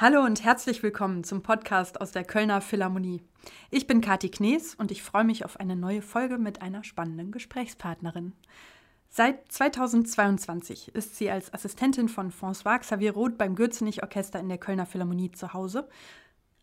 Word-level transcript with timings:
Hallo 0.00 0.24
und 0.24 0.42
herzlich 0.42 0.82
willkommen 0.82 1.22
zum 1.22 1.42
Podcast 1.42 2.00
aus 2.00 2.12
der 2.12 2.24
Kölner 2.24 2.62
Philharmonie. 2.62 3.22
Ich 3.70 3.86
bin 3.86 4.00
Kati 4.00 4.30
Knees 4.30 4.74
und 4.74 4.90
ich 4.90 5.02
freue 5.02 5.24
mich 5.24 5.44
auf 5.44 5.60
eine 5.60 5.76
neue 5.76 6.00
Folge 6.00 6.38
mit 6.38 6.62
einer 6.62 6.82
spannenden 6.82 7.30
Gesprächspartnerin. 7.30 8.32
Seit 9.10 9.52
2022 9.52 10.94
ist 10.94 11.16
sie 11.16 11.30
als 11.30 11.52
Assistentin 11.52 12.08
von 12.08 12.32
François 12.32 12.78
Xavier 12.78 13.12
Roth 13.12 13.36
beim 13.36 13.54
Gürzenich 13.54 14.02
Orchester 14.02 14.40
in 14.40 14.48
der 14.48 14.56
Kölner 14.56 14.86
Philharmonie 14.86 15.32
zu 15.32 15.52
Hause. 15.52 15.90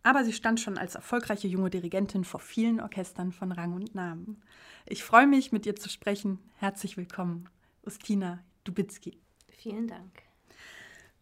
Aber 0.02 0.24
sie 0.24 0.32
stand 0.32 0.58
schon 0.58 0.76
als 0.76 0.96
erfolgreiche 0.96 1.46
junge 1.46 1.70
Dirigentin 1.70 2.24
vor 2.24 2.40
vielen 2.40 2.80
Orchestern 2.80 3.30
von 3.30 3.52
Rang 3.52 3.74
und 3.74 3.94
Namen. 3.94 4.42
Ich 4.86 5.04
freue 5.04 5.28
mich, 5.28 5.52
mit 5.52 5.66
ihr 5.66 5.76
zu 5.76 5.88
sprechen. 5.88 6.40
Herzlich 6.56 6.96
willkommen, 6.96 7.48
Ustina 7.84 8.40
Dubitzky. 8.66 9.18
Vielen 9.48 9.86
Dank. 9.86 10.22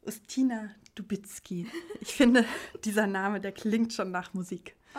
Ustina 0.02 0.70
Dubitzky. 0.94 1.66
Ich 2.00 2.14
finde, 2.14 2.44
dieser 2.84 3.06
Name, 3.06 3.40
der 3.40 3.52
klingt 3.52 3.92
schon 3.92 4.10
nach 4.10 4.34
Musik. 4.34 4.76
Oh. 4.94 4.98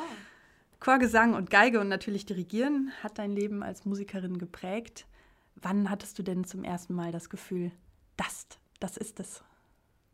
Chorgesang 0.80 1.34
und 1.34 1.50
Geige 1.50 1.80
und 1.80 1.90
natürlich 1.90 2.26
Dirigieren 2.26 2.92
hat 3.02 3.18
dein 3.18 3.32
Leben 3.32 3.64
als 3.64 3.86
Musikerin 3.86 4.38
geprägt. 4.38 5.08
Wann 5.56 5.90
hattest 5.90 6.20
du 6.20 6.24
denn 6.24 6.44
zum 6.44 6.64
ersten 6.64 6.94
Mal 6.94 7.12
das 7.12 7.30
Gefühl, 7.30 7.72
das, 8.18 8.46
das 8.80 8.98
ist 8.98 9.20
es? 9.20 9.44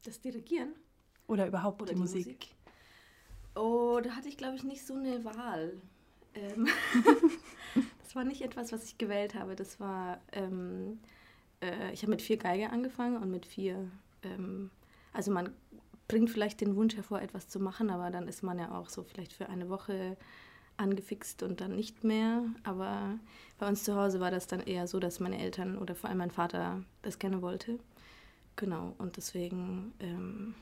Das 0.03 0.21
Dirigieren? 0.21 0.73
Oder 1.27 1.47
überhaupt 1.47 1.81
Oder 1.81 1.89
die, 1.91 1.95
die 1.95 2.01
Musik? 2.01 2.25
Musik? 2.25 2.55
Oh, 3.55 3.99
da 4.01 4.11
hatte 4.11 4.29
ich, 4.29 4.37
glaube 4.37 4.55
ich, 4.55 4.63
nicht 4.63 4.85
so 4.85 4.93
eine 4.93 5.25
Wahl. 5.25 5.73
Ähm 6.33 6.67
das 8.01 8.15
war 8.15 8.23
nicht 8.23 8.41
etwas, 8.41 8.71
was 8.71 8.85
ich 8.85 8.97
gewählt 8.97 9.35
habe. 9.35 9.55
Das 9.55 9.79
war, 9.79 10.21
ähm, 10.31 10.99
äh, 11.61 11.93
ich 11.93 12.01
habe 12.01 12.11
mit 12.11 12.21
vier 12.21 12.37
Geige 12.37 12.69
angefangen 12.69 13.17
und 13.17 13.31
mit 13.31 13.45
vier 13.45 13.89
ähm, 14.23 14.69
also 15.13 15.31
man 15.31 15.53
bringt 16.07 16.29
vielleicht 16.29 16.61
den 16.61 16.75
Wunsch 16.75 16.95
hervor, 16.95 17.21
etwas 17.21 17.47
zu 17.47 17.59
machen, 17.59 17.89
aber 17.89 18.11
dann 18.11 18.27
ist 18.27 18.43
man 18.43 18.59
ja 18.59 18.71
auch 18.77 18.89
so 18.89 19.03
vielleicht 19.03 19.33
für 19.33 19.49
eine 19.49 19.69
Woche 19.69 20.17
angefixt 20.77 21.43
und 21.43 21.61
dann 21.61 21.75
nicht 21.75 22.03
mehr. 22.03 22.43
Aber 22.63 23.19
bei 23.59 23.67
uns 23.67 23.83
zu 23.83 23.95
Hause 23.95 24.19
war 24.19 24.31
das 24.31 24.47
dann 24.47 24.61
eher 24.61 24.87
so, 24.87 24.99
dass 24.99 25.19
meine 25.19 25.39
Eltern 25.39 25.77
oder 25.77 25.95
vor 25.95 26.09
allem 26.09 26.19
mein 26.19 26.31
Vater 26.31 26.83
das 27.01 27.19
gerne 27.19 27.41
wollte. 27.41 27.79
Genau, 28.55 28.93
und 28.97 29.17
deswegen 29.17 29.93
ähm, 29.99 30.55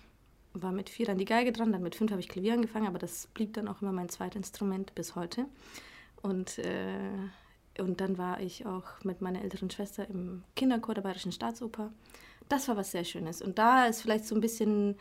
war 0.54 0.72
mit 0.72 0.90
vier 0.90 1.06
dann 1.06 1.18
die 1.18 1.26
Geige 1.26 1.52
dran, 1.52 1.72
dann 1.72 1.84
mit 1.84 1.96
fünf 1.96 2.12
habe 2.12 2.22
ich 2.22 2.30
Klavier 2.30 2.54
angefangen, 2.54 2.88
aber 2.88 3.00
das 3.00 3.28
blieb 3.28 3.54
dann 3.54 3.68
auch 3.68 3.82
immer 3.82 3.92
mein 3.92 4.10
zweites 4.10 4.38
Instrument 4.38 4.94
bis 4.94 5.16
heute. 5.16 5.46
Und, 6.22 6.60
äh, 6.60 7.10
und 7.80 8.02
dann 8.02 8.18
war 8.18 8.40
ich 8.40 8.66
auch 8.66 9.04
mit 9.04 9.22
meiner 9.22 9.42
älteren 9.42 9.70
Schwester 9.70 10.10
im 10.10 10.44
Kinderchor 10.56 10.96
der 10.96 11.02
Bayerischen 11.02 11.32
Staatsoper 11.32 11.92
das 12.50 12.68
war 12.68 12.76
was 12.76 12.92
sehr 12.92 13.06
Schönes. 13.06 13.42
Und 13.42 13.58
da 13.58 13.86
ist 13.86 14.02
vielleicht 14.02 14.26
so 14.26 14.36
ein 14.36 14.42
bisschen 14.42 14.98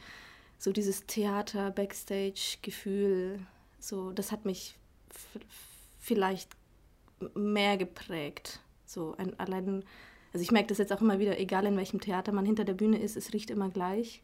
so 0.58 0.70
dieses 0.70 1.06
Theater-Backstage-Gefühl, 1.06 3.40
so, 3.80 4.12
das 4.12 4.30
hat 4.30 4.44
mich 4.44 4.76
vielleicht 5.98 6.52
mehr 7.34 7.76
geprägt. 7.78 8.60
So 8.84 9.16
ein, 9.16 9.36
allein, 9.40 9.82
also 10.32 10.42
ich 10.42 10.52
merke 10.52 10.68
das 10.68 10.78
jetzt 10.78 10.92
auch 10.92 11.00
immer 11.00 11.18
wieder, 11.18 11.40
egal 11.40 11.66
in 11.66 11.76
welchem 11.76 12.00
Theater 12.00 12.30
man 12.32 12.46
hinter 12.46 12.64
der 12.64 12.74
Bühne 12.74 13.00
ist, 13.00 13.16
es 13.16 13.32
riecht 13.32 13.50
immer 13.50 13.70
gleich. 13.70 14.22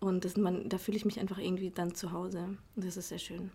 Und 0.00 0.24
das, 0.24 0.36
man, 0.36 0.68
da 0.68 0.78
fühle 0.78 0.96
ich 0.96 1.04
mich 1.04 1.20
einfach 1.20 1.38
irgendwie 1.38 1.70
dann 1.70 1.94
zu 1.94 2.10
Hause. 2.12 2.56
Und 2.74 2.84
das 2.84 2.96
ist 2.96 3.08
sehr 3.08 3.18
schön. 3.18 3.52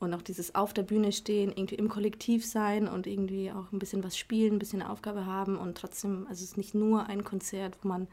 Und 0.00 0.14
auch 0.14 0.22
dieses 0.22 0.54
auf 0.54 0.72
der 0.72 0.84
Bühne 0.84 1.10
stehen, 1.10 1.52
irgendwie 1.54 1.74
im 1.74 1.88
Kollektiv 1.88 2.46
sein 2.46 2.86
und 2.86 3.06
irgendwie 3.08 3.50
auch 3.50 3.72
ein 3.72 3.80
bisschen 3.80 4.04
was 4.04 4.16
spielen, 4.16 4.54
ein 4.54 4.58
bisschen 4.60 4.80
eine 4.80 4.90
Aufgabe 4.90 5.26
haben 5.26 5.56
und 5.56 5.76
trotzdem, 5.76 6.26
also 6.28 6.44
es 6.44 6.50
ist 6.50 6.56
nicht 6.56 6.74
nur 6.74 7.06
ein 7.06 7.24
Konzert, 7.24 7.76
wo 7.82 7.88
man 7.88 8.06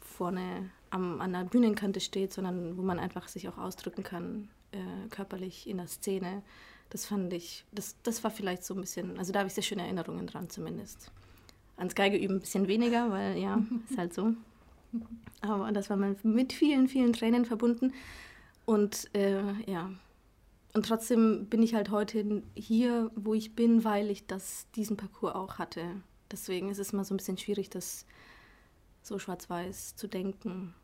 vorne 0.00 0.70
am, 0.90 1.20
an 1.20 1.32
der 1.32 1.44
Bühnenkante 1.44 2.00
steht, 2.00 2.32
sondern 2.32 2.76
wo 2.76 2.82
man 2.82 2.98
einfach 2.98 3.28
sich 3.28 3.48
auch 3.48 3.58
ausdrücken 3.58 4.02
kann, 4.02 4.48
äh, 4.72 5.08
körperlich 5.10 5.68
in 5.68 5.76
der 5.76 5.86
Szene. 5.86 6.42
Das 6.90 7.06
fand 7.06 7.32
ich, 7.32 7.64
das, 7.70 7.96
das 8.02 8.24
war 8.24 8.32
vielleicht 8.32 8.64
so 8.64 8.74
ein 8.74 8.80
bisschen, 8.80 9.16
also 9.18 9.32
da 9.32 9.40
habe 9.40 9.46
ich 9.46 9.54
sehr 9.54 9.62
schöne 9.62 9.82
Erinnerungen 9.82 10.26
dran 10.26 10.50
zumindest. 10.50 11.12
Ans 11.76 11.94
Geige 11.94 12.16
üben 12.16 12.36
ein 12.36 12.40
bisschen 12.40 12.66
weniger, 12.66 13.10
weil 13.10 13.38
ja, 13.38 13.62
ist 13.88 13.96
halt 13.96 14.12
so. 14.12 14.32
Aber 15.40 15.70
das 15.70 15.88
war 15.88 15.96
mit 15.96 16.52
vielen, 16.52 16.88
vielen 16.88 17.12
Tränen 17.12 17.44
verbunden. 17.44 17.92
Und 18.66 19.08
äh, 19.14 19.52
ja, 19.70 19.90
und 20.72 20.86
trotzdem 20.86 21.46
bin 21.46 21.62
ich 21.62 21.74
halt 21.74 21.90
heute 21.90 22.42
hier, 22.54 23.10
wo 23.16 23.34
ich 23.34 23.56
bin, 23.56 23.84
weil 23.84 24.10
ich 24.10 24.26
das, 24.26 24.66
diesen 24.76 24.96
Parcours 24.96 25.34
auch 25.34 25.58
hatte. 25.58 25.84
Deswegen 26.30 26.70
ist 26.70 26.78
es 26.78 26.92
immer 26.92 27.04
so 27.04 27.12
ein 27.14 27.16
bisschen 27.16 27.38
schwierig, 27.38 27.70
das 27.70 28.06
so 29.02 29.18
schwarz-weiß 29.18 29.96
zu 29.96 30.06
denken. 30.06 30.74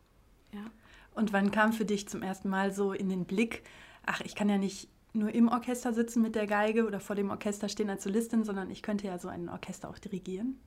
Ja. 0.52 0.70
Und 1.14 1.32
wann 1.32 1.50
kam 1.50 1.72
für 1.72 1.84
dich 1.84 2.08
zum 2.08 2.22
ersten 2.22 2.48
Mal 2.48 2.72
so 2.72 2.92
in 2.92 3.08
den 3.08 3.26
Blick, 3.26 3.62
ach, 4.04 4.20
ich 4.22 4.34
kann 4.34 4.48
ja 4.48 4.58
nicht 4.58 4.88
nur 5.12 5.32
im 5.34 5.48
Orchester 5.48 5.94
sitzen 5.94 6.20
mit 6.20 6.34
der 6.34 6.46
Geige 6.46 6.86
oder 6.86 7.00
vor 7.00 7.16
dem 7.16 7.30
Orchester 7.30 7.68
stehen 7.68 7.88
als 7.88 8.04
Solistin, 8.04 8.44
sondern 8.44 8.70
ich 8.70 8.82
könnte 8.82 9.06
ja 9.06 9.18
so 9.18 9.28
ein 9.28 9.48
Orchester 9.48 9.88
auch 9.88 9.98
dirigieren? 9.98 10.60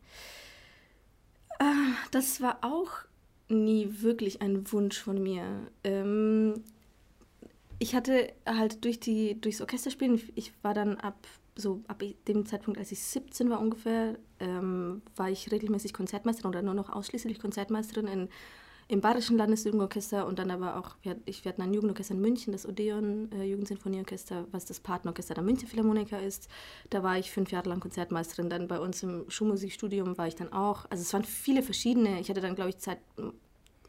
Äh, 1.60 1.66
das 2.12 2.42
war 2.42 2.60
auch 2.62 2.92
nie 3.50 4.02
wirklich 4.02 4.42
ein 4.42 4.72
Wunsch 4.72 5.00
von 5.00 5.22
mir. 5.22 5.44
Ähm, 5.84 6.64
ich 7.80 7.96
hatte 7.96 8.34
halt 8.46 8.84
durch 8.84 9.00
die 9.00 9.40
durchs 9.40 9.62
Orchesterspielen, 9.62 10.22
ich 10.36 10.52
war 10.62 10.74
dann 10.74 10.98
ab 10.98 11.16
so 11.56 11.82
ab 11.88 12.04
dem 12.28 12.46
Zeitpunkt, 12.46 12.80
als 12.80 12.92
ich 12.92 13.02
17 13.02 13.50
war 13.50 13.60
ungefähr, 13.60 14.18
ähm, 14.40 15.02
war 15.16 15.30
ich 15.30 15.52
regelmäßig 15.52 15.94
Konzertmeisterin 15.94 16.50
oder 16.50 16.62
nur 16.62 16.74
noch 16.74 16.90
ausschließlich 16.90 17.40
Konzertmeisterin 17.40 18.08
in, 18.08 18.30
im 18.88 19.02
Bayerischen 19.02 19.38
Landesjugendorchester 19.38 20.26
und 20.26 20.40
dann 20.40 20.52
aber 20.52 20.78
auch, 20.78 20.96
ich 21.26 21.46
werde 21.46 21.62
ein 21.62 21.74
Jugendorchester 21.74 22.16
in 22.16 22.22
München, 22.22 22.54
das 22.54 22.66
Odeon 22.66 23.32
äh, 23.34 23.44
Jugendsinfonieorchester, 23.44 24.48
was 24.52 24.66
das 24.66 24.80
Partnerorchester 24.80 25.36
der 25.36 25.44
München 25.44 25.68
Philharmoniker 25.68 26.22
ist. 26.22 26.48
Da 26.90 27.04
war 27.04 27.18
ich 27.18 27.30
fünf 27.30 27.52
Jahre 27.52 27.70
lang 27.70 27.82
Konzertmeisterin. 27.82 28.50
Dann 28.50 28.68
bei 28.68 28.80
uns 28.80 29.04
im 29.04 29.30
Schulmusikstudium 29.30 30.18
war 30.18 30.28
ich 30.28 30.36
dann 30.36 30.52
auch. 30.52 30.86
Also 30.90 31.02
es 31.02 31.14
waren 31.14 31.24
viele 31.24 31.62
verschiedene. 31.62 32.20
Ich 32.20 32.30
hatte 32.30 32.42
dann, 32.42 32.56
glaube 32.56 32.70
ich, 32.70 32.80
Zeit, 32.80 33.00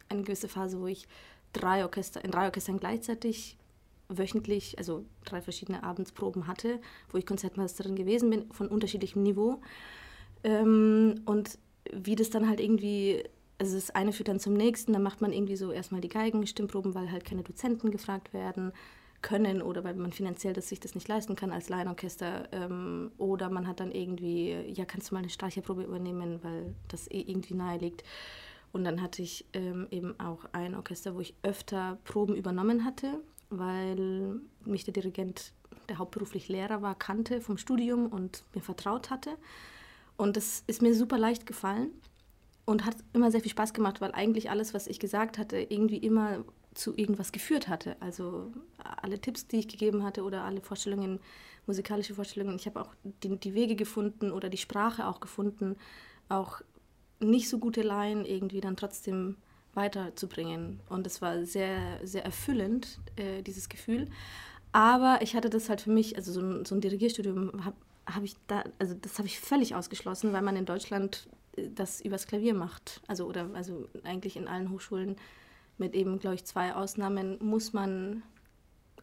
eine 0.08 0.22
gewisse 0.22 0.48
Phase, 0.48 0.80
wo 0.80 0.86
ich 0.86 1.06
drei 1.52 1.84
Orchester, 1.84 2.22
in 2.24 2.30
drei 2.30 2.46
Orchestern 2.46 2.78
gleichzeitig 2.78 3.56
wöchentlich, 4.10 4.76
also 4.78 5.04
drei 5.24 5.40
verschiedene 5.40 5.82
Abendsproben 5.82 6.46
hatte, 6.46 6.80
wo 7.10 7.18
ich 7.18 7.26
Konzertmeisterin 7.26 7.96
gewesen 7.96 8.30
bin, 8.30 8.50
von 8.52 8.68
unterschiedlichem 8.68 9.22
Niveau. 9.22 9.60
Ähm, 10.44 11.22
und 11.24 11.58
wie 11.92 12.16
das 12.16 12.30
dann 12.30 12.48
halt 12.48 12.60
irgendwie, 12.60 13.22
also 13.58 13.74
das 13.74 13.90
eine 13.90 14.12
führt 14.12 14.28
dann 14.28 14.40
zum 14.40 14.54
nächsten, 14.54 14.92
dann 14.92 15.02
macht 15.02 15.20
man 15.20 15.32
irgendwie 15.32 15.56
so 15.56 15.72
erstmal 15.72 16.00
die 16.00 16.08
Geigen-Stimmproben, 16.08 16.94
weil 16.94 17.10
halt 17.10 17.24
keine 17.24 17.42
Dozenten 17.42 17.90
gefragt 17.90 18.32
werden 18.32 18.72
können 19.22 19.60
oder 19.60 19.84
weil 19.84 19.94
man 19.94 20.12
finanziell 20.12 20.54
das, 20.54 20.68
sich 20.68 20.80
das 20.80 20.94
nicht 20.94 21.06
leisten 21.06 21.36
kann 21.36 21.52
als 21.52 21.68
Laienorchester. 21.68 22.48
Ähm, 22.52 23.12
oder 23.18 23.50
man 23.50 23.66
hat 23.66 23.80
dann 23.80 23.92
irgendwie, 23.92 24.52
ja, 24.68 24.84
kannst 24.84 25.10
du 25.10 25.14
mal 25.14 25.20
eine 25.20 25.30
Streicherprobe 25.30 25.82
übernehmen, 25.82 26.40
weil 26.42 26.74
das 26.88 27.10
eh 27.10 27.20
irgendwie 27.20 27.54
nahe 27.54 27.78
liegt. 27.78 28.02
Und 28.72 28.84
dann 28.84 29.02
hatte 29.02 29.22
ich 29.22 29.44
ähm, 29.52 29.88
eben 29.90 30.18
auch 30.20 30.44
ein 30.52 30.74
Orchester, 30.74 31.14
wo 31.14 31.20
ich 31.20 31.34
öfter 31.42 31.98
Proben 32.04 32.36
übernommen 32.36 32.84
hatte 32.84 33.20
weil 33.50 34.40
mich 34.64 34.84
der 34.84 34.94
Dirigent, 34.94 35.52
der 35.88 35.98
hauptberuflich 35.98 36.48
Lehrer 36.48 36.82
war, 36.82 36.94
kannte 36.94 37.40
vom 37.40 37.58
Studium 37.58 38.06
und 38.06 38.44
mir 38.54 38.62
vertraut 38.62 39.10
hatte. 39.10 39.36
Und 40.16 40.36
das 40.36 40.64
ist 40.66 40.82
mir 40.82 40.94
super 40.94 41.18
leicht 41.18 41.46
gefallen 41.46 41.90
und 42.64 42.84
hat 42.84 42.96
immer 43.12 43.30
sehr 43.30 43.40
viel 43.40 43.50
Spaß 43.50 43.72
gemacht, 43.74 44.00
weil 44.00 44.12
eigentlich 44.12 44.50
alles, 44.50 44.74
was 44.74 44.86
ich 44.86 45.00
gesagt 45.00 45.38
hatte, 45.38 45.58
irgendwie 45.58 45.98
immer 45.98 46.44
zu 46.74 46.96
irgendwas 46.96 47.32
geführt 47.32 47.68
hatte. 47.68 47.96
Also 48.00 48.52
alle 48.78 49.20
Tipps, 49.20 49.46
die 49.48 49.58
ich 49.58 49.68
gegeben 49.68 50.04
hatte 50.04 50.22
oder 50.22 50.44
alle 50.44 50.60
Vorstellungen, 50.60 51.20
musikalische 51.66 52.14
Vorstellungen, 52.14 52.56
ich 52.56 52.66
habe 52.66 52.80
auch 52.80 52.94
die, 53.02 53.36
die 53.36 53.54
Wege 53.54 53.74
gefunden 53.74 54.30
oder 54.30 54.48
die 54.48 54.56
Sprache 54.56 55.06
auch 55.06 55.20
gefunden, 55.20 55.76
auch 56.28 56.60
nicht 57.18 57.48
so 57.48 57.58
gute 57.58 57.82
Laien 57.82 58.24
irgendwie 58.24 58.60
dann 58.60 58.76
trotzdem 58.76 59.36
weiterzubringen. 59.74 60.80
Und 60.88 61.06
es 61.06 61.22
war 61.22 61.44
sehr, 61.44 62.00
sehr 62.02 62.24
erfüllend, 62.24 62.98
äh, 63.16 63.42
dieses 63.42 63.68
Gefühl. 63.68 64.08
Aber 64.72 65.18
ich 65.22 65.34
hatte 65.34 65.50
das 65.50 65.68
halt 65.68 65.80
für 65.80 65.90
mich, 65.90 66.16
also 66.16 66.32
so 66.32 66.40
ein, 66.40 66.64
so 66.64 66.74
ein 66.74 66.80
Dirigierstudium 66.80 67.64
habe 67.64 67.76
hab 68.06 68.22
ich 68.22 68.34
da, 68.46 68.64
also 68.78 68.94
das 68.94 69.18
habe 69.18 69.28
ich 69.28 69.38
völlig 69.38 69.74
ausgeschlossen, 69.74 70.32
weil 70.32 70.42
man 70.42 70.56
in 70.56 70.64
Deutschland 70.64 71.28
äh, 71.56 71.68
das 71.74 72.00
übers 72.00 72.26
Klavier 72.26 72.54
macht. 72.54 73.00
Also 73.06 73.26
oder 73.26 73.48
also 73.54 73.88
eigentlich 74.04 74.36
in 74.36 74.48
allen 74.48 74.70
Hochschulen 74.70 75.16
mit 75.78 75.94
eben, 75.94 76.18
glaube 76.18 76.36
ich, 76.36 76.44
zwei 76.44 76.74
Ausnahmen 76.74 77.38
muss 77.40 77.72
man 77.72 78.22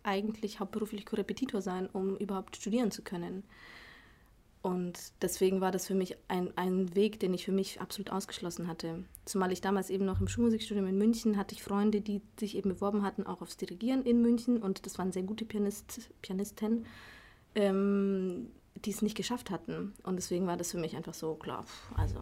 eigentlich 0.04 0.60
hauptberuflich 0.60 1.06
Korrepetitor 1.06 1.62
sein, 1.62 1.90
um 1.92 2.16
überhaupt 2.18 2.56
studieren 2.56 2.92
zu 2.92 3.02
können. 3.02 3.44
Und 4.68 5.14
deswegen 5.22 5.62
war 5.62 5.72
das 5.72 5.88
für 5.88 5.96
mich 5.96 6.18
ein, 6.28 6.52
ein 6.58 6.94
Weg, 6.94 7.22
den 7.22 7.34
ich 7.34 7.46
für 7.46 7.54
mich 7.54 7.80
absolut 7.80 8.12
ausgeschlossen 8.12 8.68
hatte. 8.68 9.06
Zumal 9.24 9.54
ich 9.54 9.62
damals 9.62 9.90
eben 9.90 10.04
noch 10.04 10.20
im 10.20 10.28
Schulmusikstudium 10.28 10.88
in 10.88 10.98
München 10.98 11.38
hatte 11.38 11.56
ich 11.56 11.64
Freunde, 11.64 12.02
die 12.02 12.22
sich 12.38 12.58
eben 12.58 12.72
beworben 12.72 13.02
hatten, 13.02 13.26
auch 13.26 13.42
aufs 13.42 13.56
Dirigieren 13.56 14.04
in 14.04 14.22
München. 14.22 14.62
Und 14.62 14.86
das 14.86 14.98
waren 14.98 15.14
sehr 15.14 15.24
gute 15.24 15.46
Pianist, 15.46 16.12
Pianisten, 16.22 16.86
ähm, 17.56 18.52
die 18.76 18.90
es 18.90 19.02
nicht 19.02 19.16
geschafft 19.16 19.52
hatten. 19.52 19.94
Und 20.04 20.18
deswegen 20.18 20.48
war 20.48 20.58
das 20.58 20.72
für 20.72 20.80
mich 20.80 20.98
einfach 20.98 21.14
so 21.14 21.36
klar. 21.36 21.64
Also 21.96 22.20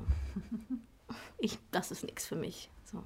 ich, 1.40 1.58
das 1.72 1.90
ist 1.90 2.04
nichts 2.04 2.28
für 2.28 2.36
mich. 2.36 2.70
So. 2.84 3.04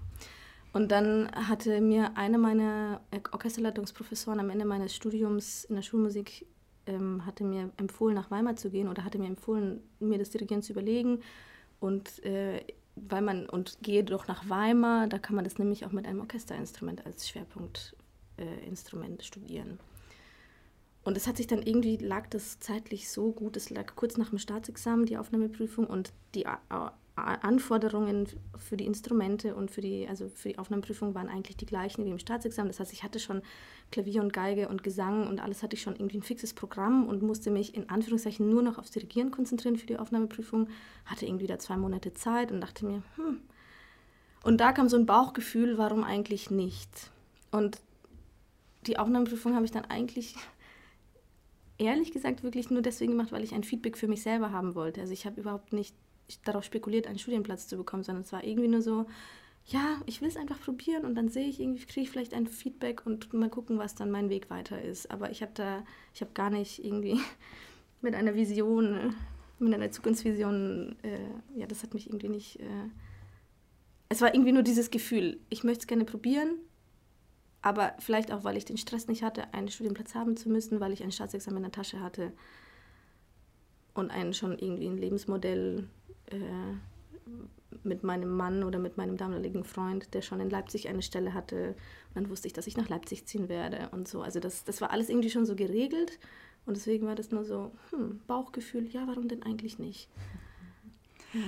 Und 0.73 0.91
dann 0.91 1.31
hatte 1.31 1.79
mir 1.79 2.17
eine 2.17 2.37
meiner 2.37 2.99
Orchesterleitungsprofessoren 3.31 4.41
am 4.41 4.49
Ende 4.49 4.65
meines 4.65 4.93
Studiums 4.93 5.63
in 5.63 5.75
der 5.75 5.81
Schulmusik 5.81 6.45
ähm, 6.89 7.25
hatte 7.25 7.43
mir 7.43 7.69
empfohlen, 7.77 8.15
nach 8.15 8.31
Weimar 8.31 8.55
zu 8.55 8.69
gehen 8.69 8.87
oder 8.87 9.05
hatte 9.05 9.19
mir 9.19 9.27
empfohlen, 9.27 9.81
mir 9.99 10.17
das 10.17 10.31
Dirigieren 10.31 10.63
zu 10.63 10.73
überlegen. 10.73 11.21
Und 11.79 12.23
äh, 12.25 12.61
weil 12.95 13.21
man 13.21 13.47
und 13.47 13.77
gehe 13.81 14.03
doch 14.03 14.27
nach 14.27 14.49
Weimar, 14.49 15.07
da 15.07 15.19
kann 15.19 15.35
man 15.35 15.45
das 15.45 15.57
nämlich 15.57 15.85
auch 15.85 15.91
mit 15.91 16.05
einem 16.05 16.19
Orchesterinstrument 16.19 17.05
als 17.05 17.29
Schwerpunktinstrument 17.29 19.21
äh, 19.21 19.23
studieren. 19.23 19.79
Und 21.03 21.15
es 21.15 21.27
hat 21.27 21.37
sich 21.37 21.47
dann 21.47 21.63
irgendwie, 21.63 21.95
lag 21.97 22.27
das 22.27 22.59
zeitlich 22.59 23.09
so 23.09 23.31
gut, 23.31 23.55
es 23.55 23.69
lag 23.69 23.95
kurz 23.95 24.17
nach 24.17 24.29
dem 24.29 24.37
Staatsexamen, 24.37 25.05
die 25.05 25.17
Aufnahmeprüfung 25.17 25.87
und 25.87 26.11
die 26.35 26.45
Anforderungen 27.25 28.27
für 28.57 28.77
die 28.77 28.85
Instrumente 28.85 29.55
und 29.55 29.71
für 29.71 29.81
die, 29.81 30.07
also 30.07 30.29
für 30.29 30.49
die 30.49 30.57
Aufnahmeprüfung 30.57 31.15
waren 31.15 31.29
eigentlich 31.29 31.57
die 31.57 31.65
gleichen 31.65 32.05
wie 32.05 32.09
im 32.09 32.19
Staatsexamen. 32.19 32.69
Das 32.69 32.79
heißt, 32.79 32.93
ich 32.93 33.03
hatte 33.03 33.19
schon 33.19 33.41
Klavier 33.91 34.21
und 34.21 34.33
Geige 34.33 34.67
und 34.69 34.83
Gesang 34.83 35.27
und 35.27 35.39
alles 35.39 35.63
hatte 35.63 35.75
ich 35.75 35.81
schon 35.81 35.95
irgendwie 35.95 36.17
ein 36.17 36.23
fixes 36.23 36.53
Programm 36.53 37.07
und 37.07 37.21
musste 37.21 37.51
mich 37.51 37.75
in 37.75 37.89
Anführungszeichen 37.89 38.49
nur 38.49 38.61
noch 38.61 38.77
aufs 38.77 38.91
Dirigieren 38.91 39.31
konzentrieren 39.31 39.77
für 39.77 39.87
die 39.87 39.97
Aufnahmeprüfung. 39.97 40.67
Hatte 41.05 41.25
irgendwie 41.25 41.47
da 41.47 41.59
zwei 41.59 41.77
Monate 41.77 42.13
Zeit 42.13 42.51
und 42.51 42.61
dachte 42.61 42.85
mir, 42.85 43.03
hm. 43.15 43.41
Und 44.43 44.61
da 44.61 44.71
kam 44.71 44.87
so 44.87 44.97
ein 44.97 45.05
Bauchgefühl, 45.05 45.77
warum 45.77 46.03
eigentlich 46.03 46.49
nicht? 46.49 47.11
Und 47.51 47.81
die 48.87 48.97
Aufnahmeprüfung 48.97 49.55
habe 49.55 49.65
ich 49.65 49.71
dann 49.71 49.85
eigentlich 49.85 50.35
ehrlich 51.77 52.11
gesagt 52.11 52.43
wirklich 52.43 52.69
nur 52.69 52.81
deswegen 52.81 53.13
gemacht, 53.13 53.31
weil 53.31 53.43
ich 53.43 53.53
ein 53.53 53.63
Feedback 53.63 53.97
für 53.97 54.07
mich 54.07 54.21
selber 54.21 54.51
haben 54.51 54.75
wollte. 54.75 55.01
Also 55.01 55.13
ich 55.13 55.25
habe 55.25 55.39
überhaupt 55.39 55.73
nicht 55.73 55.95
darauf 56.43 56.63
spekuliert, 56.63 57.07
einen 57.07 57.19
Studienplatz 57.19 57.67
zu 57.67 57.77
bekommen, 57.77 58.03
sondern 58.03 58.23
es 58.23 58.31
war 58.31 58.43
irgendwie 58.43 58.67
nur 58.69 58.81
so, 58.81 59.05
ja, 59.65 60.01
ich 60.05 60.21
will 60.21 60.27
es 60.27 60.37
einfach 60.37 60.59
probieren 60.59 61.05
und 61.05 61.15
dann 61.15 61.29
sehe 61.29 61.47
ich 61.47 61.59
irgendwie, 61.59 61.85
kriege 61.85 62.01
ich 62.01 62.09
vielleicht 62.09 62.33
ein 62.33 62.47
Feedback 62.47 63.05
und 63.05 63.31
mal 63.33 63.49
gucken, 63.49 63.77
was 63.77 63.95
dann 63.95 64.09
mein 64.09 64.29
Weg 64.29 64.49
weiter 64.49 64.81
ist. 64.81 65.11
Aber 65.11 65.29
ich 65.29 65.41
habe 65.41 65.51
da, 65.53 65.83
ich 66.13 66.21
habe 66.21 66.31
gar 66.33 66.49
nicht 66.49 66.83
irgendwie 66.83 67.19
mit 68.01 68.15
einer 68.15 68.35
Vision, 68.35 69.15
mit 69.59 69.73
einer 69.73 69.91
Zukunftsvision, 69.91 70.95
äh, 71.03 71.59
ja, 71.59 71.67
das 71.67 71.83
hat 71.83 71.93
mich 71.93 72.07
irgendwie 72.07 72.29
nicht, 72.29 72.59
äh, 72.59 72.89
es 74.09 74.21
war 74.21 74.33
irgendwie 74.33 74.53
nur 74.53 74.63
dieses 74.63 74.89
Gefühl, 74.89 75.39
ich 75.49 75.63
möchte 75.63 75.81
es 75.81 75.87
gerne 75.87 76.05
probieren, 76.05 76.57
aber 77.61 77.93
vielleicht 77.99 78.31
auch, 78.31 78.43
weil 78.43 78.57
ich 78.57 78.65
den 78.65 78.77
Stress 78.77 79.07
nicht 79.07 79.21
hatte, 79.21 79.53
einen 79.53 79.67
Studienplatz 79.67 80.15
haben 80.15 80.37
zu 80.37 80.49
müssen, 80.49 80.79
weil 80.79 80.93
ich 80.93 81.03
ein 81.03 81.11
Staatsexamen 81.11 81.57
in 81.57 81.63
der 81.63 81.71
Tasche 81.71 81.99
hatte 81.99 82.31
und 83.93 84.09
einen 84.09 84.33
schon 84.33 84.57
irgendwie 84.57 84.87
ein 84.87 84.97
Lebensmodell 84.97 85.87
mit 87.83 88.03
meinem 88.03 88.35
Mann 88.35 88.63
oder 88.63 88.79
mit 88.79 88.97
meinem 88.97 89.17
damaligen 89.17 89.63
Freund, 89.63 90.13
der 90.13 90.21
schon 90.21 90.39
in 90.39 90.49
Leipzig 90.49 90.89
eine 90.89 91.01
Stelle 91.01 91.33
hatte. 91.33 91.69
Und 92.09 92.15
dann 92.15 92.29
wusste 92.29 92.47
ich, 92.47 92.53
dass 92.53 92.67
ich 92.67 92.77
nach 92.77 92.89
Leipzig 92.89 93.25
ziehen 93.25 93.49
werde 93.49 93.89
und 93.91 94.07
so. 94.07 94.21
Also 94.21 94.39
das, 94.39 94.63
das 94.63 94.81
war 94.81 94.91
alles 94.91 95.09
irgendwie 95.09 95.29
schon 95.29 95.45
so 95.45 95.55
geregelt. 95.55 96.19
Und 96.65 96.77
deswegen 96.77 97.07
war 97.07 97.15
das 97.15 97.31
nur 97.31 97.45
so, 97.45 97.71
hm, 97.91 98.19
Bauchgefühl, 98.27 98.87
ja, 98.87 99.07
warum 99.07 99.27
denn 99.27 99.43
eigentlich 99.43 99.79
nicht? 99.79 100.09
Ja. 101.31 101.41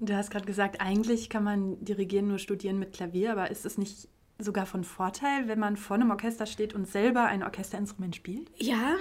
Du 0.00 0.14
hast 0.14 0.30
gerade 0.30 0.44
gesagt, 0.44 0.82
eigentlich 0.82 1.30
kann 1.30 1.44
man 1.44 1.82
Dirigieren 1.82 2.28
nur 2.28 2.38
studieren 2.38 2.78
mit 2.78 2.92
Klavier, 2.92 3.32
aber 3.32 3.50
ist 3.50 3.64
es 3.64 3.78
nicht 3.78 4.06
sogar 4.38 4.66
von 4.66 4.84
Vorteil, 4.84 5.48
wenn 5.48 5.58
man 5.58 5.78
vor 5.78 5.94
einem 5.94 6.10
Orchester 6.10 6.44
steht 6.44 6.74
und 6.74 6.86
selber 6.86 7.24
ein 7.24 7.42
Orchesterinstrument 7.42 8.14
spielt? 8.14 8.50
Ja, 8.58 8.96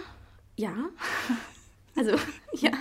ja. 0.55 0.73
Also 1.95 2.15
ja, 2.53 2.71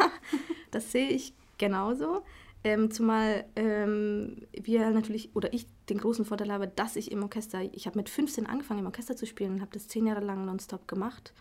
das 0.71 0.91
sehe 0.93 1.09
ich 1.11 1.35
genauso. 1.63 2.23
Ähm, 2.65 2.91
zumal 2.91 3.45
ähm, 3.55 4.47
wir 4.53 4.91
natürlich, 4.91 5.35
oder 5.35 5.53
ich 5.53 5.67
den 5.89 5.99
großen 5.99 6.25
Vorteil 6.25 6.53
habe, 6.53 6.67
dass 6.67 6.97
ich 6.97 7.13
im 7.13 7.23
Orchester, 7.23 7.61
ich 7.73 7.87
habe 7.87 7.99
mit 7.99 8.09
15 8.09 8.47
angefangen 8.47 8.81
im 8.81 8.87
Orchester 8.87 9.17
zu 9.17 9.27
spielen 9.27 9.55
und 9.55 9.61
habe 9.61 9.73
das 9.73 9.87
zehn 9.87 10.07
Jahre 10.07 10.25
lang 10.25 10.45
nonstop 10.45 10.89
gemacht. 10.89 11.33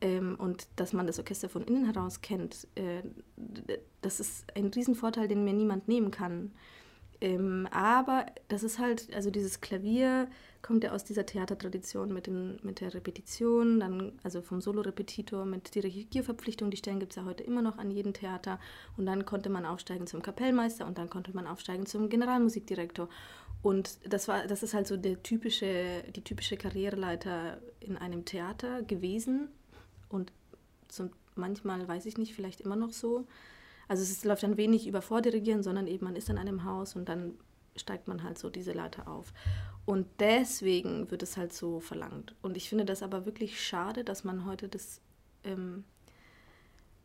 Ähm, 0.00 0.36
und 0.38 0.68
dass 0.76 0.92
man 0.92 1.08
das 1.08 1.18
Orchester 1.18 1.48
von 1.48 1.64
innen 1.64 1.84
heraus 1.84 2.20
kennt, 2.20 2.68
äh, 2.76 3.02
das 4.02 4.20
ist 4.20 4.44
ein 4.56 4.66
Riesenvorteil, 4.66 5.26
den 5.26 5.44
mir 5.44 5.52
niemand 5.52 5.88
nehmen 5.88 6.12
kann. 6.12 6.52
Ähm, 7.20 7.68
aber 7.72 8.26
das 8.48 8.62
ist 8.62 8.78
halt, 8.78 9.12
also 9.14 9.30
dieses 9.30 9.60
Klavier 9.60 10.28
kommt 10.64 10.82
ja 10.82 10.92
aus 10.92 11.04
dieser 11.04 11.26
Theatertradition 11.26 12.12
mit, 12.12 12.26
dem, 12.26 12.56
mit 12.62 12.80
der 12.80 12.94
Repetition, 12.94 13.80
dann 13.80 14.12
also 14.22 14.40
vom 14.40 14.62
Solorepetitor 14.62 15.44
mit 15.44 15.74
Dirigierverpflichtung, 15.74 16.70
die 16.70 16.78
Stellen 16.78 17.00
gibt 17.00 17.12
es 17.12 17.16
ja 17.16 17.26
heute 17.26 17.44
immer 17.44 17.60
noch 17.60 17.76
an 17.76 17.90
jedem 17.90 18.14
Theater. 18.14 18.58
Und 18.96 19.04
dann 19.04 19.26
konnte 19.26 19.50
man 19.50 19.66
aufsteigen 19.66 20.06
zum 20.06 20.22
Kapellmeister 20.22 20.86
und 20.86 20.96
dann 20.96 21.10
konnte 21.10 21.34
man 21.34 21.46
aufsteigen 21.46 21.84
zum 21.84 22.08
Generalmusikdirektor. 22.08 23.10
Und 23.62 23.98
das 24.10 24.26
war, 24.26 24.46
das 24.46 24.62
ist 24.62 24.72
halt 24.72 24.86
so 24.86 24.96
der 24.96 25.22
typische, 25.22 26.02
die 26.16 26.24
typische 26.24 26.56
Karriereleiter 26.56 27.58
in 27.80 27.98
einem 27.98 28.24
Theater 28.24 28.82
gewesen. 28.82 29.48
Und 30.08 30.32
zum, 30.88 31.10
manchmal 31.34 31.86
weiß 31.86 32.06
ich 32.06 32.16
nicht, 32.16 32.34
vielleicht 32.34 32.62
immer 32.62 32.76
noch 32.76 32.92
so. 32.92 33.26
Also 33.86 34.02
es 34.02 34.24
läuft 34.24 34.42
dann 34.42 34.56
wenig 34.56 34.86
über 34.86 35.02
Vordirigieren, 35.02 35.62
sondern 35.62 35.86
eben 35.86 36.06
man 36.06 36.16
ist 36.16 36.30
in 36.30 36.38
einem 36.38 36.64
Haus 36.64 36.96
und 36.96 37.10
dann 37.10 37.34
steigt 37.76 38.08
man 38.08 38.22
halt 38.22 38.38
so 38.38 38.50
diese 38.50 38.72
Leiter 38.72 39.08
auf. 39.08 39.32
Und 39.86 40.06
deswegen 40.18 41.10
wird 41.10 41.22
es 41.22 41.36
halt 41.36 41.52
so 41.52 41.80
verlangt. 41.80 42.34
Und 42.42 42.56
ich 42.56 42.68
finde 42.68 42.84
das 42.84 43.02
aber 43.02 43.26
wirklich 43.26 43.60
schade, 43.60 44.04
dass 44.04 44.24
man 44.24 44.46
heute 44.46 44.68
das, 44.68 45.00
ähm, 45.44 45.84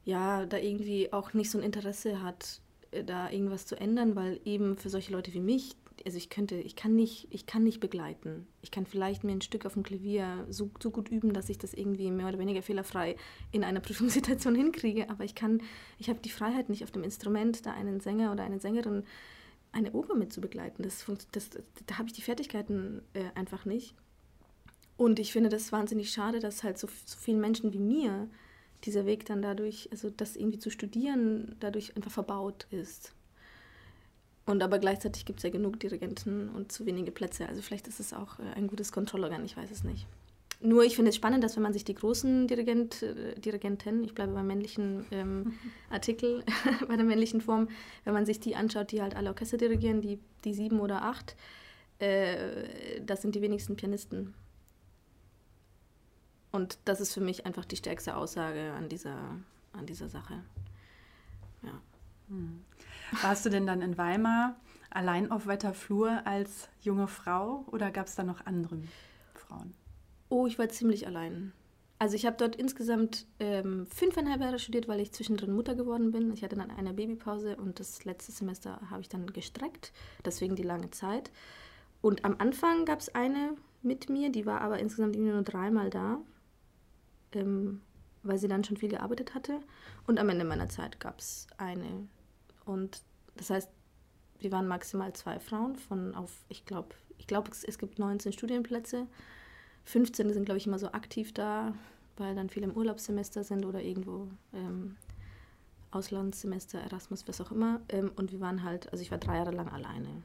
ja, 0.05 0.45
da 0.45 0.57
irgendwie 0.57 1.11
auch 1.11 1.33
nicht 1.33 1.51
so 1.51 1.57
ein 1.57 1.63
Interesse 1.63 2.21
hat, 2.21 2.61
äh, 2.91 3.03
da 3.03 3.29
irgendwas 3.29 3.65
zu 3.65 3.75
ändern, 3.75 4.15
weil 4.15 4.39
eben 4.45 4.77
für 4.77 4.89
solche 4.89 5.11
Leute 5.11 5.33
wie 5.33 5.41
mich, 5.41 5.75
also 6.05 6.17
ich 6.17 6.29
könnte, 6.29 6.55
ich 6.55 6.77
kann 6.77 6.95
nicht, 6.95 7.27
ich 7.31 7.45
kann 7.45 7.63
nicht 7.63 7.79
begleiten. 7.79 8.47
Ich 8.61 8.71
kann 8.71 8.85
vielleicht 8.85 9.23
mir 9.23 9.33
ein 9.33 9.41
Stück 9.41 9.65
auf 9.65 9.73
dem 9.73 9.83
Klavier 9.83 10.45
so, 10.49 10.71
so 10.81 10.91
gut 10.91 11.09
üben, 11.09 11.33
dass 11.33 11.49
ich 11.49 11.57
das 11.57 11.73
irgendwie 11.73 12.11
mehr 12.11 12.27
oder 12.27 12.39
weniger 12.39 12.61
fehlerfrei 12.61 13.15
in 13.51 13.63
einer 13.63 13.79
Prüfungssituation 13.81 14.55
hinkriege. 14.55 15.09
Aber 15.09 15.23
ich 15.23 15.35
kann, 15.35 15.61
ich 15.97 16.09
habe 16.09 16.19
die 16.19 16.29
Freiheit 16.29 16.69
nicht 16.69 16.83
auf 16.83 16.91
dem 16.91 17.03
Instrument, 17.03 17.65
da 17.65 17.71
einen 17.71 17.99
Sänger 17.99 18.31
oder 18.31 18.43
eine 18.43 18.59
Sängerin 18.59 19.03
eine 19.71 19.91
Oper 19.91 20.15
mit 20.15 20.33
zu 20.33 20.41
begleiten. 20.41 20.83
Das, 20.83 21.05
das, 21.31 21.49
da 21.85 21.97
habe 21.97 22.07
ich 22.07 22.13
die 22.13 22.21
Fertigkeiten 22.21 23.01
äh, 23.13 23.25
einfach 23.35 23.65
nicht. 23.65 23.95
Und 24.97 25.19
ich 25.19 25.31
finde 25.31 25.49
das 25.49 25.71
wahnsinnig 25.71 26.11
schade, 26.11 26.39
dass 26.39 26.63
halt 26.63 26.77
so, 26.77 26.87
so 27.05 27.17
vielen 27.17 27.39
Menschen 27.39 27.71
wie 27.71 27.79
mir 27.79 28.27
dieser 28.83 29.05
Weg 29.05 29.25
dann 29.25 29.41
dadurch, 29.41 29.87
also 29.91 30.09
das 30.09 30.35
irgendwie 30.35 30.59
zu 30.59 30.69
studieren, 30.69 31.55
dadurch 31.59 31.95
einfach 31.95 32.11
verbaut 32.11 32.67
ist. 32.71 33.13
Und 34.45 34.63
aber 34.63 34.79
gleichzeitig 34.79 35.25
gibt 35.25 35.39
es 35.39 35.43
ja 35.43 35.51
genug 35.51 35.79
Dirigenten 35.79 36.49
und 36.49 36.71
zu 36.71 36.85
wenige 36.85 37.11
Plätze. 37.11 37.47
Also 37.47 37.61
vielleicht 37.61 37.87
ist 37.87 37.99
es 37.99 38.13
auch 38.13 38.39
äh, 38.39 38.53
ein 38.55 38.67
gutes 38.67 38.91
Kontrollorgan, 38.91 39.45
ich 39.45 39.55
weiß 39.55 39.69
es 39.71 39.83
nicht. 39.83 40.07
Nur 40.61 40.83
ich 40.83 40.95
finde 40.95 41.09
es 41.09 41.15
spannend, 41.15 41.43
dass 41.43 41.55
wenn 41.55 41.63
man 41.63 41.71
sich 41.71 41.85
die 41.85 41.95
großen 41.95 42.47
Dirigent, 42.47 43.01
äh, 43.01 43.39
Dirigenten, 43.39 44.03
ich 44.03 44.13
bleibe 44.13 44.33
beim 44.33 44.47
männlichen 44.47 45.05
ähm, 45.11 45.53
Artikel, 45.89 46.43
bei 46.87 46.97
der 46.97 47.05
männlichen 47.05 47.39
Form, 47.39 47.69
wenn 48.03 48.13
man 48.13 48.25
sich 48.25 48.39
die 48.41 48.55
anschaut, 48.55 48.91
die 48.91 49.01
halt 49.01 49.15
alle 49.15 49.29
Orchester 49.29 49.57
dirigieren, 49.57 50.01
die, 50.01 50.19
die 50.43 50.53
sieben 50.53 50.81
oder 50.81 51.03
acht, 51.03 51.37
äh, 51.99 53.01
das 53.05 53.21
sind 53.21 53.35
die 53.35 53.41
wenigsten 53.41 53.77
Pianisten. 53.77 54.33
Und 56.51 56.77
das 56.83 56.99
ist 56.99 57.13
für 57.13 57.21
mich 57.21 57.45
einfach 57.45 57.63
die 57.63 57.77
stärkste 57.77 58.15
Aussage 58.15 58.73
an 58.73 58.89
dieser, 58.89 59.17
an 59.71 59.85
dieser 59.85 60.09
Sache. 60.09 60.43
Ja. 61.61 61.81
Hm. 62.27 62.65
Warst 63.21 63.45
du 63.45 63.49
denn 63.49 63.65
dann 63.65 63.81
in 63.81 63.97
Weimar 63.97 64.55
allein 64.89 65.31
auf 65.31 65.47
weiter 65.47 65.73
Flur 65.73 66.25
als 66.25 66.67
junge 66.81 67.07
Frau 67.07 67.63
oder 67.71 67.91
gab 67.91 68.07
es 68.07 68.15
da 68.15 68.23
noch 68.23 68.45
andere 68.45 68.77
Frauen? 69.33 69.73
Oh, 70.29 70.47
ich 70.47 70.59
war 70.59 70.69
ziemlich 70.69 71.07
allein. 71.07 71.53
Also 71.97 72.15
ich 72.15 72.25
habe 72.25 72.37
dort 72.37 72.55
insgesamt 72.55 73.25
ähm, 73.39 73.85
fünfeinhalb 73.87 74.41
Jahre 74.41 74.59
studiert, 74.59 74.87
weil 74.87 75.01
ich 75.01 75.11
zwischendrin 75.11 75.51
Mutter 75.51 75.75
geworden 75.75 76.11
bin. 76.11 76.31
Ich 76.31 76.43
hatte 76.43 76.55
dann 76.55 76.71
eine 76.71 76.93
Babypause 76.93 77.57
und 77.57 77.79
das 77.79 78.05
letzte 78.05 78.31
Semester 78.31 78.79
habe 78.89 79.01
ich 79.01 79.09
dann 79.09 79.27
gestreckt, 79.33 79.91
deswegen 80.23 80.55
die 80.55 80.63
lange 80.63 80.91
Zeit. 80.91 81.31
Und 82.01 82.23
am 82.23 82.35
Anfang 82.39 82.85
gab 82.85 82.99
es 82.99 83.13
eine 83.13 83.55
mit 83.81 84.09
mir, 84.09 84.31
die 84.31 84.45
war 84.45 84.61
aber 84.61 84.79
insgesamt 84.79 85.17
nur 85.17 85.41
dreimal 85.41 85.89
da, 85.89 86.19
ähm, 87.33 87.81
weil 88.23 88.37
sie 88.37 88.47
dann 88.47 88.63
schon 88.63 88.77
viel 88.77 88.89
gearbeitet 88.89 89.35
hatte. 89.35 89.59
Und 90.07 90.19
am 90.19 90.29
Ende 90.29 90.45
meiner 90.45 90.69
Zeit 90.69 91.01
gab 91.01 91.19
es 91.19 91.47
eine 91.57 92.07
und 92.69 93.01
das 93.35 93.49
heißt, 93.49 93.69
wir 94.39 94.51
waren 94.51 94.67
maximal 94.67 95.11
zwei 95.13 95.39
Frauen 95.39 95.75
von 95.75 96.13
auf, 96.13 96.31
ich 96.49 96.65
glaube, 96.65 96.89
ich 97.17 97.27
glaube, 97.27 97.49
es, 97.51 97.63
es 97.63 97.77
gibt 97.77 97.99
19 97.99 98.31
Studienplätze. 98.31 99.07
15 99.89 100.33
sind, 100.33 100.45
glaube 100.45 100.59
ich, 100.59 100.67
immer 100.67 100.77
so 100.77 100.91
aktiv 100.91 101.33
da, 101.33 101.73
weil 102.17 102.35
dann 102.35 102.49
viele 102.49 102.67
im 102.67 102.77
Urlaubssemester 102.77 103.43
sind 103.43 103.65
oder 103.65 103.81
irgendwo 103.81 104.27
ähm, 104.53 104.95
Auslandssemester, 105.91 106.79
Erasmus, 106.79 107.27
was 107.27 107.41
auch 107.41 107.51
immer. 107.51 107.81
Ähm, 107.89 108.11
und 108.15 108.31
wir 108.31 108.39
waren 108.39 108.63
halt, 108.63 108.91
also 108.91 109.01
ich 109.01 109.09
war 109.09 109.17
drei 109.17 109.37
Jahre 109.37 109.51
lang 109.51 109.67
alleine. 109.69 110.21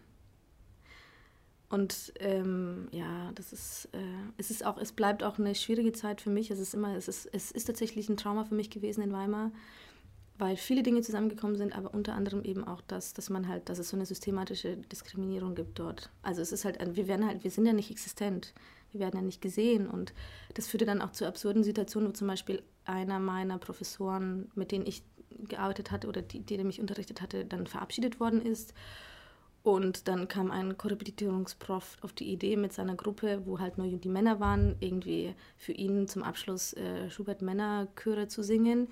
Und 1.70 2.12
ähm, 2.20 2.88
ja, 2.92 3.32
das 3.34 3.52
ist, 3.52 3.88
äh, 3.92 3.98
es 4.36 4.50
ist 4.50 4.66
auch, 4.66 4.76
es 4.76 4.92
bleibt 4.92 5.24
auch 5.24 5.38
eine 5.38 5.54
schwierige 5.54 5.92
Zeit 5.92 6.20
für 6.20 6.30
mich. 6.30 6.50
Es 6.50 6.58
ist 6.58 6.74
immer, 6.74 6.94
es 6.94 7.08
ist, 7.08 7.26
es 7.32 7.50
ist 7.50 7.64
tatsächlich 7.64 8.08
ein 8.10 8.18
Trauma 8.18 8.44
für 8.44 8.54
mich 8.54 8.70
gewesen 8.70 9.02
in 9.02 9.12
Weimar 9.12 9.50
weil 10.36 10.56
viele 10.56 10.82
Dinge 10.82 11.00
zusammengekommen 11.02 11.56
sind, 11.56 11.76
aber 11.76 11.94
unter 11.94 12.14
anderem 12.14 12.42
eben 12.42 12.64
auch 12.66 12.80
das, 12.82 13.14
dass 13.14 13.30
man 13.30 13.48
halt, 13.48 13.68
dass 13.68 13.78
es 13.78 13.90
so 13.90 13.96
eine 13.96 14.06
systematische 14.06 14.76
Diskriminierung 14.76 15.54
gibt 15.54 15.78
dort. 15.78 16.10
Also 16.22 16.42
es 16.42 16.50
ist 16.50 16.64
halt, 16.64 16.78
wir 16.96 17.06
werden 17.06 17.26
halt, 17.26 17.44
wir 17.44 17.50
sind 17.50 17.66
ja 17.66 17.72
nicht 17.72 17.90
existent, 17.90 18.52
wir 18.94 19.00
werden 19.00 19.16
ja 19.16 19.22
nicht 19.22 19.42
gesehen 19.42 19.86
und 19.88 20.14
das 20.54 20.66
führte 20.66 20.86
dann 20.86 21.02
auch 21.02 21.12
zu 21.12 21.26
absurden 21.26 21.62
Situationen, 21.62 22.08
wo 22.08 22.12
zum 22.12 22.28
Beispiel 22.28 22.62
einer 22.84 23.18
meiner 23.18 23.58
Professoren, 23.58 24.50
mit 24.54 24.72
denen 24.72 24.86
ich 24.86 25.02
gearbeitet 25.48 25.90
hatte 25.90 26.08
oder 26.08 26.22
die, 26.22 26.40
die 26.40 26.64
mich 26.64 26.80
unterrichtet 26.80 27.20
hatte, 27.20 27.44
dann 27.44 27.66
verabschiedet 27.66 28.20
worden 28.20 28.40
ist 28.40 28.72
und 29.64 30.08
dann 30.08 30.28
kam 30.28 30.50
ein 30.50 30.76
Korrepetitionsprof 30.76 31.96
auf 32.02 32.12
die 32.12 32.30
Idee 32.30 32.56
mit 32.56 32.74
seiner 32.74 32.96
Gruppe, 32.96 33.40
wo 33.46 33.60
halt 33.60 33.78
nur 33.78 33.86
die 33.86 34.08
Männer 34.10 34.38
waren, 34.38 34.76
irgendwie 34.80 35.34
für 35.56 35.72
ihn 35.72 36.06
zum 36.06 36.22
Abschluss 36.22 36.74
äh, 36.74 37.08
Schubert 37.10 37.40
Männerchöre 37.40 38.28
zu 38.28 38.42
singen. 38.42 38.88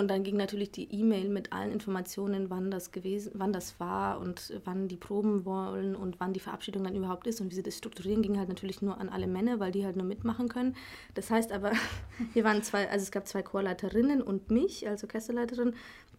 Und 0.00 0.08
dann 0.08 0.22
ging 0.22 0.38
natürlich 0.38 0.70
die 0.70 0.90
E-Mail 0.94 1.28
mit 1.28 1.52
allen 1.52 1.72
Informationen, 1.72 2.48
wann 2.48 2.70
das 2.70 2.90
gewesen, 2.90 3.32
wann 3.34 3.52
das 3.52 3.78
war 3.80 4.18
und 4.18 4.58
wann 4.64 4.88
die 4.88 4.96
Proben 4.96 5.44
wollen 5.44 5.94
und 5.94 6.18
wann 6.20 6.32
die 6.32 6.40
Verabschiedung 6.40 6.84
dann 6.84 6.96
überhaupt 6.96 7.26
ist. 7.26 7.42
Und 7.42 7.50
wie 7.50 7.54
sie 7.54 7.62
das 7.62 7.76
strukturieren, 7.76 8.22
ging 8.22 8.38
halt 8.38 8.48
natürlich 8.48 8.80
nur 8.80 8.96
an 8.96 9.10
alle 9.10 9.26
Männer, 9.26 9.60
weil 9.60 9.72
die 9.72 9.84
halt 9.84 9.96
nur 9.96 10.06
mitmachen 10.06 10.48
können. 10.48 10.74
Das 11.12 11.30
heißt 11.30 11.52
aber, 11.52 11.72
wir 12.32 12.44
waren 12.44 12.62
zwei, 12.62 12.88
also 12.88 13.02
es 13.02 13.10
gab 13.10 13.28
zwei 13.28 13.42
Chorleiterinnen 13.42 14.22
und 14.22 14.50
mich 14.50 14.88
als 14.88 15.04
Orchesterleiterin, 15.04 15.74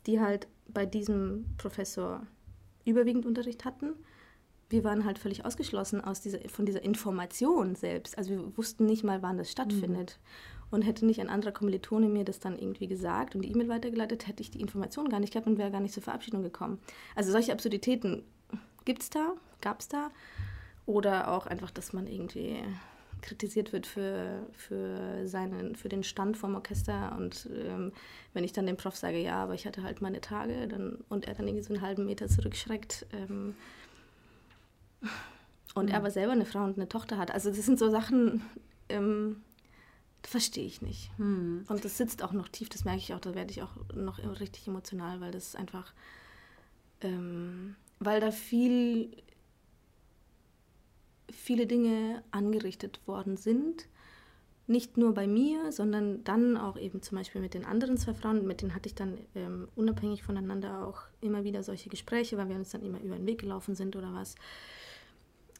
die 0.05 0.19
halt 0.19 0.47
bei 0.67 0.85
diesem 0.85 1.45
Professor 1.57 2.27
überwiegend 2.85 3.25
Unterricht 3.25 3.65
hatten. 3.65 3.93
Wir 4.69 4.83
waren 4.83 5.05
halt 5.05 5.17
völlig 5.17 5.43
ausgeschlossen 5.43 6.01
aus 6.01 6.21
dieser, 6.21 6.47
von 6.49 6.67
dieser 6.67 6.83
Information 6.83 7.73
selbst. 7.73 8.15
Also 8.15 8.29
wir 8.29 8.57
wussten 8.57 8.85
nicht 8.85 9.03
mal, 9.03 9.23
wann 9.23 9.39
das 9.39 9.49
stattfindet. 9.49 10.19
Mhm. 10.19 10.60
Und 10.71 10.83
hätte 10.83 11.05
nicht 11.05 11.19
ein 11.19 11.29
anderer 11.29 11.51
Kommilitone 11.51 12.07
mir 12.07 12.23
das 12.23 12.39
dann 12.39 12.57
irgendwie 12.57 12.87
gesagt 12.87 13.35
und 13.35 13.41
die 13.41 13.51
E-Mail 13.51 13.67
weitergeleitet, 13.67 14.27
hätte 14.27 14.41
ich 14.41 14.51
die 14.51 14.61
Information 14.61 15.09
gar 15.09 15.19
nicht 15.19 15.33
gehabt 15.33 15.47
und 15.47 15.57
wäre 15.57 15.69
gar 15.69 15.81
nicht 15.81 15.93
zur 15.93 16.03
Verabschiedung 16.03 16.43
gekommen. 16.43 16.79
Also 17.13 17.31
solche 17.31 17.51
Absurditäten 17.51 18.23
gibt 18.85 19.01
es 19.01 19.09
da, 19.09 19.33
gab 19.59 19.81
es 19.81 19.89
da. 19.89 20.11
Oder 20.85 21.31
auch 21.31 21.45
einfach, 21.45 21.71
dass 21.71 21.93
man 21.93 22.07
irgendwie 22.07 22.63
kritisiert 23.21 23.71
wird 23.71 23.85
für, 23.85 24.47
für, 24.53 25.27
seinen, 25.27 25.75
für 25.75 25.89
den 25.89 26.03
Stand 26.03 26.37
vom 26.37 26.55
Orchester. 26.55 27.15
Und 27.17 27.47
ähm, 27.53 27.91
wenn 28.33 28.43
ich 28.43 28.53
dann 28.53 28.65
dem 28.65 28.77
Prof 28.77 28.95
sage, 28.95 29.21
ja, 29.21 29.43
aber 29.43 29.53
ich 29.53 29.65
hatte 29.65 29.83
halt 29.83 30.01
meine 30.01 30.21
Tage, 30.21 30.67
dann, 30.67 30.99
und 31.09 31.27
er 31.27 31.35
dann 31.35 31.47
irgendwie 31.47 31.63
so 31.63 31.73
einen 31.73 31.83
halben 31.83 32.05
Meter 32.05 32.27
zurückschreckt. 32.27 33.05
Ähm, 33.13 33.55
und 35.75 35.85
mhm. 35.85 35.91
er 35.91 35.97
aber 35.97 36.11
selber 36.11 36.31
eine 36.33 36.45
Frau 36.45 36.63
und 36.63 36.77
eine 36.77 36.89
Tochter 36.89 37.17
hat. 37.17 37.31
Also 37.31 37.49
das 37.49 37.65
sind 37.65 37.79
so 37.79 37.89
Sachen, 37.89 38.41
ähm, 38.89 39.37
verstehe 40.23 40.65
ich 40.65 40.81
nicht. 40.81 41.17
Mhm. 41.17 41.65
Und 41.67 41.85
das 41.85 41.97
sitzt 41.97 42.23
auch 42.23 42.31
noch 42.31 42.47
tief, 42.47 42.69
das 42.69 42.85
merke 42.85 42.99
ich 42.99 43.13
auch, 43.13 43.19
da 43.19 43.35
werde 43.35 43.51
ich 43.51 43.61
auch 43.61 43.75
noch 43.95 44.19
richtig 44.39 44.67
emotional, 44.67 45.21
weil 45.21 45.31
das 45.31 45.55
einfach, 45.55 45.93
ähm, 47.01 47.75
weil 47.99 48.19
da 48.19 48.31
viel 48.31 49.11
viele 51.31 51.67
Dinge 51.67 52.23
angerichtet 52.31 53.01
worden 53.05 53.37
sind. 53.37 53.87
Nicht 54.67 54.95
nur 54.95 55.13
bei 55.13 55.27
mir, 55.27 55.71
sondern 55.71 56.23
dann 56.23 56.55
auch 56.55 56.77
eben 56.77 57.01
zum 57.01 57.17
Beispiel 57.17 57.41
mit 57.41 57.53
den 57.53 57.65
anderen 57.65 57.97
zwei 57.97 58.13
Frauen. 58.13 58.45
Mit 58.45 58.61
denen 58.61 58.75
hatte 58.75 58.87
ich 58.87 58.95
dann 58.95 59.17
ähm, 59.35 59.67
unabhängig 59.75 60.23
voneinander 60.23 60.87
auch 60.87 61.01
immer 61.19 61.43
wieder 61.43 61.63
solche 61.63 61.89
Gespräche, 61.89 62.37
weil 62.37 62.47
wir 62.47 62.55
uns 62.55 62.69
dann 62.69 62.83
immer 62.83 63.01
über 63.01 63.15
den 63.15 63.25
Weg 63.25 63.39
gelaufen 63.39 63.75
sind 63.75 63.95
oder 63.95 64.13
was. 64.13 64.35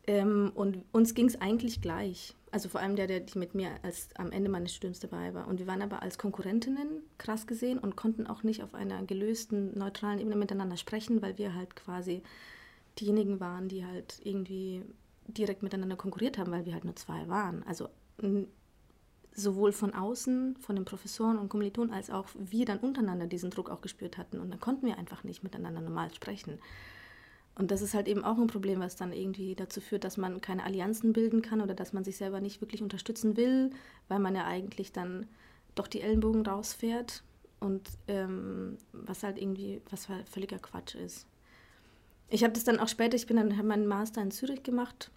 Ähm, 0.07 0.51
und 0.55 0.83
uns 0.91 1.13
ging 1.13 1.25
es 1.25 1.41
eigentlich 1.41 1.81
gleich. 1.81 2.35
Also 2.51 2.67
vor 2.67 2.81
allem 2.81 2.97
der, 2.97 3.07
der 3.07 3.21
die 3.21 3.39
mit 3.39 3.55
mir 3.55 3.69
als 3.81 4.09
am 4.17 4.31
Ende 4.31 4.49
meines 4.49 4.73
Studiums 4.73 4.99
dabei 4.99 5.33
war. 5.33 5.47
Und 5.47 5.59
wir 5.59 5.67
waren 5.67 5.81
aber 5.81 6.01
als 6.01 6.17
Konkurrentinnen 6.17 7.01
krass 7.17 7.47
gesehen 7.47 7.79
und 7.79 7.95
konnten 7.95 8.27
auch 8.27 8.43
nicht 8.43 8.61
auf 8.61 8.75
einer 8.75 9.03
gelösten, 9.03 9.77
neutralen 9.77 10.19
Ebene 10.19 10.35
miteinander 10.35 10.75
sprechen, 10.75 11.21
weil 11.21 11.37
wir 11.37 11.55
halt 11.55 11.75
quasi 11.77 12.23
diejenigen 12.99 13.39
waren, 13.39 13.69
die 13.69 13.85
halt 13.85 14.19
irgendwie 14.23 14.83
direkt 15.27 15.63
miteinander 15.63 15.95
konkurriert 15.95 16.37
haben, 16.37 16.51
weil 16.51 16.65
wir 16.65 16.73
halt 16.73 16.83
nur 16.83 16.95
zwei 16.97 17.27
waren. 17.29 17.63
Also 17.63 17.87
sowohl 19.33 19.71
von 19.71 19.93
außen, 19.93 20.57
von 20.57 20.75
den 20.75 20.85
Professoren 20.85 21.37
und 21.37 21.49
Kommilitonen, 21.49 21.93
als 21.93 22.09
auch 22.09 22.27
wir 22.35 22.65
dann 22.65 22.79
untereinander 22.79 23.27
diesen 23.27 23.49
Druck 23.49 23.69
auch 23.69 23.81
gespürt 23.81 24.17
hatten. 24.17 24.39
Und 24.39 24.51
dann 24.51 24.59
konnten 24.59 24.85
wir 24.85 24.97
einfach 24.97 25.23
nicht 25.23 25.43
miteinander 25.43 25.81
normal 25.81 26.13
sprechen. 26.13 26.59
Und 27.55 27.71
das 27.71 27.81
ist 27.81 27.93
halt 27.93 28.07
eben 28.07 28.23
auch 28.23 28.37
ein 28.37 28.47
Problem, 28.47 28.79
was 28.79 28.95
dann 28.95 29.11
irgendwie 29.11 29.55
dazu 29.55 29.81
führt, 29.81 30.03
dass 30.03 30.17
man 30.17 30.41
keine 30.41 30.63
Allianzen 30.63 31.13
bilden 31.13 31.41
kann 31.41 31.61
oder 31.61 31.73
dass 31.73 31.93
man 31.93 32.03
sich 32.03 32.17
selber 32.17 32.39
nicht 32.39 32.61
wirklich 32.61 32.81
unterstützen 32.81 33.35
will, 33.35 33.71
weil 34.07 34.19
man 34.19 34.35
ja 34.35 34.45
eigentlich 34.45 34.91
dann 34.91 35.27
doch 35.75 35.87
die 35.87 36.01
Ellenbogen 36.01 36.45
rausfährt 36.45 37.23
und 37.59 37.89
ähm, 38.07 38.77
was 38.93 39.23
halt 39.23 39.37
irgendwie, 39.37 39.81
was 39.89 40.07
völliger 40.29 40.59
Quatsch 40.59 40.95
ist. 40.95 41.27
Ich 42.29 42.43
habe 42.43 42.53
das 42.53 42.63
dann 42.63 42.79
auch 42.79 42.87
später, 42.87 43.15
ich 43.15 43.27
bin 43.27 43.37
dann, 43.37 43.57
habe 43.57 43.67
meinen 43.67 43.87
Master 43.87 44.21
in 44.21 44.31
Zürich 44.31 44.63
gemacht 44.63 45.11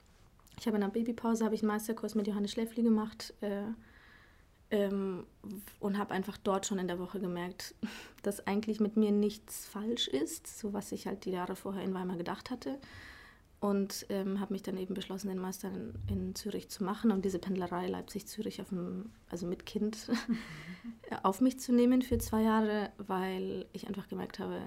ich 0.58 0.66
habe 0.66 0.76
in 0.76 0.82
der 0.82 0.88
Babypause 0.88 1.44
habe 1.44 1.54
ich 1.54 1.62
einen 1.62 1.68
Masterkurs 1.68 2.14
mit 2.14 2.26
Johannes 2.26 2.52
Schläfli 2.52 2.82
gemacht 2.82 3.34
äh, 3.40 3.64
ähm, 4.74 5.24
und 5.78 5.98
habe 5.98 6.12
einfach 6.12 6.36
dort 6.36 6.66
schon 6.66 6.80
in 6.80 6.88
der 6.88 6.98
Woche 6.98 7.20
gemerkt, 7.20 7.74
dass 8.22 8.46
eigentlich 8.46 8.80
mit 8.80 8.96
mir 8.96 9.12
nichts 9.12 9.66
falsch 9.66 10.08
ist, 10.08 10.58
so 10.58 10.72
was 10.72 10.90
ich 10.90 11.06
halt 11.06 11.24
die 11.24 11.30
Jahre 11.30 11.54
vorher 11.54 11.84
in 11.84 11.94
Weimar 11.94 12.16
gedacht 12.16 12.50
hatte. 12.50 12.78
Und 13.60 14.04
ähm, 14.10 14.40
habe 14.40 14.52
mich 14.52 14.62
dann 14.62 14.76
eben 14.76 14.92
beschlossen, 14.92 15.28
den 15.28 15.38
Master 15.38 15.70
in, 15.72 15.94
in 16.08 16.34
Zürich 16.34 16.68
zu 16.68 16.84
machen 16.84 17.10
und 17.12 17.24
diese 17.24 17.38
Pendlerei 17.38 17.86
Leipzig-Zürich, 17.86 18.62
also 19.30 19.46
mit 19.46 19.64
Kind, 19.64 20.10
auf 21.22 21.40
mich 21.40 21.58
zu 21.60 21.72
nehmen 21.72 22.02
für 22.02 22.18
zwei 22.18 22.42
Jahre, 22.42 22.90
weil 22.98 23.64
ich 23.72 23.86
einfach 23.86 24.08
gemerkt 24.08 24.38
habe, 24.38 24.60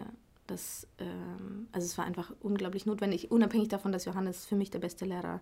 dass, 0.47 0.87
ähm, 0.97 1.67
also 1.73 1.85
es 1.85 1.97
war 1.97 2.05
einfach 2.05 2.33
unglaublich 2.39 2.87
notwendig, 2.87 3.29
unabhängig 3.29 3.67
davon, 3.67 3.91
dass 3.91 4.05
Johannes 4.05 4.47
für 4.47 4.55
mich 4.55 4.71
der 4.71 4.79
beste 4.79 5.05
Lehrer 5.05 5.41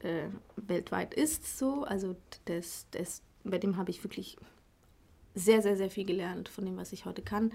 äh, 0.00 0.26
weltweit 0.56 1.14
ist 1.14 1.58
so. 1.58 1.84
Also 1.84 2.16
das, 2.44 2.86
das, 2.90 3.22
bei 3.44 3.58
dem 3.58 3.76
habe 3.76 3.90
ich 3.90 4.02
wirklich 4.04 4.36
sehr, 5.34 5.62
sehr, 5.62 5.76
sehr 5.76 5.90
viel 5.90 6.04
gelernt 6.04 6.48
von 6.48 6.64
dem, 6.64 6.76
was 6.76 6.92
ich 6.92 7.04
heute 7.04 7.22
kann. 7.22 7.52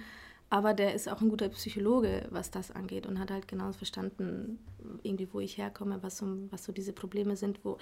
Aber 0.50 0.74
der 0.74 0.94
ist 0.96 1.10
auch 1.10 1.22
ein 1.22 1.30
guter 1.30 1.50
Psychologe, 1.50 2.26
was 2.30 2.52
das 2.52 2.72
angeht 2.72 3.06
und 3.06 3.20
hat 3.20 3.32
halt 3.32 3.48
genau 3.48 3.72
verstanden, 3.74 4.60
irgendwie, 5.04 5.28
wo 5.34 5.40
ich 5.42 5.58
herkomme, 5.58 6.02
was 6.02 6.18
so, 6.18 6.26
was 6.52 6.64
so 6.64 6.72
diese 6.72 6.94
Probleme 6.94 7.36
sind, 7.36 7.64
wo 7.66 7.78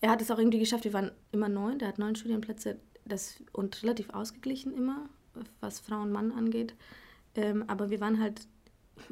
er 0.00 0.10
hat 0.10 0.22
es 0.22 0.30
auch 0.30 0.38
irgendwie 0.38 0.58
geschafft, 0.58 0.84
wir 0.84 0.92
waren 0.92 1.10
immer 1.32 1.48
neun, 1.48 1.78
der 1.78 1.88
hat 1.88 1.98
neun 1.98 2.16
Studienplätze 2.16 2.78
das, 3.04 3.42
und 3.52 3.82
relativ 3.82 4.10
ausgeglichen 4.10 4.72
immer, 4.72 5.08
was 5.60 5.80
Frau 5.80 6.00
und 6.00 6.12
Mann 6.12 6.32
angeht. 6.32 6.74
Ähm, 7.34 7.64
aber 7.66 7.90
wir 7.90 8.00
waren 8.00 8.20
halt, 8.20 8.46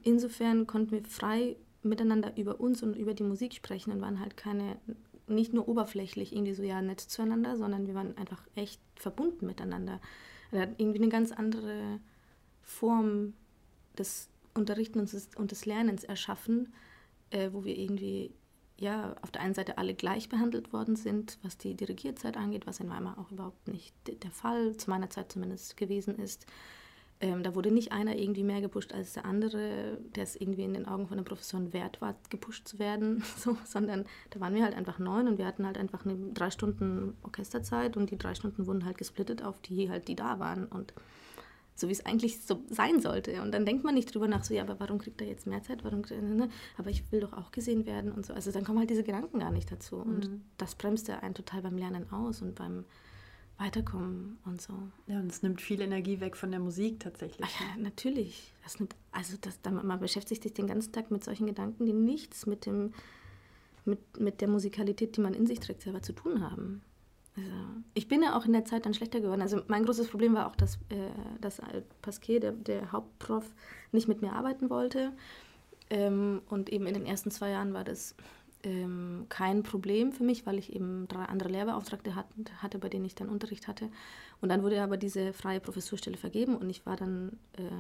insofern 0.03 0.67
konnten 0.67 0.93
wir 0.93 1.05
frei 1.05 1.57
miteinander 1.83 2.37
über 2.37 2.61
uns 2.61 2.83
und 2.83 2.97
über 2.97 3.15
die 3.15 3.23
Musik 3.23 3.55
sprechen 3.55 3.93
und 3.93 4.01
waren 4.01 4.21
halt 4.21 4.37
keine, 4.37 4.79
nicht 5.29 5.53
nur 5.53 5.69
oberflächlich 5.69 6.33
irgendwie 6.33 6.55
so 6.55 6.63
ja 6.63 6.83
nett 6.83 7.01
zueinander, 7.01 7.57
sondern 7.57 7.87
wir 7.87 7.95
waren 7.95 8.17
einfach 8.17 8.43
echt 8.55 8.81
verbunden 8.97 9.47
miteinander. 9.47 10.01
Er 10.51 10.63
hat 10.63 10.71
irgendwie 10.79 10.99
eine 10.99 11.09
ganz 11.09 11.33
andere 11.33 12.01
Form 12.63 13.35
des 13.99 14.29
Unterrichten 14.55 15.01
und 15.37 15.51
des 15.51 15.67
Lernens 15.67 16.05
erschaffen, 16.05 16.73
äh, 17.31 17.51
wo 17.53 17.65
wir 17.65 17.77
irgendwie 17.77 18.33
ja 18.79 19.17
auf 19.23 19.31
der 19.31 19.43
einen 19.43 19.55
Seite 19.55 19.79
alle 19.79 19.95
gleich 19.95 20.29
behandelt 20.29 20.73
worden 20.73 20.97
sind, 20.97 21.39
was 21.43 21.59
die 21.59 21.75
Dirigierzeit 21.75 22.37
angeht, 22.37 22.67
was 22.67 22.81
in 22.81 22.89
Weimar 22.89 23.19
auch 23.19 23.31
überhaupt 23.31 23.69
nicht 23.69 23.95
der 24.07 24.31
Fall, 24.31 24.77
zu 24.77 24.91
meiner 24.91 25.11
Zeit 25.11 25.33
zumindest 25.33 25.77
gewesen 25.77 26.19
ist. 26.19 26.47
Ähm, 27.21 27.43
da 27.43 27.55
wurde 27.57 27.73
nicht 27.73 27.91
einer 27.91 28.17
irgendwie 28.17 28.45
mehr 28.45 28.61
gepusht 28.61 28.93
als 28.93 29.15
der 29.15 29.25
andere, 29.25 29.99
der 30.15 30.23
es 30.23 30.37
irgendwie 30.37 30.63
in 30.63 30.75
den 30.75 30.87
Augen 30.87 31.09
von 31.09 31.17
den 31.17 31.25
Professoren 31.25 31.73
wert 31.73 32.01
war, 32.01 32.15
gepusht 32.31 32.69
zu 32.69 32.79
werden, 32.79 33.25
so, 33.37 33.57
sondern 33.65 34.05
da 34.31 34.41
waren 34.41 34.55
wir 34.55 34.63
halt 34.63 34.77
einfach 34.77 35.01
neun 35.01 35.27
und 35.27 35.39
wir 35.39 35.47
hatten 35.47 35.67
halt 35.67 35.79
einfach 35.79 36.05
eine 36.05 36.17
drei 36.33 36.51
Stunden 36.51 37.17
Orchesterzeit 37.25 37.97
und 37.97 38.11
die 38.11 38.19
drei 38.19 38.35
Stunden 38.37 38.67
wurden 38.67 38.85
halt 38.85 38.99
gesplittet 38.99 39.43
auf 39.43 39.61
die 39.63 39.91
halt, 39.91 40.07
die 40.07 40.15
da 40.15 40.39
waren 40.39 40.67
und 40.67 40.95
so 41.75 41.89
wie 41.89 41.93
es 41.93 42.05
eigentlich 42.05 42.43
so 42.43 42.61
sein 42.71 43.01
sollte. 43.01 43.41
Und 43.41 43.53
dann 43.53 43.65
denkt 43.65 43.85
man 43.85 43.95
nicht 43.95 44.13
drüber 44.13 44.27
nach, 44.27 44.43
so, 44.43 44.53
ja, 44.53 44.63
aber 44.63 44.81
warum 44.81 44.99
kriegt 44.99 45.21
er 45.21 45.29
jetzt 45.29 45.47
mehr 45.47 45.63
Zeit? 45.63 45.85
Warum, 45.85 46.01
ne? 46.01 46.49
Aber 46.77 46.91
ich 46.91 47.11
will 47.13 47.21
doch 47.21 47.33
auch 47.33 47.53
gesehen 47.53 47.87
werden 47.87 48.11
und 48.11 48.27
so. 48.27 48.35
Also 48.35 48.51
dann 48.51 48.65
kommen 48.65 48.81
halt 48.81 48.91
diese 48.91 49.05
Gedanken 49.05 49.39
gar 49.39 49.53
nicht 49.53 49.71
dazu. 49.71 49.97
Und 49.97 50.29
mhm. 50.29 50.41
das 50.57 50.75
bremst 50.75 51.07
ja 51.07 51.21
einen 51.21 51.35
total 51.35 51.63
beim 51.63 51.79
Lernen 51.79 52.11
aus 52.11 52.43
und 52.43 52.57
beim 52.57 52.85
weiterkommen 53.59 54.39
und 54.45 54.63
so. 54.63 54.73
Ja, 55.07 55.19
und 55.19 55.31
es 55.31 55.43
nimmt 55.43 55.61
viel 55.61 55.81
Energie 55.81 56.21
weg 56.21 56.37
von 56.37 56.51
der 56.51 56.61
Musik 56.61 57.01
tatsächlich. 57.01 57.47
Ach 57.47 57.61
ja, 57.61 57.83
natürlich. 57.83 58.55
Das 58.63 58.79
nimmt, 58.79 58.95
also 59.11 59.37
das, 59.41 59.59
man 59.71 59.99
beschäftigt 59.99 60.45
sich 60.45 60.55
den 60.55 60.69
ganzen 60.69 60.93
Tag 60.93 61.11
mit 61.11 61.25
solchen 61.25 61.47
Gedanken, 61.47 61.85
die 61.85 61.93
nichts 61.93 62.47
mit, 62.47 62.67
dem, 62.67 62.93
mit, 63.85 64.21
mit 64.21 64.41
der 64.41 64.49
Musikalität, 64.49 65.17
die 65.17 65.21
man 65.21 65.35
in 65.35 65.47
sich 65.47 65.59
trägt, 65.59 65.83
selber 65.83 66.03
zu 66.03 66.13
tun 66.13 66.41
haben. 66.43 66.83
Also, 67.37 67.51
ich 67.95 68.09
bin 68.09 68.23
ja 68.23 68.37
auch 68.37 68.47
in 68.47 68.53
der 68.53 68.65
Zeit 68.65 68.87
dann 68.87 68.95
schlechter 68.95 69.21
geworden. 69.21 69.43
Also 69.43 69.63
mein 69.67 69.85
großes 69.85 70.09
Problem 70.09 70.35
war 70.35 70.47
auch, 70.47 70.57
dass, 70.57 70.77
äh, 70.89 71.11
dass 71.41 71.61
Pasquet, 72.01 72.41
der, 72.41 72.53
der 72.53 72.93
Hauptprof, 72.93 73.45
nicht 73.91 74.09
mit 74.09 74.23
mir 74.23 74.33
arbeiten 74.33 74.71
wollte. 74.71 75.13
Ähm, 75.91 76.43
und 76.49 76.71
eben 76.71 76.87
in 76.87 76.95
den 76.95 77.07
ersten 77.07 77.31
zwei 77.31 77.51
Jahren 77.51 77.75
war 77.75 77.85
das 77.85 78.15
ähm, 78.65 79.27
kein 79.29 79.63
Problem 79.63 80.13
für 80.13 80.25
mich, 80.25 80.47
weil 80.47 80.59
ich 80.59 80.73
eben 80.73 81.07
drei 81.09 81.25
andere 81.25 81.49
Lehrbeauftragte 81.49 82.15
hat, 82.15 82.27
hatte, 82.61 82.79
bei 82.79 82.89
denen 82.89 83.05
ich 83.05 83.15
dann 83.15 83.29
Unterricht 83.29 83.69
hatte. 83.69 83.91
Und 84.41 84.49
dann 84.49 84.63
wurde 84.63 84.83
aber 84.83 84.97
diese 84.97 85.33
freie 85.33 85.61
Professurstelle 85.61 86.17
vergeben 86.17 86.57
und 86.57 86.69
ich 86.71 86.85
war 86.87 86.97
dann, 86.97 87.39
äh, 87.57 87.71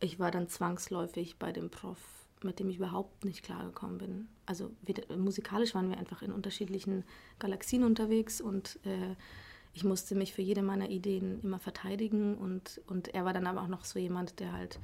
ich 0.00 0.18
war 0.18 0.30
dann 0.30 0.48
zwangsläufig 0.48 1.36
bei 1.38 1.52
dem 1.52 1.70
Prof, 1.70 1.98
mit 2.42 2.58
dem 2.58 2.68
ich 2.70 2.76
überhaupt 2.76 3.24
nicht 3.24 3.44
klargekommen 3.44 3.98
bin. 3.98 4.28
Also 4.46 4.70
weder, 4.82 5.16
musikalisch 5.16 5.74
waren 5.74 5.88
wir 5.88 5.98
einfach 5.98 6.22
in 6.22 6.32
unterschiedlichen 6.32 7.04
Galaxien 7.38 7.84
unterwegs 7.84 8.40
und 8.40 8.80
äh, 8.84 9.14
ich 9.74 9.84
musste 9.84 10.14
mich 10.14 10.34
für 10.34 10.42
jede 10.42 10.62
meiner 10.62 10.90
Ideen 10.90 11.40
immer 11.42 11.58
verteidigen 11.58 12.36
und, 12.36 12.80
und 12.88 13.14
er 13.14 13.24
war 13.24 13.32
dann 13.32 13.46
aber 13.46 13.62
auch 13.62 13.68
noch 13.68 13.84
so 13.84 13.98
jemand, 13.98 14.40
der 14.40 14.52
halt 14.52 14.78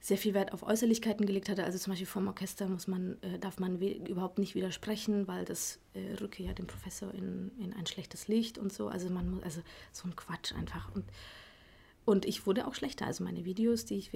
sehr 0.00 0.18
viel 0.18 0.34
Wert 0.34 0.52
auf 0.52 0.62
Äußerlichkeiten 0.62 1.26
gelegt 1.26 1.48
hatte. 1.48 1.64
Also 1.64 1.78
zum 1.78 1.92
Beispiel 1.92 2.06
vom 2.06 2.28
Orchester 2.28 2.68
muss 2.68 2.86
man, 2.86 3.20
äh, 3.22 3.38
darf 3.38 3.58
man 3.58 3.80
überhaupt 3.80 4.38
nicht 4.38 4.54
widersprechen, 4.54 5.26
weil 5.26 5.44
das 5.44 5.80
äh, 5.94 6.14
rücke 6.20 6.42
ja 6.42 6.52
den 6.52 6.66
Professor 6.66 7.12
in, 7.12 7.50
in 7.58 7.72
ein 7.72 7.86
schlechtes 7.86 8.28
Licht 8.28 8.58
und 8.58 8.72
so. 8.72 8.88
Also 8.88 9.10
man 9.10 9.28
muss, 9.30 9.42
also 9.42 9.60
so 9.92 10.06
ein 10.06 10.14
Quatsch 10.14 10.54
einfach. 10.54 10.94
Und, 10.94 11.04
und 12.04 12.24
ich 12.24 12.46
wurde 12.46 12.66
auch 12.66 12.74
schlechter. 12.74 13.06
Also 13.06 13.24
meine 13.24 13.44
Videos, 13.44 13.84
die 13.84 13.96
ich, 13.96 14.10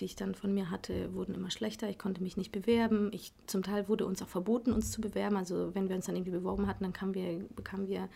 die 0.00 0.04
ich 0.04 0.16
dann 0.16 0.34
von 0.34 0.54
mir 0.54 0.70
hatte, 0.70 1.12
wurden 1.12 1.34
immer 1.34 1.50
schlechter. 1.50 1.90
Ich 1.90 1.98
konnte 1.98 2.22
mich 2.22 2.38
nicht 2.38 2.50
bewerben. 2.50 3.10
Ich, 3.12 3.32
zum 3.46 3.62
Teil 3.62 3.88
wurde 3.88 4.06
uns 4.06 4.22
auch 4.22 4.28
verboten, 4.28 4.72
uns 4.72 4.90
zu 4.90 5.02
bewerben. 5.02 5.36
Also 5.36 5.74
wenn 5.74 5.90
wir 5.90 5.96
uns 5.96 6.06
dann 6.06 6.16
irgendwie 6.16 6.32
beworben 6.32 6.66
hatten, 6.66 6.84
dann 6.84 6.94
kamen 6.94 7.14
wir, 7.14 7.46
bekamen 7.54 7.88
wir 7.88 8.08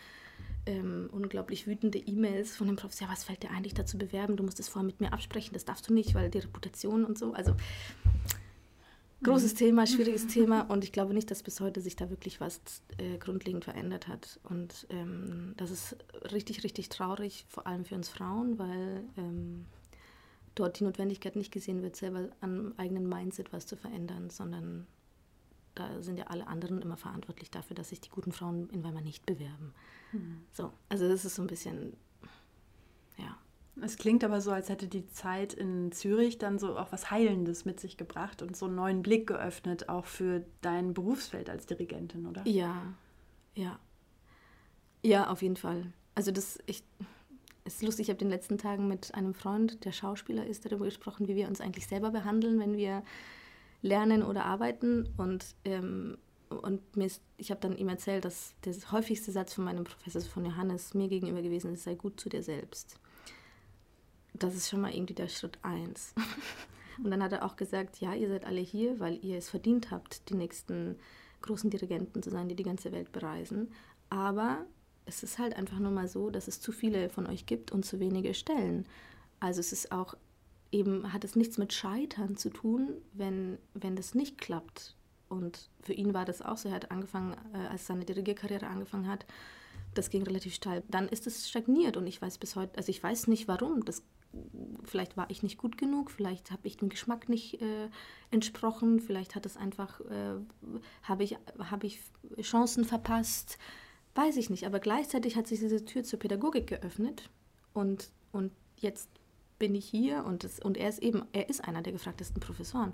ähm, 0.67 1.09
unglaublich 1.13 1.67
wütende 1.67 1.99
E-Mails 1.99 2.57
von 2.57 2.67
dem 2.67 2.77
Prof. 2.77 2.99
Ja, 3.01 3.09
was 3.09 3.25
fällt 3.25 3.43
dir 3.43 3.51
eigentlich 3.51 3.75
dazu 3.75 3.99
bewerben? 3.99 4.37
Du 4.37 4.45
musst 4.45 4.61
es 4.61 4.69
vorher 4.69 4.87
mit 4.87 5.01
mir 5.01 5.13
absprechen, 5.13 5.55
das 5.55 5.65
darfst 5.65 5.89
du 5.89 5.95
nicht, 5.95 6.15
weil 6.15 6.31
die 6.31 6.39
Reputation 6.39 7.05
und 7.05 7.19
so. 7.19 7.33
Also 7.33 7.55
großes 9.23 9.55
mhm. 9.55 9.59
Thema, 9.59 9.87
schwieriges 9.89 10.27
Thema 10.27 10.63
und 10.63 10.85
ich 10.85 10.93
glaube 10.93 11.15
nicht, 11.15 11.31
dass 11.31 11.43
bis 11.43 11.61
heute 11.61 11.81
sich 11.81 11.97
da 11.97 12.11
wirklich 12.11 12.41
was 12.41 12.61
äh, 12.99 13.19
grundlegend 13.19 13.65
verändert 13.65 14.09
hat. 14.09 14.41
Und 14.45 14.87
ähm, 14.91 15.55
das 15.57 15.71
ist 15.71 15.97
richtig, 16.33 16.65
richtig 16.65 16.89
traurig, 16.89 17.45
vor 17.49 17.67
allem 17.67 17.85
für 17.85 17.95
uns 17.95 18.09
Frauen, 18.09 18.59
weil 18.59 19.05
ähm, 19.17 19.67
dort 20.55 20.79
die 20.79 20.85
Notwendigkeit 20.85 21.37
nicht 21.37 21.53
gesehen 21.53 21.83
wird, 21.83 21.97
selber 21.97 22.29
am 22.41 22.75
eigenen 22.77 23.09
Mindset 23.09 23.53
was 23.53 23.67
zu 23.67 23.77
verändern, 23.77 24.31
sondern 24.31 24.87
da 25.75 26.03
sind 26.03 26.19
ja 26.19 26.27
alle 26.27 26.47
anderen 26.47 26.83
immer 26.83 26.97
verantwortlich 26.97 27.51
dafür, 27.51 27.75
dass 27.75 27.89
sich 27.89 28.01
die 28.01 28.11
guten 28.11 28.33
Frauen 28.33 28.69
in 28.71 28.85
Weimar 28.85 29.03
nicht 29.03 29.25
bewerben. 29.27 29.75
Mhm. 30.13 30.43
So, 30.53 30.73
also 30.89 31.09
das 31.09 31.25
ist 31.25 31.35
so 31.35 31.43
ein 31.43 31.49
bisschen, 31.49 31.95
ja. 33.17 33.37
Es 33.81 33.97
klingt 33.97 34.23
aber 34.23 34.43
so, 34.43 34.51
als 34.51 34.69
hätte 34.69 34.87
die 34.87 35.07
Zeit 35.09 35.55
in 35.55 35.93
Zürich 35.93 36.37
dann 36.37 36.59
so 36.59 36.77
auch 36.79 36.93
was 36.93 37.11
Heilendes 37.11 37.65
mit 37.65 37.81
sich 37.81 37.97
gebracht 37.97 38.43
und 38.43 38.55
so 38.55 38.67
einen 38.67 38.75
neuen 38.75 39.03
Blick 39.03 39.27
geöffnet, 39.27 39.89
auch 39.89 40.05
für 40.05 40.45
dein 40.61 40.93
Berufsfeld 40.93 41.49
als 41.49 41.67
Dirigentin, 41.67 42.27
oder? 42.27 42.47
Ja, 42.47 42.95
ja. 43.55 43.79
Ja, 45.03 45.31
auf 45.31 45.43
jeden 45.43 45.57
Fall. 45.57 45.93
Also 46.15 46.31
das, 46.31 46.59
ich, 46.67 46.85
es 47.65 47.77
ist 47.77 47.83
lustig, 47.83 48.05
ich 48.05 48.11
habe 48.11 48.19
den 48.19 48.29
letzten 48.29 48.59
Tagen 48.59 48.89
mit 48.89 49.15
einem 49.15 49.35
Freund, 49.35 49.85
der 49.85 49.93
Schauspieler 49.93 50.47
ist, 50.47 50.67
darüber 50.67 50.85
gesprochen, 50.85 51.27
wie 51.27 51.35
wir 51.35 51.49
uns 51.49 51.61
eigentlich 51.61 51.87
selber 51.87 52.11
behandeln, 52.11 52.61
wenn 52.61 52.77
wir 52.77 53.03
lernen 53.83 54.23
oder 54.23 54.47
arbeiten. 54.47 55.13
Und, 55.17 55.45
ähm, 55.65 56.17
und 56.49 56.97
mir 56.97 57.07
ist, 57.07 57.23
ich 57.37 57.51
habe 57.51 57.61
dann 57.61 57.77
ihm 57.77 57.89
erzählt, 57.89 58.25
dass 58.25 58.55
der 58.65 58.75
häufigste 58.93 59.33
Satz 59.33 59.55
von 59.55 59.65
meinem 59.65 59.85
Professor, 59.85 60.23
von 60.23 60.45
Johannes, 60.45 60.95
mir 60.95 61.09
gegenüber 61.09 61.43
gewesen 61.43 61.75
ist, 61.75 61.85
sei 61.85 61.95
gut 61.95 62.19
zu 62.19 62.29
dir 62.29 62.43
selbst. 62.43 62.99
Das 64.35 64.55
ist 64.55 64.71
schon 64.71 64.81
mal 64.81 64.95
irgendwie 64.95 65.15
der 65.15 65.29
Schritt 65.29 65.59
eins. 65.63 66.15
Und 67.03 67.11
dann 67.11 67.23
hat 67.23 67.33
er 67.33 67.45
auch 67.45 67.57
gesagt, 67.57 68.01
ja, 68.01 68.15
ihr 68.15 68.29
seid 68.29 68.45
alle 68.45 68.61
hier, 68.61 69.01
weil 69.01 69.23
ihr 69.25 69.39
es 69.39 69.51
verdient 69.51 69.91
habt, 69.91 70.29
die 70.29 70.35
nächsten 70.35 70.97
großen 71.41 71.71
Dirigenten 71.71 72.23
zu 72.23 72.31
sein, 72.31 72.49
die 72.49 72.55
die 72.55 72.63
ganze 72.63 72.93
Welt 72.93 73.13
bereisen. 73.13 73.73
Aber 74.11 74.65
es 75.07 75.23
ist 75.23 75.39
halt 75.39 75.57
einfach 75.57 75.79
nur 75.79 75.91
mal 75.91 76.09
so, 76.09 76.31
dass 76.31 76.49
es 76.49 76.61
zu 76.61 76.71
viele 76.71 77.09
von 77.09 77.27
euch 77.27 77.47
gibt 77.47 77.73
und 77.73 77.85
zu 77.85 77.99
wenige 77.99 78.35
Stellen. 78.35 78.87
Also 79.41 79.61
es 79.61 79.73
ist 79.73 79.91
auch 79.91 80.15
eben 80.73 81.13
hat 81.13 81.25
es 81.25 81.37
nichts 81.37 81.59
mit 81.59 81.73
Scheitern 81.73 82.37
zu 82.37 82.51
tun, 82.51 82.95
wenn, 83.13 83.59
wenn 83.75 83.95
das 83.95 84.15
nicht 84.15 84.39
klappt. 84.39 84.97
Und 85.29 85.71
für 85.81 85.93
ihn 85.93 86.13
war 86.13 86.25
das 86.25 86.43
auch 86.43 86.57
so. 86.57 86.69
Er 86.69 86.75
hat 86.75 86.91
angefangen, 86.91 87.37
äh, 87.55 87.69
als 87.69 87.87
seine 87.87 88.05
Dirigierkarriere 88.05 88.67
angefangen 88.67 89.09
hat, 89.09 89.25
das 89.95 90.11
ging 90.11 90.23
relativ 90.23 90.55
steil. 90.55 90.83
Dann 90.89 91.09
ist 91.09 91.27
es 91.27 91.49
stagniert 91.49 91.97
und 91.97 92.07
ich 92.07 92.21
weiß 92.21 92.39
bis 92.39 92.57
heute, 92.57 92.77
also 92.77 92.91
ich 92.91 93.03
weiß 93.03 93.27
nicht 93.29 93.49
warum. 93.49 93.85
Das, 93.85 94.03
vielleicht 94.85 95.17
war 95.17 95.31
ich 95.31 95.43
nicht 95.43 95.59
gut 95.59 95.77
genug, 95.77 96.11
vielleicht 96.11 96.51
habe 96.51 96.67
ich 96.67 96.79
dem 96.79 96.89
Geschmack 96.89 97.29
nicht 97.29 97.61
äh, 97.61 97.89
entsprochen, 98.31 99.01
vielleicht 99.01 99.35
hat 99.35 99.45
es 99.45 99.57
einfach, 99.57 100.01
äh, 100.01 100.35
habe 101.03 101.25
ich, 101.25 101.37
hab 101.59 101.85
ich 101.85 102.01
Chancen 102.41 102.85
verpasst, 102.85 103.59
weiß 104.15 104.37
ich 104.37 104.49
nicht. 104.49 104.67
Aber 104.67 104.81
gleichzeitig 104.81 105.37
hat 105.37 105.47
sich 105.47 105.61
diese 105.61 105.85
Tür 105.85 106.05
zur 106.05 106.19
Pädagogik 106.19 106.67
geöffnet 106.67 107.31
und, 107.75 108.11
und 108.33 108.53
jetzt 108.79 109.09
bin 109.63 109.77
ich 109.77 109.85
hier 109.85 110.25
und, 110.25 110.43
das, 110.43 110.59
und 110.59 110.77
er 110.77 110.89
ist 110.89 111.01
eben, 111.01 111.23
er 111.31 111.49
ist 111.49 111.63
einer 111.63 111.83
der 111.83 111.93
gefragtesten 111.93 112.41
Professoren. 112.41 112.93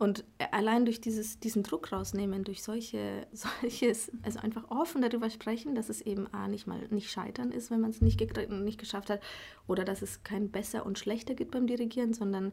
Und 0.00 0.24
allein 0.50 0.84
durch 0.84 1.00
dieses, 1.00 1.38
diesen 1.38 1.62
Druck 1.62 1.92
rausnehmen, 1.92 2.42
durch 2.42 2.64
solche, 2.64 3.24
solches, 3.32 4.10
also 4.22 4.40
einfach 4.40 4.68
offen 4.68 5.00
darüber 5.00 5.30
sprechen, 5.30 5.76
dass 5.76 5.88
es 5.88 6.00
eben 6.00 6.26
A, 6.34 6.48
nicht 6.48 6.66
mal 6.66 6.88
nicht 6.90 7.08
scheitern 7.08 7.52
ist, 7.52 7.70
wenn 7.70 7.80
man 7.80 7.90
es 7.90 8.00
nicht, 8.00 8.20
nicht 8.50 8.80
geschafft 8.80 9.10
hat, 9.10 9.22
oder 9.68 9.84
dass 9.84 10.02
es 10.02 10.24
kein 10.24 10.50
besser 10.50 10.84
und 10.84 10.98
schlechter 10.98 11.36
gibt 11.36 11.52
beim 11.52 11.68
Dirigieren, 11.68 12.14
sondern 12.14 12.50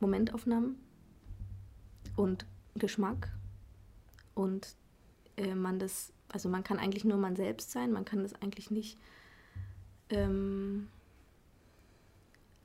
Momentaufnahmen 0.00 0.76
und 2.14 2.44
Geschmack. 2.74 3.32
Und 4.34 4.76
äh, 5.38 5.54
man 5.54 5.78
das, 5.78 6.12
also 6.28 6.50
man 6.50 6.62
kann 6.62 6.78
eigentlich 6.78 7.06
nur 7.06 7.16
man 7.16 7.36
selbst 7.36 7.70
sein, 7.70 7.90
man 7.90 8.04
kann 8.04 8.22
das 8.22 8.34
eigentlich 8.34 8.70
nicht. 8.70 8.98
Ähm, 10.10 10.88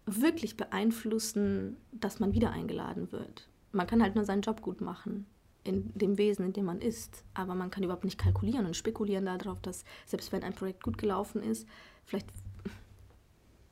wirklich 0.08 0.58
beeinflussen, 0.58 1.78
dass 1.92 2.20
man 2.20 2.34
wieder 2.34 2.52
eingeladen 2.52 3.12
wird. 3.12 3.48
Man 3.72 3.86
kann 3.88 4.02
halt 4.02 4.16
nur 4.16 4.24
seinen 4.24 4.42
Job 4.42 4.62
gut 4.62 4.82
machen, 4.82 5.26
in 5.64 5.92
dem 5.94 6.18
Wesen, 6.18 6.46
in 6.46 6.54
dem 6.54 6.66
man 6.66 6.80
ist. 6.80 7.24
Aber 7.34 7.54
man 7.54 7.70
kann 7.70 7.84
überhaupt 7.84 8.06
nicht 8.06 8.18
kalkulieren 8.18 8.66
und 8.66 8.76
spekulieren 8.76 9.26
darauf, 9.26 9.60
dass 9.60 9.84
selbst 10.06 10.32
wenn 10.32 10.44
ein 10.44 10.54
Projekt 10.54 10.82
gut 10.82 10.98
gelaufen 10.98 11.44
ist, 11.44 11.68
vielleicht 12.06 12.28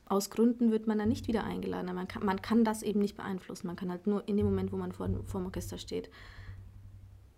aus 0.08 0.30
Gründen 0.30 0.72
wird 0.72 0.86
man 0.86 1.00
dann 1.00 1.10
nicht 1.10 1.28
wieder 1.28 1.46
eingeladen. 1.46 1.96
Man 1.96 2.08
kann, 2.08 2.24
man 2.24 2.42
kann 2.42 2.64
das 2.64 2.84
eben 2.84 3.00
nicht 3.00 3.18
beeinflussen. 3.18 3.68
Man 3.68 3.76
kann 3.76 3.90
halt 3.90 4.06
nur 4.06 4.28
in 4.28 4.38
dem 4.38 4.46
Moment, 4.46 4.72
wo 4.72 4.78
man 4.78 4.92
vor, 4.92 5.10
vor 5.26 5.42
dem 5.42 5.46
Orchester 5.46 5.78
steht, 5.78 6.12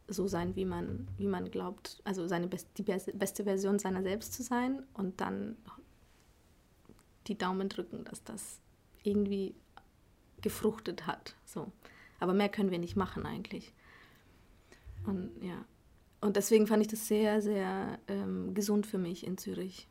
so 0.10 0.27
sein, 0.27 0.55
wie 0.55 0.65
man, 0.65 1.07
wie 1.17 1.27
man 1.27 1.51
glaubt, 1.51 2.01
also 2.03 2.27
seine 2.27 2.47
best, 2.47 2.69
die 2.77 2.83
beste 2.83 3.43
Version 3.43 3.77
seiner 3.77 4.03
selbst 4.03 4.33
zu 4.33 4.43
sein 4.43 4.83
und 4.93 5.21
dann 5.21 5.55
die 7.27 7.38
Daumen 7.38 7.69
drücken, 7.69 8.05
dass 8.05 8.23
das 8.23 8.60
irgendwie 9.08 9.56
gefruchtet 10.41 11.08
hat. 11.08 11.36
So. 11.46 11.72
Aber 12.20 12.34
mehr 12.34 12.50
können 12.50 12.72
wir 12.72 12.80
nicht 12.80 12.96
machen 12.96 13.26
eigentlich. 13.26 13.74
Und 15.06 15.32
ja. 15.41 15.65
Und 16.20 16.36
deswegen 16.36 16.67
fand 16.67 16.82
ich 16.82 16.88
das 16.88 17.08
sehr, 17.08 17.41
sehr 17.41 18.00
ähm, 18.08 18.54
gesund 18.54 18.88
für 18.88 18.98
mich 18.98 19.26
in 19.26 19.38
Zürich. 19.38 19.88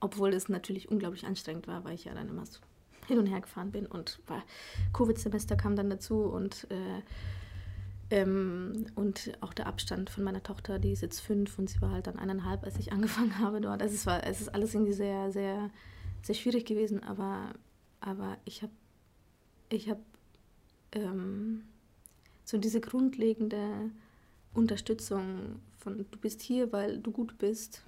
Obwohl 0.00 0.34
es 0.34 0.48
natürlich 0.48 0.90
unglaublich 0.90 1.24
anstrengend 1.24 1.66
war, 1.66 1.84
weil 1.84 1.94
ich 1.94 2.04
ja 2.04 2.14
dann 2.14 2.28
immer 2.28 2.44
so 2.44 2.60
hin 3.06 3.18
und 3.18 3.26
her 3.26 3.40
gefahren 3.40 3.70
bin 3.70 3.86
und 3.86 4.20
Covid-Semester 4.92 5.56
kam 5.56 5.76
dann 5.76 5.90
dazu 5.90 6.22
und 6.22 6.66
äh, 6.70 7.02
ähm, 8.10 8.86
und 8.94 9.32
auch 9.40 9.54
der 9.54 9.66
Abstand 9.66 10.10
von 10.10 10.24
meiner 10.24 10.42
Tochter, 10.42 10.78
die 10.78 10.92
ist 10.92 11.00
jetzt 11.00 11.20
fünf 11.20 11.58
und 11.58 11.70
sie 11.70 11.80
war 11.80 11.90
halt 11.90 12.06
dann 12.06 12.18
eineinhalb, 12.18 12.62
als 12.64 12.78
ich 12.78 12.92
angefangen 12.92 13.38
habe 13.38 13.60
dort. 13.60 13.82
Also 13.82 13.94
es 13.94 14.06
war, 14.06 14.26
es 14.26 14.40
ist 14.40 14.54
alles 14.54 14.74
irgendwie 14.74 14.92
sehr, 14.92 15.32
sehr, 15.32 15.70
sehr 16.22 16.34
schwierig 16.34 16.64
gewesen, 16.64 17.02
aber 17.02 17.52
aber 18.04 18.36
ich 18.44 18.62
habe 18.62 18.72
ich 19.70 19.88
hab, 19.88 19.98
ähm, 20.92 21.64
so 22.44 22.58
diese 22.58 22.80
grundlegende 22.80 23.90
Unterstützung 24.52 25.60
von 25.78 26.06
du 26.10 26.18
bist 26.18 26.42
hier, 26.42 26.72
weil 26.72 26.98
du 26.98 27.10
gut 27.10 27.38
bist, 27.38 27.82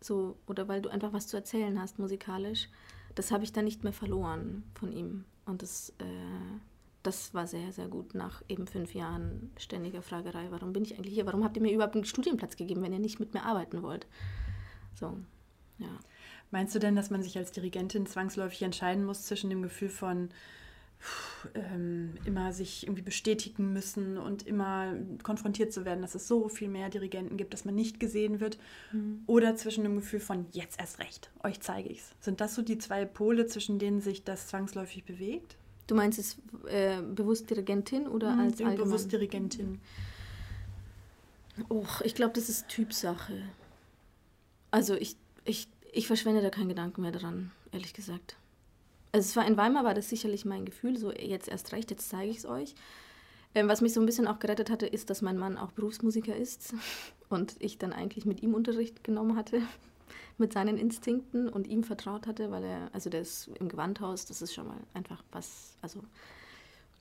so 0.00 0.36
oder 0.46 0.68
weil 0.68 0.82
du 0.82 0.90
einfach 0.90 1.12
was 1.12 1.28
zu 1.28 1.36
erzählen 1.36 1.80
hast 1.80 1.98
musikalisch, 1.98 2.68
das 3.14 3.30
habe 3.30 3.44
ich 3.44 3.52
dann 3.52 3.64
nicht 3.64 3.84
mehr 3.84 3.92
verloren 3.92 4.64
von 4.74 4.92
ihm 4.92 5.24
und 5.46 5.62
das 5.62 5.90
äh, 5.98 6.58
das 7.02 7.32
war 7.32 7.46
sehr, 7.46 7.72
sehr 7.72 7.88
gut 7.88 8.14
nach 8.14 8.42
eben 8.48 8.66
fünf 8.66 8.94
Jahren 8.94 9.50
ständiger 9.56 10.02
Fragerei. 10.02 10.48
Warum 10.50 10.72
bin 10.72 10.82
ich 10.82 10.96
eigentlich 10.96 11.14
hier? 11.14 11.24
Warum 11.24 11.44
habt 11.44 11.56
ihr 11.56 11.62
mir 11.62 11.72
überhaupt 11.72 11.94
einen 11.94 12.04
Studienplatz 12.04 12.56
gegeben, 12.56 12.82
wenn 12.82 12.92
ihr 12.92 12.98
nicht 12.98 13.20
mit 13.20 13.32
mir 13.32 13.44
arbeiten 13.44 13.82
wollt? 13.82 14.06
So, 14.94 15.16
ja. 15.78 15.88
Meinst 16.50 16.74
du 16.74 16.78
denn, 16.78 16.96
dass 16.96 17.10
man 17.10 17.22
sich 17.22 17.36
als 17.38 17.52
Dirigentin 17.52 18.06
zwangsläufig 18.06 18.62
entscheiden 18.62 19.04
muss 19.04 19.24
zwischen 19.24 19.50
dem 19.50 19.62
Gefühl 19.62 19.88
von 19.88 20.30
ähm, 21.54 22.14
immer 22.24 22.52
sich 22.52 22.84
irgendwie 22.84 23.02
bestätigen 23.02 23.72
müssen 23.72 24.18
und 24.18 24.46
immer 24.46 24.94
konfrontiert 25.22 25.72
zu 25.72 25.84
werden, 25.84 26.02
dass 26.02 26.14
es 26.14 26.28
so 26.28 26.48
viel 26.48 26.68
mehr 26.68 26.90
Dirigenten 26.90 27.36
gibt, 27.36 27.54
dass 27.54 27.64
man 27.64 27.74
nicht 27.74 28.00
gesehen 28.00 28.40
wird, 28.40 28.58
mhm. 28.92 29.22
oder 29.26 29.56
zwischen 29.56 29.84
dem 29.84 29.96
Gefühl 29.96 30.20
von 30.20 30.46
jetzt 30.52 30.78
erst 30.78 30.98
recht, 30.98 31.30
euch 31.42 31.60
zeige 31.60 31.88
ich's. 31.88 32.10
Sind 32.20 32.40
das 32.40 32.54
so 32.54 32.62
die 32.62 32.78
zwei 32.78 33.06
Pole, 33.06 33.46
zwischen 33.46 33.78
denen 33.78 34.00
sich 34.00 34.24
das 34.24 34.48
zwangsläufig 34.48 35.04
bewegt? 35.04 35.56
Du 35.86 35.94
meinst 35.94 36.18
es 36.18 36.36
äh, 36.68 37.00
bewusst 37.00 37.48
Dirigentin 37.50 38.06
oder 38.06 38.34
Mhm, 38.34 38.40
als 38.40 38.60
allgemein? 38.60 38.76
bewusst 38.76 39.10
Dirigentin. 39.10 39.80
Och, 41.68 42.02
ich 42.02 42.14
glaube, 42.14 42.32
das 42.34 42.48
ist 42.48 42.68
Typsache. 42.68 43.42
Also 44.70 44.94
ich, 44.94 45.16
ich, 45.44 45.68
ich 45.92 46.06
verschwende 46.06 46.42
da 46.42 46.50
keinen 46.50 46.68
Gedanken 46.68 47.02
mehr 47.02 47.12
dran, 47.12 47.52
ehrlich 47.72 47.94
gesagt. 47.94 48.36
Also 49.12 49.26
es 49.26 49.36
war 49.36 49.46
in 49.46 49.56
Weimar 49.56 49.84
war 49.84 49.94
das 49.94 50.08
sicherlich 50.08 50.44
mein 50.44 50.64
Gefühl, 50.64 50.96
so 50.96 51.12
jetzt 51.12 51.48
erst 51.48 51.72
recht, 51.72 51.90
jetzt 51.90 52.08
zeige 52.08 52.30
ich 52.30 52.38
es 52.38 52.46
euch. 52.46 52.74
Ähm, 53.54 53.68
was 53.68 53.80
mich 53.80 53.92
so 53.92 54.00
ein 54.00 54.06
bisschen 54.06 54.28
auch 54.28 54.38
gerettet 54.38 54.70
hatte, 54.70 54.86
ist, 54.86 55.10
dass 55.10 55.22
mein 55.22 55.36
Mann 55.36 55.58
auch 55.58 55.72
Berufsmusiker 55.72 56.36
ist 56.36 56.74
und 57.28 57.56
ich 57.58 57.78
dann 57.78 57.92
eigentlich 57.92 58.24
mit 58.24 58.42
ihm 58.42 58.54
Unterricht 58.54 59.02
genommen 59.02 59.36
hatte, 59.36 59.62
mit 60.38 60.52
seinen 60.52 60.78
Instinkten 60.78 61.48
und 61.48 61.66
ihm 61.66 61.82
vertraut 61.82 62.26
hatte, 62.26 62.50
weil 62.50 62.64
er, 62.64 62.90
also 62.92 63.10
der 63.10 63.22
ist 63.22 63.50
im 63.58 63.68
Gewandhaus, 63.68 64.26
das 64.26 64.42
ist 64.42 64.54
schon 64.54 64.68
mal 64.68 64.80
einfach 64.94 65.22
was, 65.32 65.76
also 65.82 66.02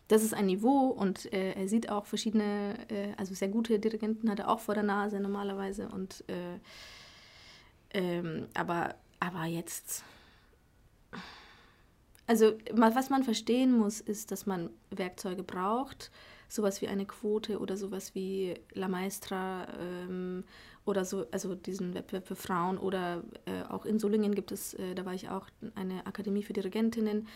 das 0.07 0.23
ist 0.23 0.33
ein 0.33 0.47
Niveau 0.47 0.87
und 0.87 1.31
äh, 1.31 1.53
er 1.53 1.67
sieht 1.67 1.89
auch 1.89 2.07
verschiedene, 2.07 2.75
äh, 2.89 3.13
also 3.17 3.35
sehr 3.35 3.49
gute 3.49 3.77
Dirigenten 3.77 4.31
hat 4.31 4.39
er 4.39 4.49
auch 4.49 4.59
vor 4.59 4.73
der 4.73 4.83
Nase 4.83 5.19
normalerweise 5.19 5.87
und 5.87 6.23
äh, 6.27 6.57
ähm, 7.91 8.47
aber, 8.53 8.95
aber 9.19 9.45
jetzt, 9.45 10.03
also 12.27 12.53
was 12.71 13.09
man 13.09 13.23
verstehen 13.23 13.77
muss, 13.77 14.01
ist, 14.01 14.31
dass 14.31 14.45
man 14.45 14.69
Werkzeuge 14.91 15.43
braucht, 15.43 16.11
sowas 16.47 16.81
wie 16.81 16.87
eine 16.87 17.05
Quote 17.05 17.59
oder 17.59 17.77
sowas 17.77 18.15
wie 18.15 18.55
La 18.73 18.87
Maestra 18.87 19.67
ähm, 19.79 20.43
oder 20.85 21.05
so, 21.05 21.27
also 21.31 21.55
diesen 21.55 21.93
Wettbewerb 21.93 22.27
für 22.27 22.35
Frauen 22.35 22.77
oder 22.77 23.23
äh, 23.45 23.63
auch 23.69 23.85
in 23.85 23.99
Solingen 23.99 24.33
gibt 24.33 24.51
es, 24.51 24.73
äh, 24.73 24.95
da 24.95 25.05
war 25.05 25.13
ich 25.13 25.29
auch, 25.29 25.47
eine 25.75 26.05
Akademie 26.07 26.43
für 26.43 26.53
Dirigentinnen. 26.53 27.27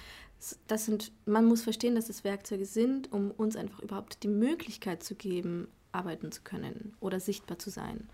Das 0.68 0.86
sind, 0.86 1.12
man 1.26 1.46
muss 1.46 1.62
verstehen, 1.62 1.96
dass 1.96 2.10
es 2.10 2.24
Werkzeuge 2.24 2.66
sind, 2.66 3.12
um 3.14 3.32
uns 3.32 3.56
einfach 3.56 3.80
überhaupt 3.80 4.24
die 4.24 4.28
Möglichkeit 4.28 5.04
zu 5.04 5.16
geben, 5.16 5.68
arbeiten 5.92 6.32
zu 6.32 6.42
können 6.42 6.96
oder 7.00 7.20
sichtbar 7.20 7.60
zu 7.60 7.70
sein. 7.70 8.10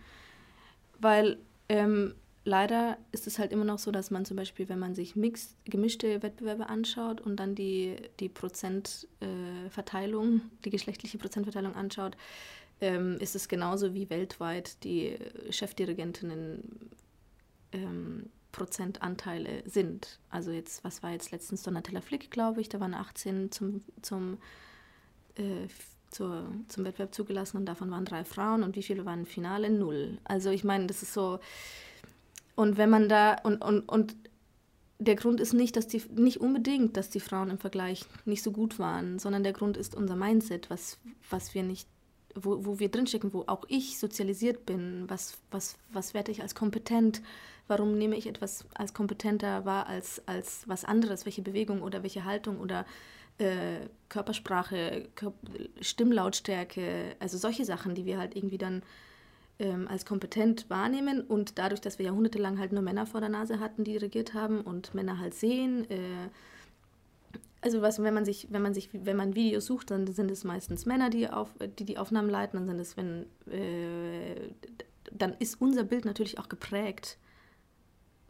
Weil 1.00 1.40
ähm, 1.70 2.14
leider 2.46 2.98
ist 3.12 3.28
es 3.28 3.40
halt 3.40 3.52
immer 3.52 3.66
noch 3.66 3.80
so, 3.80 3.92
dass 3.92 4.12
man 4.12 4.26
zum 4.26 4.38
Beispiel, 4.38 4.70
wenn 4.70 4.80
man 4.80 4.96
sich 4.96 5.16
mixed, 5.16 5.56
gemischte 5.66 6.24
Wettbewerbe 6.24 6.70
anschaut 6.70 7.22
und 7.22 7.38
dann 7.38 7.56
die, 7.56 7.96
die 8.20 8.30
Prozentverteilung, 8.30 10.38
äh, 10.38 10.42
die 10.66 10.70
geschlechtliche 10.70 11.18
Prozentverteilung 11.18 11.76
anschaut, 11.76 12.16
ähm, 12.82 13.18
ist 13.20 13.36
es 13.36 13.48
genauso 13.48 13.94
wie 13.94 14.10
weltweit 14.10 14.84
die 14.84 15.18
Chefdirigentinnen 15.50 16.90
ähm, 17.74 18.30
Prozentanteile 18.52 19.64
sind. 19.66 20.20
Also 20.30 20.52
jetzt, 20.52 20.84
was 20.84 21.04
war 21.04 21.12
jetzt 21.12 21.32
letztens 21.32 21.64
Donatella 21.64 22.02
Flick, 22.02 22.32
glaube 22.32 22.62
ich, 22.62 22.70
da 22.70 22.80
waren 22.80 22.94
18 22.94 23.52
zum, 23.52 23.84
zum, 24.02 24.38
äh, 25.36 25.68
zur, 26.10 26.48
zum 26.68 26.86
Wettbewerb 26.86 27.14
zugelassen 27.14 27.58
und 27.58 27.66
davon 27.66 27.92
waren 27.92 28.06
drei 28.06 28.24
Frauen 28.24 28.64
und 28.64 28.76
wie 28.76 28.84
viele 28.84 29.06
waren 29.06 29.20
im 29.20 29.26
Finale? 29.26 29.70
Null. 29.70 30.18
Also 30.24 30.50
ich 30.50 30.64
meine, 30.64 30.88
das 30.88 31.04
ist 31.04 31.14
so, 31.14 31.40
und 32.60 32.78
wenn 32.78 32.90
man 32.90 33.08
da, 33.08 33.36
und, 33.44 33.64
und, 33.64 33.88
und 33.88 34.18
der 34.98 35.16
Grund 35.16 35.40
ist 35.40 35.54
nicht, 35.54 35.78
dass 35.78 35.88
die, 35.88 36.04
nicht 36.14 36.42
unbedingt, 36.42 36.98
dass 36.98 37.10
die 37.10 37.22
Frauen 37.22 37.52
im 37.52 37.58
Vergleich 37.58 38.04
nicht 38.26 38.44
so 38.44 38.52
gut 38.52 38.80
waren, 38.80 39.18
sondern 39.18 39.44
der 39.44 39.54
Grund 39.54 39.78
ist 39.78 39.96
unser 39.96 40.18
Mindset, 40.18 40.70
was, 40.70 40.98
was 41.30 41.54
wir 41.54 41.64
nicht, 41.64 41.88
wo, 42.36 42.66
wo 42.66 42.78
wir 42.78 42.90
drinstecken, 42.90 43.32
wo 43.32 43.46
auch 43.48 43.64
ich 43.70 43.98
sozialisiert 43.98 44.66
bin, 44.66 45.06
was, 45.08 45.38
was, 45.52 45.78
was 45.94 46.14
werte 46.14 46.32
ich 46.32 46.42
als 46.42 46.54
kompetent, 46.54 47.22
warum 47.70 47.98
nehme 47.98 48.18
ich 48.18 48.28
etwas 48.28 48.66
als 48.74 48.94
kompetenter 48.94 49.64
wahr 49.64 49.88
als, 49.88 50.22
als 50.28 50.68
was 50.68 50.84
anderes, 50.84 51.24
welche 51.24 51.42
Bewegung 51.42 51.82
oder 51.82 52.04
welche 52.04 52.26
Haltung 52.26 52.60
oder 52.60 52.86
äh, 53.38 53.88
Körpersprache, 54.10 55.08
Kör 55.16 55.32
Stimmlautstärke, 55.80 57.16
also 57.20 57.38
solche 57.38 57.64
Sachen, 57.64 57.96
die 57.96 58.04
wir 58.04 58.18
halt 58.18 58.36
irgendwie 58.36 58.58
dann 58.58 58.84
ähm, 59.60 59.88
als 59.88 60.06
kompetent 60.06 60.70
wahrnehmen 60.70 61.22
und 61.22 61.58
dadurch, 61.60 61.82
dass 61.82 62.00
wir 62.00 62.06
jahrhundertelang 62.08 62.58
halt 62.60 62.72
nur 62.72 62.82
Männer 62.82 63.06
vor 63.06 63.20
der 63.20 63.30
Nase 63.30 63.60
hatten, 63.60 63.84
die 63.84 63.98
regiert 63.98 64.34
haben 64.34 64.62
und 64.62 64.94
Männer 64.94 65.20
halt 65.20 65.34
sehen, 65.34 65.90
äh, 65.90 66.30
also 67.62 67.82
was, 67.82 68.02
wenn 68.02 68.14
man 68.14 68.26
sich, 68.26 68.48
wenn 68.52 68.62
man 68.62 68.74
sich, 68.74 68.90
wenn 68.94 69.18
man 69.18 69.36
Videos 69.36 69.66
sucht, 69.66 69.92
dann 69.92 70.08
sind 70.08 70.32
es 70.32 70.44
meistens 70.44 70.86
Männer, 70.86 71.10
die 71.10 71.30
auf, 71.30 71.50
die, 71.78 71.84
die 71.84 71.98
Aufnahmen 71.98 72.30
leiten, 72.30 72.58
dann 72.58 72.68
sind 72.68 72.80
es, 72.80 72.96
wenn, 72.96 73.26
äh, 73.52 74.50
dann 75.12 75.36
ist 75.40 75.60
unser 75.60 75.84
Bild 75.84 76.06
natürlich 76.06 76.40
auch 76.40 76.48
geprägt 76.48 77.18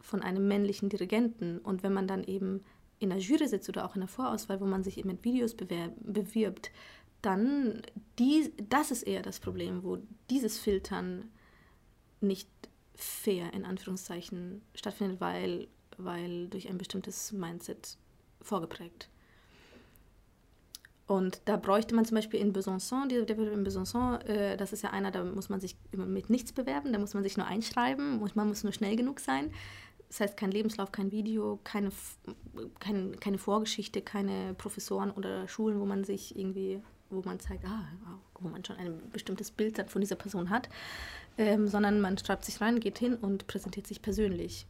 von 0.00 0.22
einem 0.22 0.48
männlichen 0.48 0.88
Dirigenten. 0.88 1.58
Und 1.58 1.82
wenn 1.82 1.92
man 1.92 2.08
dann 2.08 2.24
eben 2.24 2.64
in 2.98 3.10
der 3.10 3.18
Jury 3.18 3.46
sitzt 3.46 3.68
oder 3.68 3.84
auch 3.84 3.94
in 3.94 4.00
der 4.00 4.08
Vorauswahl, 4.08 4.60
wo 4.60 4.66
man 4.66 4.82
sich 4.82 4.98
eben 4.98 5.08
mit 5.08 5.24
Videos 5.24 5.54
bewirbt, 5.54 6.72
dann 7.22 7.82
die, 8.18 8.52
das 8.68 8.90
ist 8.90 9.02
eher 9.02 9.22
das 9.22 9.40
Problem, 9.40 9.82
wo 9.82 9.98
dieses 10.30 10.58
Filtern 10.58 11.30
nicht 12.20 12.48
fair 12.94 13.52
in 13.52 13.64
Anführungszeichen 13.64 14.62
stattfindet, 14.74 15.20
weil, 15.20 15.68
weil 15.96 16.48
durch 16.48 16.68
ein 16.68 16.78
bestimmtes 16.78 17.32
Mindset 17.32 17.96
vorgeprägt. 18.42 19.08
Und 21.10 21.40
da 21.46 21.56
bräuchte 21.56 21.92
man 21.96 22.04
zum 22.04 22.14
Beispiel 22.14 22.38
in 22.38 22.52
Besançon, 22.52 23.08
der 23.08 23.26
wird 23.26 23.52
in 23.52 23.66
Besançon, 23.66 24.20
äh, 24.26 24.56
das 24.56 24.72
ist 24.72 24.82
ja 24.82 24.90
einer, 24.90 25.10
da 25.10 25.24
muss 25.24 25.48
man 25.48 25.60
sich 25.60 25.76
mit 25.90 26.30
nichts 26.30 26.52
bewerben, 26.52 26.92
da 26.92 27.00
muss 27.00 27.14
man 27.14 27.24
sich 27.24 27.36
nur 27.36 27.48
einschreiben, 27.48 28.20
man 28.34 28.46
muss 28.46 28.62
nur 28.62 28.72
schnell 28.72 28.94
genug 28.94 29.18
sein. 29.18 29.50
Das 30.06 30.20
heißt, 30.20 30.36
kein 30.36 30.52
Lebenslauf, 30.52 30.92
kein 30.92 31.10
Video, 31.10 31.58
keine, 31.64 31.90
kein, 32.78 33.18
keine 33.18 33.38
Vorgeschichte, 33.38 34.02
keine 34.02 34.54
Professoren 34.54 35.10
oder 35.10 35.48
Schulen, 35.48 35.80
wo 35.80 35.84
man 35.84 36.04
sich 36.04 36.38
irgendwie, 36.38 36.80
wo 37.10 37.22
man 37.24 37.40
zeigt, 37.40 37.64
ah, 37.64 37.88
wo 38.38 38.48
man 38.48 38.64
schon 38.64 38.76
ein 38.76 39.10
bestimmtes 39.12 39.50
Bild 39.50 39.90
von 39.90 40.00
dieser 40.00 40.16
Person 40.16 40.50
hat, 40.50 40.68
ähm, 41.38 41.68
sondern 41.68 42.00
man 42.00 42.16
schreibt 42.18 42.44
sich 42.44 42.60
rein, 42.60 42.80
geht 42.80 42.98
hin 42.98 43.14
und 43.14 43.46
präsentiert 43.46 43.86
sich 43.86 44.02
persönlich. 44.02 44.66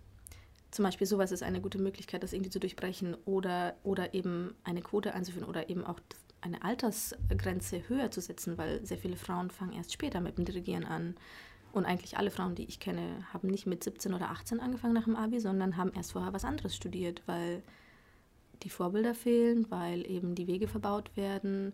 Zum 0.70 0.84
Beispiel 0.84 1.06
sowas 1.06 1.32
ist 1.32 1.42
eine 1.42 1.60
gute 1.60 1.78
Möglichkeit, 1.78 2.22
das 2.22 2.32
irgendwie 2.32 2.50
zu 2.50 2.60
durchbrechen 2.60 3.16
oder, 3.24 3.74
oder 3.82 4.14
eben 4.14 4.54
eine 4.62 4.82
Quote 4.82 5.14
einzuführen 5.14 5.48
oder 5.48 5.68
eben 5.68 5.84
auch 5.84 5.98
eine 6.40 6.62
Altersgrenze 6.62 7.88
höher 7.88 8.10
zu 8.10 8.20
setzen, 8.20 8.56
weil 8.56 8.84
sehr 8.84 8.98
viele 8.98 9.16
Frauen 9.16 9.50
fangen 9.50 9.72
erst 9.72 9.92
später 9.92 10.20
mit 10.20 10.38
dem 10.38 10.44
Dirigieren 10.44 10.84
an. 10.84 11.16
Und 11.72 11.84
eigentlich 11.84 12.16
alle 12.18 12.30
Frauen, 12.30 12.54
die 12.54 12.64
ich 12.64 12.80
kenne, 12.80 13.24
haben 13.32 13.48
nicht 13.48 13.66
mit 13.66 13.84
17 13.84 14.14
oder 14.14 14.30
18 14.30 14.60
angefangen 14.60 14.94
nach 14.94 15.04
dem 15.04 15.16
Abi, 15.16 15.38
sondern 15.40 15.76
haben 15.76 15.92
erst 15.94 16.12
vorher 16.12 16.32
was 16.32 16.44
anderes 16.44 16.74
studiert, 16.74 17.22
weil 17.26 17.62
die 18.62 18.70
Vorbilder 18.70 19.14
fehlen, 19.14 19.70
weil 19.70 20.08
eben 20.10 20.34
die 20.34 20.46
Wege 20.46 20.68
verbaut 20.68 21.16
werden, 21.16 21.72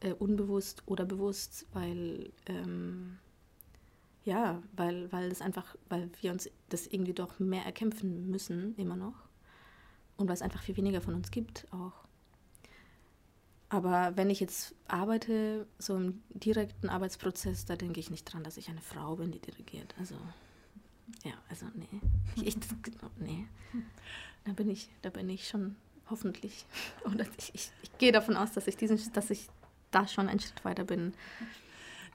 äh, 0.00 0.12
unbewusst 0.12 0.82
oder 0.86 1.04
bewusst, 1.04 1.66
weil 1.72 2.32
ähm, 2.46 3.18
ja, 4.24 4.62
weil, 4.76 5.10
weil 5.10 5.30
das 5.30 5.40
einfach, 5.40 5.74
weil 5.88 6.10
wir 6.20 6.32
uns 6.32 6.50
das 6.68 6.86
irgendwie 6.86 7.14
doch 7.14 7.38
mehr 7.38 7.64
erkämpfen 7.64 8.30
müssen, 8.30 8.76
immer 8.76 8.96
noch. 8.96 9.14
Und 10.18 10.28
weil 10.28 10.34
es 10.34 10.42
einfach 10.42 10.62
viel 10.62 10.76
weniger 10.76 11.00
von 11.00 11.14
uns 11.14 11.30
gibt 11.30 11.66
auch. 11.72 11.94
Aber 13.70 14.16
wenn 14.16 14.28
ich 14.28 14.40
jetzt 14.40 14.74
arbeite, 14.86 15.66
so 15.78 15.96
im 15.96 16.22
direkten 16.30 16.88
Arbeitsprozess, 16.88 17.64
da 17.64 17.76
denke 17.76 18.00
ich 18.00 18.10
nicht 18.10 18.24
dran, 18.24 18.42
dass 18.42 18.56
ich 18.56 18.68
eine 18.68 18.80
Frau 18.80 19.16
bin, 19.16 19.30
die 19.30 19.38
dirigiert. 19.38 19.94
Also, 19.98 20.14
ja, 21.24 21.32
also 21.48 21.66
nee. 21.74 22.00
Ich, 22.36 22.46
ich, 22.46 22.56
nee. 23.18 23.46
Da 24.44 24.52
bin 24.52 24.68
ich, 24.68 24.90
da 25.02 25.10
bin 25.10 25.28
ich 25.28 25.48
schon 25.48 25.76
hoffentlich. 26.10 26.66
Oder 27.04 27.26
ich, 27.38 27.54
ich, 27.54 27.70
ich 27.82 27.98
gehe 27.98 28.12
davon 28.12 28.36
aus, 28.36 28.52
dass 28.52 28.66
ich 28.66 28.76
diesen, 28.76 28.98
dass 29.12 29.30
ich 29.30 29.48
da 29.90 30.06
schon 30.06 30.28
einen 30.28 30.40
Schritt 30.40 30.64
weiter 30.64 30.84
bin. 30.84 31.14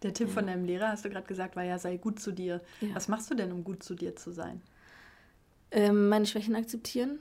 Der 0.04 0.14
Tipp 0.14 0.30
von 0.30 0.48
deinem 0.48 0.66
Lehrer, 0.66 0.90
hast 0.90 1.06
du 1.06 1.10
gerade 1.10 1.28
gesagt, 1.28 1.56
war 1.56 1.64
ja, 1.64 1.80
sei 1.80 1.98
gut 1.98 2.20
zu 2.20 2.34
dir. 2.34 2.62
Ja. 2.82 2.90
Was 2.94 3.08
machst 3.08 3.32
du 3.32 3.36
denn, 3.36 3.52
um 3.52 3.64
gut 3.64 3.84
zu 3.84 3.96
dir 3.96 4.16
zu 4.16 4.32
sein? 4.32 4.62
Ähm, 5.72 6.10
meine 6.10 6.26
Schwächen 6.26 6.56
akzeptieren, 6.56 7.20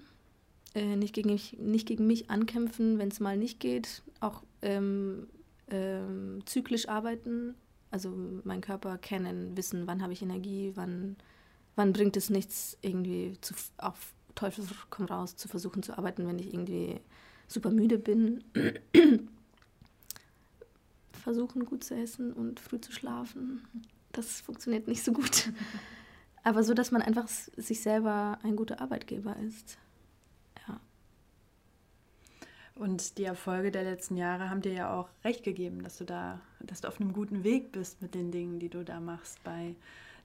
äh, 0.75 0.97
nicht, 0.97 1.15
gegen 1.15 1.31
mich, 1.31 1.57
nicht 1.59 1.87
gegen 1.87 2.07
mich 2.07 2.29
ankämpfen, 2.29 2.99
wenn 2.99 3.09
es 3.09 3.21
mal 3.21 3.37
nicht 3.37 3.61
geht, 3.61 4.03
auch 4.21 4.43
ähm, 4.63 5.29
ähm, 5.71 6.43
zyklisch 6.45 6.89
arbeiten, 6.89 7.55
also 7.91 8.13
meinen 8.45 8.61
Körper 8.61 8.99
kennen, 8.99 9.57
wissen, 9.57 9.87
wann 9.87 10.03
habe 10.03 10.13
ich 10.13 10.23
Energie, 10.23 10.73
wann, 10.75 11.17
wann 11.77 11.93
bringt 11.93 12.17
es 12.17 12.31
nichts, 12.31 12.77
irgendwie 12.83 13.39
zu, 13.41 13.55
auf 13.79 14.13
Teufel 14.35 14.65
komm 14.91 15.07
raus 15.07 15.37
zu 15.37 15.49
versuchen 15.49 15.83
zu 15.83 15.97
arbeiten, 15.97 16.27
wenn 16.27 16.39
ich 16.39 16.53
irgendwie 16.53 17.01
super 17.49 17.71
müde 17.71 17.99
bin. 17.99 18.45
Versuchen 21.23 21.65
gut 21.65 21.85
zu 21.85 21.95
essen 21.95 22.33
und 22.33 22.59
früh 22.59 22.81
zu 22.81 22.91
schlafen. 22.91 23.63
Das 24.11 24.41
funktioniert 24.41 24.89
nicht 24.89 25.05
so 25.05 25.13
gut. 25.13 25.53
Aber 26.43 26.65
so, 26.65 26.75
dass 26.75 26.91
man 26.91 27.01
einfach 27.01 27.29
sich 27.29 27.81
selber 27.81 28.39
ein 28.43 28.57
guter 28.57 28.81
Arbeitgeber 28.81 29.37
ist. 29.37 29.79
Ja. 30.67 30.81
Und 32.75 33.19
die 33.19 33.25
Erfolge 33.25 33.71
der 33.71 33.85
letzten 33.85 34.17
Jahre 34.17 34.51
haben 34.51 34.63
dir 34.63 34.73
ja 34.73 34.93
auch 34.93 35.09
recht 35.25 35.45
gegeben, 35.45 35.85
dass 35.85 35.99
du 35.99 36.05
da, 36.05 36.41
dass 36.59 36.81
du 36.81 36.89
auf 36.89 37.01
einem 37.01 37.13
guten 37.13 37.45
Weg 37.45 37.71
bist 37.71 38.03
mit 38.03 38.17
den 38.17 38.33
Dingen, 38.33 38.59
die 38.59 38.69
du 38.69 38.85
da 38.85 38.99
machst. 38.99 39.43
Bei 39.45 39.77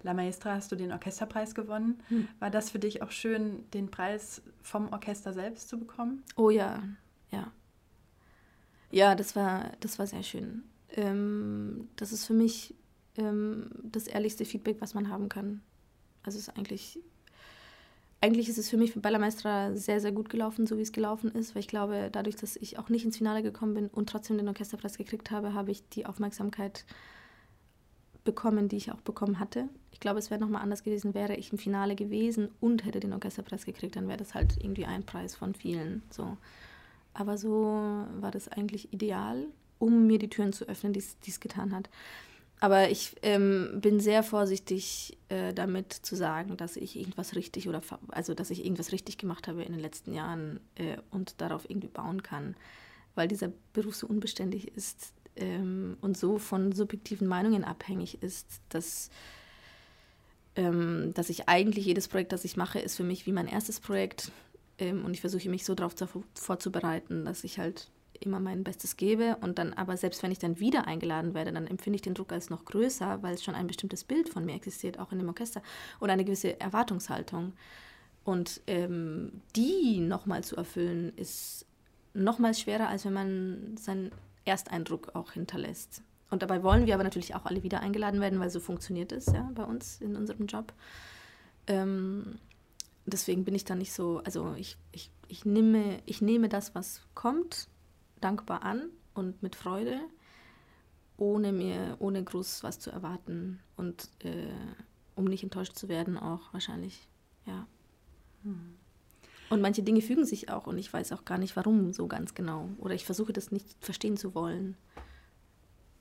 La 0.01 0.15
Maestra 0.15 0.55
hast 0.55 0.71
du 0.71 0.75
den 0.75 0.91
Orchesterpreis 0.91 1.53
gewonnen. 1.53 2.01
Hm. 2.07 2.27
War 2.39 2.49
das 2.49 2.71
für 2.71 2.79
dich 2.79 3.03
auch 3.03 3.11
schön, 3.11 3.69
den 3.71 3.91
Preis 3.91 4.41
vom 4.63 4.91
Orchester 4.91 5.33
selbst 5.33 5.69
zu 5.69 5.77
bekommen? 5.77 6.23
Oh 6.35 6.49
ja, 6.49 6.81
ja. 7.31 7.51
Ja, 8.89 9.13
das 9.13 9.35
war, 9.35 9.71
das 9.81 9.99
war 9.99 10.07
sehr 10.07 10.23
schön. 10.23 10.63
Ähm, 10.95 11.89
das 11.95 12.11
ist 12.11 12.25
für 12.25 12.33
mich 12.33 12.75
ähm, 13.17 13.69
das 13.83 14.07
ehrlichste 14.07 14.45
Feedback, 14.45 14.77
was 14.79 14.93
man 14.93 15.09
haben 15.09 15.29
kann. 15.29 15.61
Also 16.23 16.37
es 16.37 16.47
ist 16.47 16.57
eigentlich, 16.57 16.99
eigentlich 18.21 18.49
ist 18.49 18.57
es 18.57 18.69
für 18.69 18.77
mich 18.77 18.91
für 18.91 18.99
Ballermeister 18.99 19.75
sehr, 19.75 19.99
sehr 19.99 20.11
gut 20.11 20.29
gelaufen, 20.29 20.67
so 20.67 20.77
wie 20.77 20.81
es 20.81 20.91
gelaufen 20.91 21.31
ist, 21.31 21.55
weil 21.55 21.61
ich 21.61 21.67
glaube, 21.67 22.09
dadurch, 22.11 22.35
dass 22.35 22.55
ich 22.55 22.79
auch 22.79 22.89
nicht 22.89 23.05
ins 23.05 23.17
Finale 23.17 23.43
gekommen 23.43 23.73
bin 23.73 23.87
und 23.87 24.09
trotzdem 24.09 24.37
den 24.37 24.47
Orchesterpreis 24.47 24.97
gekriegt 24.97 25.31
habe, 25.31 25.53
habe 25.53 25.71
ich 25.71 25.87
die 25.89 26.05
Aufmerksamkeit 26.05 26.85
bekommen, 28.23 28.67
die 28.67 28.75
ich 28.75 28.91
auch 28.91 28.99
bekommen 29.01 29.39
hatte. 29.39 29.69
Ich 29.91 30.01
glaube, 30.01 30.19
es 30.19 30.29
wäre 30.29 30.41
nochmal 30.41 30.61
anders 30.61 30.83
gewesen, 30.83 31.13
wäre 31.13 31.35
ich 31.35 31.53
im 31.53 31.57
Finale 31.57 31.95
gewesen 31.95 32.49
und 32.59 32.85
hätte 32.85 32.99
den 32.99 33.13
Orchesterpreis 33.13 33.65
gekriegt, 33.65 33.95
dann 33.95 34.09
wäre 34.09 34.17
das 34.17 34.35
halt 34.35 34.57
irgendwie 34.61 34.85
ein 34.85 35.05
Preis 35.05 35.33
von 35.33 35.55
vielen. 35.55 36.03
So. 36.09 36.35
Aber 37.13 37.37
so 37.37 38.05
war 38.19 38.31
das 38.31 38.49
eigentlich 38.49 38.91
ideal, 38.91 39.47
um 39.79 40.07
mir 40.07 40.19
die 40.19 40.29
Türen 40.29 40.53
zu 40.53 40.65
öffnen, 40.67 40.93
die 40.93 41.03
es 41.27 41.39
getan 41.39 41.75
hat. 41.75 41.89
Aber 42.59 42.89
ich 42.89 43.15
ähm, 43.21 43.79
bin 43.81 43.99
sehr 43.99 44.23
vorsichtig 44.23 45.17
äh, 45.29 45.53
damit 45.53 45.93
zu 45.93 46.15
sagen, 46.15 46.57
dass 46.57 46.75
ich 46.75 46.97
irgendwas 46.97 47.35
richtig 47.35 47.69
oder 47.69 47.81
also 48.07 48.33
dass 48.33 48.49
ich 48.49 48.65
irgendwas 48.65 48.91
richtig 48.91 49.19
gemacht 49.19 49.47
habe 49.47 49.63
in 49.63 49.73
den 49.73 49.81
letzten 49.81 50.11
Jahren 50.13 50.59
äh, 50.75 50.97
und 51.11 51.39
darauf 51.39 51.69
irgendwie 51.69 51.87
bauen 51.87 52.23
kann, 52.23 52.55
weil 53.13 53.27
dieser 53.27 53.51
Beruf 53.73 53.95
so 53.95 54.07
unbeständig 54.07 54.75
ist 54.75 55.13
ähm, 55.35 55.97
und 56.01 56.17
so 56.17 56.39
von 56.39 56.71
subjektiven 56.71 57.27
Meinungen 57.27 57.63
abhängig 57.63 58.23
ist, 58.23 58.47
dass 58.69 59.11
ähm, 60.55 61.13
dass 61.13 61.29
ich 61.29 61.47
eigentlich 61.47 61.85
jedes 61.85 62.07
Projekt, 62.07 62.31
das 62.31 62.43
ich 62.43 62.57
mache, 62.57 62.79
ist 62.79 62.95
für 62.95 63.03
mich 63.03 63.27
wie 63.27 63.31
mein 63.31 63.47
erstes 63.47 63.79
Projekt 63.79 64.31
ähm, 64.79 65.05
und 65.05 65.13
ich 65.13 65.21
versuche 65.21 65.47
mich 65.49 65.63
so 65.63 65.75
darauf 65.75 65.93
vorzubereiten, 66.33 67.25
dass 67.25 67.43
ich 67.43 67.59
halt 67.59 67.91
immer 68.21 68.39
mein 68.39 68.63
Bestes 68.63 68.97
gebe 68.97 69.37
und 69.41 69.59
dann 69.59 69.73
aber 69.73 69.97
selbst 69.97 70.23
wenn 70.23 70.31
ich 70.31 70.39
dann 70.39 70.59
wieder 70.59 70.87
eingeladen 70.87 71.33
werde, 71.33 71.51
dann 71.51 71.67
empfinde 71.67 71.95
ich 71.95 72.01
den 72.01 72.13
Druck 72.13 72.31
als 72.31 72.49
noch 72.49 72.65
größer, 72.65 73.21
weil 73.23 73.35
es 73.35 73.43
schon 73.43 73.55
ein 73.55 73.67
bestimmtes 73.67 74.03
Bild 74.03 74.29
von 74.29 74.45
mir 74.45 74.55
existiert, 74.55 74.99
auch 74.99 75.11
in 75.11 75.19
dem 75.19 75.27
Orchester 75.27 75.61
oder 75.99 76.13
eine 76.13 76.25
gewisse 76.25 76.59
Erwartungshaltung. 76.59 77.53
Und 78.23 78.61
ähm, 78.67 79.41
die 79.55 79.99
nochmal 79.99 80.43
zu 80.43 80.57
erfüllen, 80.57 81.13
ist 81.15 81.65
nochmal 82.13 82.53
schwerer, 82.53 82.89
als 82.89 83.05
wenn 83.05 83.13
man 83.13 83.77
seinen 83.77 84.11
Ersteindruck 84.43 85.15
auch 85.15 85.31
hinterlässt. 85.31 86.01
Und 86.29 86.41
dabei 86.41 86.61
wollen 86.61 86.85
wir 86.85 86.93
aber 86.93 87.03
natürlich 87.03 87.35
auch 87.35 87.45
alle 87.45 87.63
wieder 87.63 87.79
eingeladen 87.79 88.19
werden, 88.19 88.39
weil 88.39 88.49
so 88.49 88.59
funktioniert 88.59 89.11
es 89.11 89.27
ja 89.27 89.49
bei 89.55 89.63
uns 89.63 90.01
in 90.01 90.15
unserem 90.15 90.47
Job. 90.47 90.73
Ähm, 91.67 92.37
deswegen 93.05 93.45
bin 93.45 93.55
ich 93.55 93.65
da 93.65 93.75
nicht 93.75 93.93
so, 93.93 94.21
also 94.25 94.53
ich, 94.57 94.77
ich, 94.91 95.09
ich, 95.27 95.45
nehme, 95.45 95.99
ich 96.05 96.21
nehme 96.21 96.49
das, 96.49 96.75
was 96.75 97.01
kommt 97.13 97.67
dankbar 98.21 98.63
an 98.63 98.89
und 99.13 99.41
mit 99.43 99.55
Freude, 99.55 99.99
ohne 101.17 101.51
mir, 101.51 101.97
ohne 101.99 102.23
groß 102.23 102.63
was 102.63 102.79
zu 102.79 102.91
erwarten 102.91 103.59
und 103.75 104.09
äh, 104.23 104.47
um 105.15 105.25
nicht 105.25 105.43
enttäuscht 105.43 105.75
zu 105.75 105.89
werden 105.89 106.17
auch 106.17 106.53
wahrscheinlich, 106.53 107.07
ja. 107.45 107.67
Hm. 108.43 108.75
Und 109.49 109.61
manche 109.61 109.81
Dinge 109.81 110.01
fügen 110.01 110.25
sich 110.25 110.49
auch 110.49 110.67
und 110.67 110.77
ich 110.77 110.91
weiß 110.91 111.13
auch 111.13 111.25
gar 111.25 111.37
nicht, 111.37 111.55
warum 111.55 111.93
so 111.93 112.07
ganz 112.07 112.35
genau. 112.35 112.69
Oder 112.79 112.95
ich 112.95 113.05
versuche 113.05 113.33
das 113.33 113.51
nicht 113.51 113.65
verstehen 113.79 114.17
zu 114.17 114.35
wollen, 114.35 114.75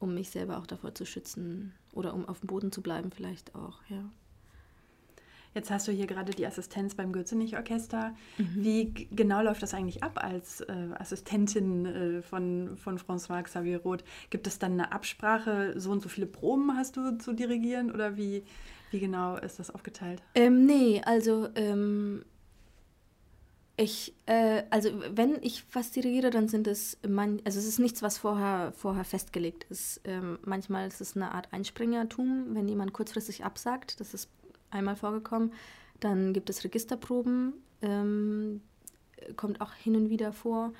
um 0.00 0.14
mich 0.14 0.30
selber 0.30 0.58
auch 0.58 0.66
davor 0.66 0.94
zu 0.94 1.06
schützen 1.06 1.72
oder 1.92 2.12
um 2.12 2.28
auf 2.28 2.40
dem 2.40 2.48
Boden 2.48 2.72
zu 2.72 2.82
bleiben 2.82 3.10
vielleicht 3.12 3.54
auch, 3.54 3.78
ja. 3.88 4.04
Jetzt 5.56 5.70
hast 5.70 5.88
du 5.88 5.92
hier 5.92 6.06
gerade 6.06 6.34
die 6.34 6.46
Assistenz 6.46 6.94
beim 6.94 7.12
Gürzenich-Orchester. 7.12 8.14
Mhm. 8.36 8.46
Wie 8.56 8.92
genau 9.10 9.40
läuft 9.40 9.62
das 9.62 9.72
eigentlich 9.72 10.02
ab 10.02 10.22
als 10.22 10.60
äh, 10.60 10.72
Assistentin 10.98 11.86
äh, 11.86 12.22
von, 12.22 12.76
von 12.76 12.98
François 12.98 13.42
Xavier 13.42 13.78
Roth? 13.78 14.04
Gibt 14.28 14.46
es 14.46 14.58
dann 14.58 14.72
eine 14.72 14.92
Absprache, 14.92 15.72
so 15.80 15.92
und 15.92 16.02
so 16.02 16.10
viele 16.10 16.26
Proben 16.26 16.76
hast 16.76 16.98
du 16.98 17.16
zu 17.16 17.32
dirigieren 17.32 17.90
oder 17.90 18.18
wie, 18.18 18.42
wie 18.90 19.00
genau 19.00 19.38
ist 19.38 19.58
das 19.58 19.70
aufgeteilt? 19.70 20.22
Ähm, 20.34 20.66
nee, 20.66 21.00
also 21.06 21.48
ähm, 21.54 22.22
ich, 23.78 24.14
äh, 24.26 24.64
also 24.68 24.90
wenn 25.10 25.38
ich 25.40 25.64
was 25.72 25.90
dirigiere, 25.90 26.28
dann 26.28 26.48
sind 26.48 26.66
es, 26.66 26.98
man, 27.08 27.40
also 27.46 27.58
es 27.58 27.66
ist 27.66 27.78
nichts, 27.78 28.02
was 28.02 28.18
vorher, 28.18 28.74
vorher 28.76 29.04
festgelegt 29.04 29.64
ist. 29.70 30.02
Ähm, 30.04 30.38
manchmal 30.44 30.86
ist 30.86 31.00
es 31.00 31.16
eine 31.16 31.32
Art 31.32 31.50
Einspringertum, 31.54 32.48
wenn 32.50 32.68
jemand 32.68 32.92
kurzfristig 32.92 33.42
absagt. 33.42 34.00
Das 34.00 34.12
ist 34.12 34.28
einmal 34.76 34.96
vorgekommen. 34.96 35.52
Dann 36.00 36.32
gibt 36.32 36.50
es 36.50 36.64
Registerproben, 36.64 37.54
ähm, 37.82 38.60
kommt 39.36 39.60
auch 39.60 39.72
hin 39.72 39.96
und 39.96 40.10
wieder 40.10 40.32
vor. 40.32 40.72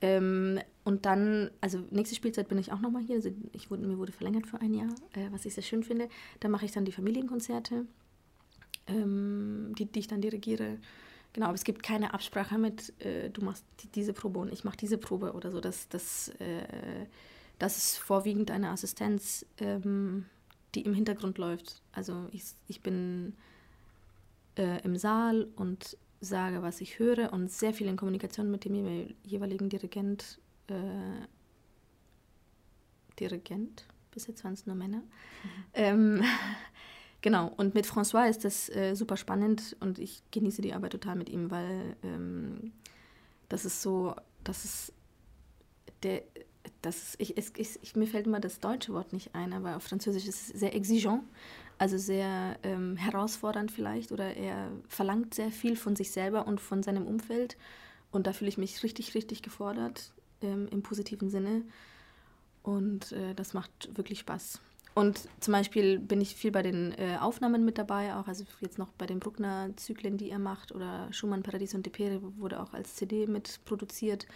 Ähm, 0.00 0.60
und 0.84 1.06
dann, 1.06 1.50
also 1.60 1.78
nächste 1.90 2.14
Spielzeit 2.14 2.48
bin 2.48 2.58
ich 2.58 2.72
auch 2.72 2.80
nochmal 2.80 3.02
hier. 3.02 3.16
Also 3.16 3.30
ich 3.52 3.70
wurde, 3.70 3.86
mir 3.86 3.98
wurde 3.98 4.12
verlängert 4.12 4.46
für 4.46 4.60
ein 4.60 4.74
Jahr, 4.74 4.94
äh, 5.14 5.30
was 5.32 5.44
ich 5.44 5.54
sehr 5.54 5.62
schön 5.62 5.82
finde. 5.82 6.08
Da 6.40 6.48
mache 6.48 6.64
ich 6.64 6.72
dann 6.72 6.84
die 6.84 6.92
Familienkonzerte, 6.92 7.86
ähm, 8.86 9.74
die, 9.76 9.86
die 9.86 9.98
ich 9.98 10.06
dann 10.06 10.20
dirigiere. 10.20 10.78
Genau, 11.32 11.46
aber 11.46 11.56
es 11.56 11.64
gibt 11.64 11.82
keine 11.82 12.14
Absprache 12.14 12.58
mit, 12.58 12.94
äh, 13.04 13.30
du 13.30 13.44
machst 13.44 13.64
die, 13.80 13.88
diese 13.88 14.12
Probe 14.12 14.38
und 14.38 14.52
ich 14.52 14.64
mache 14.64 14.76
diese 14.76 14.98
Probe 14.98 15.32
oder 15.32 15.50
so. 15.50 15.60
Das, 15.60 15.88
das, 15.88 16.28
äh, 16.38 17.06
das 17.58 17.76
ist 17.76 17.98
vorwiegend 17.98 18.50
eine 18.50 18.70
Assistenz. 18.70 19.44
Ähm, 19.58 20.26
die 20.74 20.82
im 20.82 20.94
Hintergrund 20.94 21.38
läuft. 21.38 21.82
Also 21.92 22.28
ich, 22.32 22.44
ich 22.66 22.82
bin 22.82 23.34
äh, 24.56 24.82
im 24.82 24.96
Saal 24.96 25.48
und 25.56 25.96
sage, 26.20 26.62
was 26.62 26.80
ich 26.80 26.98
höre 26.98 27.32
und 27.32 27.50
sehr 27.50 27.72
viel 27.72 27.86
in 27.86 27.96
Kommunikation 27.96 28.50
mit 28.50 28.64
dem 28.64 29.14
jeweiligen 29.22 29.68
Dirigent. 29.68 30.40
Äh, 30.68 31.26
Dirigent, 33.18 33.84
bis 34.12 34.26
jetzt 34.26 34.44
waren 34.44 34.52
es 34.52 34.66
nur 34.66 34.76
Männer. 34.76 34.98
Mhm. 34.98 35.64
Ähm, 35.74 36.24
genau, 37.20 37.52
und 37.56 37.74
mit 37.74 37.86
François 37.86 38.28
ist 38.28 38.44
das 38.44 38.68
äh, 38.68 38.94
super 38.94 39.16
spannend 39.16 39.76
und 39.80 39.98
ich 39.98 40.22
genieße 40.30 40.62
die 40.62 40.74
Arbeit 40.74 40.92
total 40.92 41.16
mit 41.16 41.28
ihm, 41.28 41.50
weil 41.50 41.96
ähm, 42.02 42.72
das 43.48 43.64
ist 43.64 43.82
so, 43.82 44.14
das 44.44 44.64
ist 44.64 44.92
der 46.02 46.22
das 46.82 47.14
ich, 47.18 47.36
es, 47.36 47.52
ich, 47.56 47.96
mir 47.96 48.06
fällt 48.06 48.26
immer 48.26 48.40
das 48.40 48.60
deutsche 48.60 48.92
Wort 48.92 49.12
nicht 49.12 49.34
ein, 49.34 49.52
aber 49.52 49.76
auf 49.76 49.84
Französisch 49.84 50.26
ist 50.26 50.48
es 50.50 50.60
sehr 50.60 50.74
exigeant, 50.74 51.22
also 51.78 51.98
sehr 51.98 52.58
ähm, 52.62 52.96
herausfordernd 52.96 53.72
vielleicht 53.72 54.12
oder 54.12 54.36
er 54.36 54.70
verlangt 54.88 55.34
sehr 55.34 55.50
viel 55.50 55.76
von 55.76 55.96
sich 55.96 56.10
selber 56.10 56.46
und 56.46 56.60
von 56.60 56.82
seinem 56.82 57.06
Umfeld 57.06 57.56
und 58.10 58.26
da 58.26 58.32
fühle 58.32 58.48
ich 58.48 58.58
mich 58.58 58.82
richtig, 58.82 59.14
richtig 59.14 59.42
gefordert 59.42 60.12
ähm, 60.42 60.68
im 60.70 60.82
positiven 60.82 61.30
Sinne 61.30 61.62
und 62.62 63.12
äh, 63.12 63.34
das 63.34 63.54
macht 63.54 63.96
wirklich 63.96 64.20
Spaß. 64.20 64.60
Und 64.94 65.28
zum 65.38 65.52
Beispiel 65.52 66.00
bin 66.00 66.20
ich 66.20 66.34
viel 66.34 66.50
bei 66.50 66.62
den 66.62 66.92
äh, 66.98 67.18
Aufnahmen 67.20 67.64
mit 67.64 67.78
dabei, 67.78 68.16
auch 68.16 68.26
also 68.26 68.44
jetzt 68.60 68.78
noch 68.78 68.92
bei 68.94 69.06
den 69.06 69.20
Bruckner-Zyklen, 69.20 70.16
die 70.16 70.30
er 70.30 70.40
macht 70.40 70.72
oder 70.72 71.06
Schumann, 71.12 71.44
Paradies 71.44 71.74
und 71.74 71.86
Depere 71.86 72.20
wurde 72.36 72.60
auch 72.60 72.72
als 72.72 72.96
CD 72.96 73.28
mit 73.28 73.60
produziert. 73.64 74.26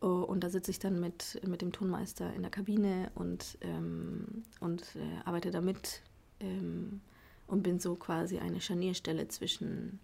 Oh, 0.00 0.24
und 0.28 0.44
da 0.44 0.50
sitze 0.50 0.70
ich 0.70 0.78
dann 0.78 1.00
mit, 1.00 1.40
mit 1.46 1.62
dem 1.62 1.72
Tonmeister 1.72 2.32
in 2.34 2.42
der 2.42 2.50
Kabine 2.50 3.10
und, 3.14 3.56
ähm, 3.62 4.44
und 4.60 4.82
äh, 4.96 5.24
arbeite 5.24 5.50
damit 5.50 6.02
ähm, 6.40 7.00
und 7.46 7.62
bin 7.62 7.78
so 7.78 7.94
quasi 7.94 8.38
eine 8.38 8.60
Scharnierstelle 8.60 9.28
zwischen, 9.28 10.00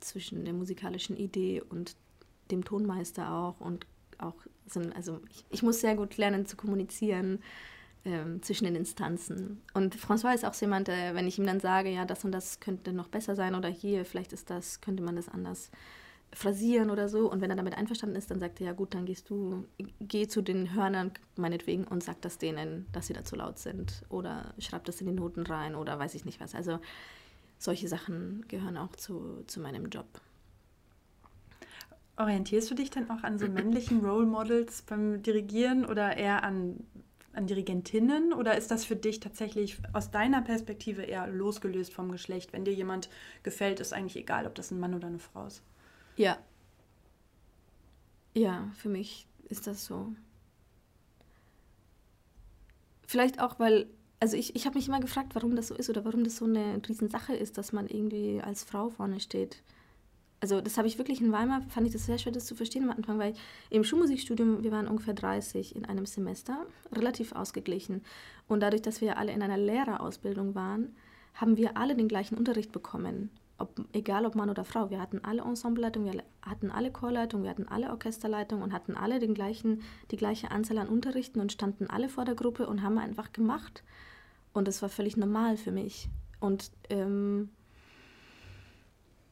zwischen 0.00 0.44
der 0.44 0.54
musikalischen 0.54 1.16
Idee 1.16 1.60
und 1.60 1.94
dem 2.50 2.64
Tonmeister 2.64 3.30
auch. 3.32 3.60
Und 3.60 3.86
auch 4.18 4.34
sind, 4.66 4.94
also 4.96 5.20
ich, 5.30 5.44
ich 5.50 5.62
muss 5.62 5.80
sehr 5.80 5.94
gut 5.94 6.16
lernen 6.16 6.46
zu 6.46 6.56
kommunizieren 6.56 7.40
ähm, 8.04 8.42
zwischen 8.42 8.64
den 8.64 8.76
Instanzen. 8.76 9.60
Und 9.74 9.94
François 9.94 10.34
ist 10.34 10.44
auch 10.44 10.54
so 10.54 10.64
jemand, 10.64 10.88
äh, 10.88 11.14
wenn 11.14 11.26
ich 11.26 11.38
ihm 11.38 11.46
dann 11.46 11.60
sage, 11.60 11.90
ja, 11.90 12.04
das 12.04 12.24
und 12.24 12.32
das 12.32 12.60
könnte 12.60 12.92
noch 12.92 13.08
besser 13.08 13.34
sein 13.34 13.54
oder 13.54 13.68
hier, 13.68 14.04
vielleicht 14.04 14.32
ist 14.32 14.48
das, 14.50 14.80
könnte 14.80 15.02
man 15.02 15.16
das 15.16 15.28
anders 15.28 15.70
phrasieren 16.32 16.90
oder 16.90 17.08
so. 17.08 17.30
Und 17.30 17.40
wenn 17.40 17.50
er 17.50 17.56
damit 17.56 17.76
einverstanden 17.76 18.16
ist, 18.16 18.30
dann 18.30 18.40
sagt 18.40 18.60
er, 18.60 18.66
ja 18.68 18.72
gut, 18.72 18.94
dann 18.94 19.06
gehst 19.06 19.30
du, 19.30 19.64
geh 20.00 20.26
zu 20.26 20.42
den 20.42 20.74
Hörnern 20.74 21.12
meinetwegen 21.36 21.84
und 21.84 22.02
sag 22.02 22.20
das 22.22 22.38
denen, 22.38 22.86
dass 22.92 23.06
sie 23.06 23.12
da 23.12 23.24
zu 23.24 23.36
laut 23.36 23.58
sind. 23.58 24.02
Oder 24.08 24.54
schreib 24.58 24.84
das 24.84 25.00
in 25.00 25.06
die 25.06 25.12
Noten 25.12 25.42
rein 25.42 25.74
oder 25.74 25.98
weiß 25.98 26.14
ich 26.14 26.24
nicht 26.24 26.40
was. 26.40 26.54
Also 26.54 26.78
solche 27.58 27.88
Sachen 27.88 28.44
gehören 28.48 28.76
auch 28.76 28.94
zu, 28.96 29.42
zu 29.46 29.60
meinem 29.60 29.88
Job. 29.88 30.06
Orientierst 32.16 32.70
du 32.70 32.74
dich 32.74 32.90
dann 32.90 33.08
auch 33.10 33.22
an 33.22 33.38
so 33.38 33.46
männlichen 33.46 34.04
Role 34.04 34.26
Models 34.26 34.82
beim 34.82 35.22
Dirigieren 35.22 35.84
oder 35.84 36.16
eher 36.16 36.42
an, 36.42 36.84
an 37.32 37.46
Dirigentinnen? 37.46 38.32
Oder 38.32 38.56
ist 38.56 38.72
das 38.72 38.84
für 38.84 38.96
dich 38.96 39.20
tatsächlich 39.20 39.78
aus 39.92 40.10
deiner 40.10 40.42
Perspektive 40.42 41.02
eher 41.02 41.28
losgelöst 41.28 41.92
vom 41.92 42.10
Geschlecht? 42.10 42.52
Wenn 42.52 42.64
dir 42.64 42.74
jemand 42.74 43.08
gefällt, 43.44 43.78
ist 43.78 43.92
eigentlich 43.92 44.16
egal, 44.16 44.46
ob 44.46 44.56
das 44.56 44.72
ein 44.72 44.80
Mann 44.80 44.94
oder 44.94 45.06
eine 45.06 45.20
Frau 45.20 45.46
ist. 45.46 45.62
Ja. 46.18 46.36
Ja, 48.34 48.70
für 48.76 48.88
mich 48.88 49.26
ist 49.48 49.66
das 49.66 49.84
so. 49.86 50.12
Vielleicht 53.06 53.40
auch, 53.40 53.58
weil, 53.58 53.86
also 54.20 54.36
ich, 54.36 54.54
ich 54.54 54.66
habe 54.66 54.76
mich 54.76 54.88
immer 54.88 55.00
gefragt, 55.00 55.34
warum 55.34 55.56
das 55.56 55.68
so 55.68 55.74
ist 55.74 55.88
oder 55.90 56.04
warum 56.04 56.24
das 56.24 56.36
so 56.36 56.44
eine 56.44 56.80
Riesensache 56.86 57.34
ist, 57.34 57.56
dass 57.58 57.72
man 57.72 57.86
irgendwie 57.88 58.40
als 58.42 58.64
Frau 58.64 58.90
vorne 58.90 59.20
steht. 59.20 59.62
also 60.40 60.60
das 60.60 60.78
habe 60.78 60.88
ich 60.88 60.98
wirklich 60.98 61.20
in 61.20 61.32
Weimar, 61.32 61.62
fand 61.70 61.86
ich 61.88 61.92
das 61.94 62.06
sehr 62.06 62.18
schwer, 62.18 62.32
das 62.32 62.46
zu 62.46 62.54
verstehen 62.56 62.84
am 62.84 62.96
Anfang, 62.96 63.18
weil 63.18 63.34
im 63.70 63.84
Schulmusikstudium, 63.84 64.62
wir 64.64 64.72
waren 64.72 64.88
ungefähr 64.88 65.14
30 65.14 65.76
in 65.76 65.84
einem 65.86 66.06
Semester, 66.06 66.66
relativ 66.92 67.32
ausgeglichen. 67.32 68.02
Und 68.48 68.60
dadurch, 68.60 68.82
dass 68.82 69.00
wir 69.02 69.18
alle 69.18 69.32
in 69.32 69.42
einer 69.42 69.58
Lehrerausbildung 69.58 70.54
waren, 70.54 70.96
haben 71.34 71.56
wir 71.56 71.76
alle 71.76 71.96
den 71.96 72.08
gleichen 72.08 72.36
Unterricht 72.38 72.72
bekommen. 72.72 73.30
Ob, 73.58 73.74
egal 73.92 74.24
ob 74.24 74.36
Mann 74.36 74.50
oder 74.50 74.64
Frau. 74.64 74.88
Wir 74.90 75.00
hatten 75.00 75.24
alle 75.24 75.42
Ensembleleitung, 75.42 76.04
wir 76.04 76.22
hatten 76.42 76.70
alle 76.70 76.92
Chorleitung, 76.92 77.42
wir 77.42 77.50
hatten 77.50 77.66
alle 77.66 77.90
Orchesterleitung 77.90 78.62
und 78.62 78.72
hatten 78.72 78.94
alle 78.94 79.18
den 79.18 79.34
gleichen, 79.34 79.82
die 80.12 80.16
gleiche 80.16 80.52
Anzahl 80.52 80.78
an 80.78 80.88
Unterrichten 80.88 81.40
und 81.40 81.50
standen 81.50 81.88
alle 81.88 82.08
vor 82.08 82.24
der 82.24 82.36
Gruppe 82.36 82.68
und 82.68 82.82
haben 82.82 82.98
einfach 82.98 83.32
gemacht. 83.32 83.82
Und 84.52 84.68
das 84.68 84.80
war 84.80 84.88
völlig 84.88 85.16
normal 85.16 85.56
für 85.56 85.72
mich. 85.72 86.08
Und 86.40 86.70
ähm, 86.88 87.50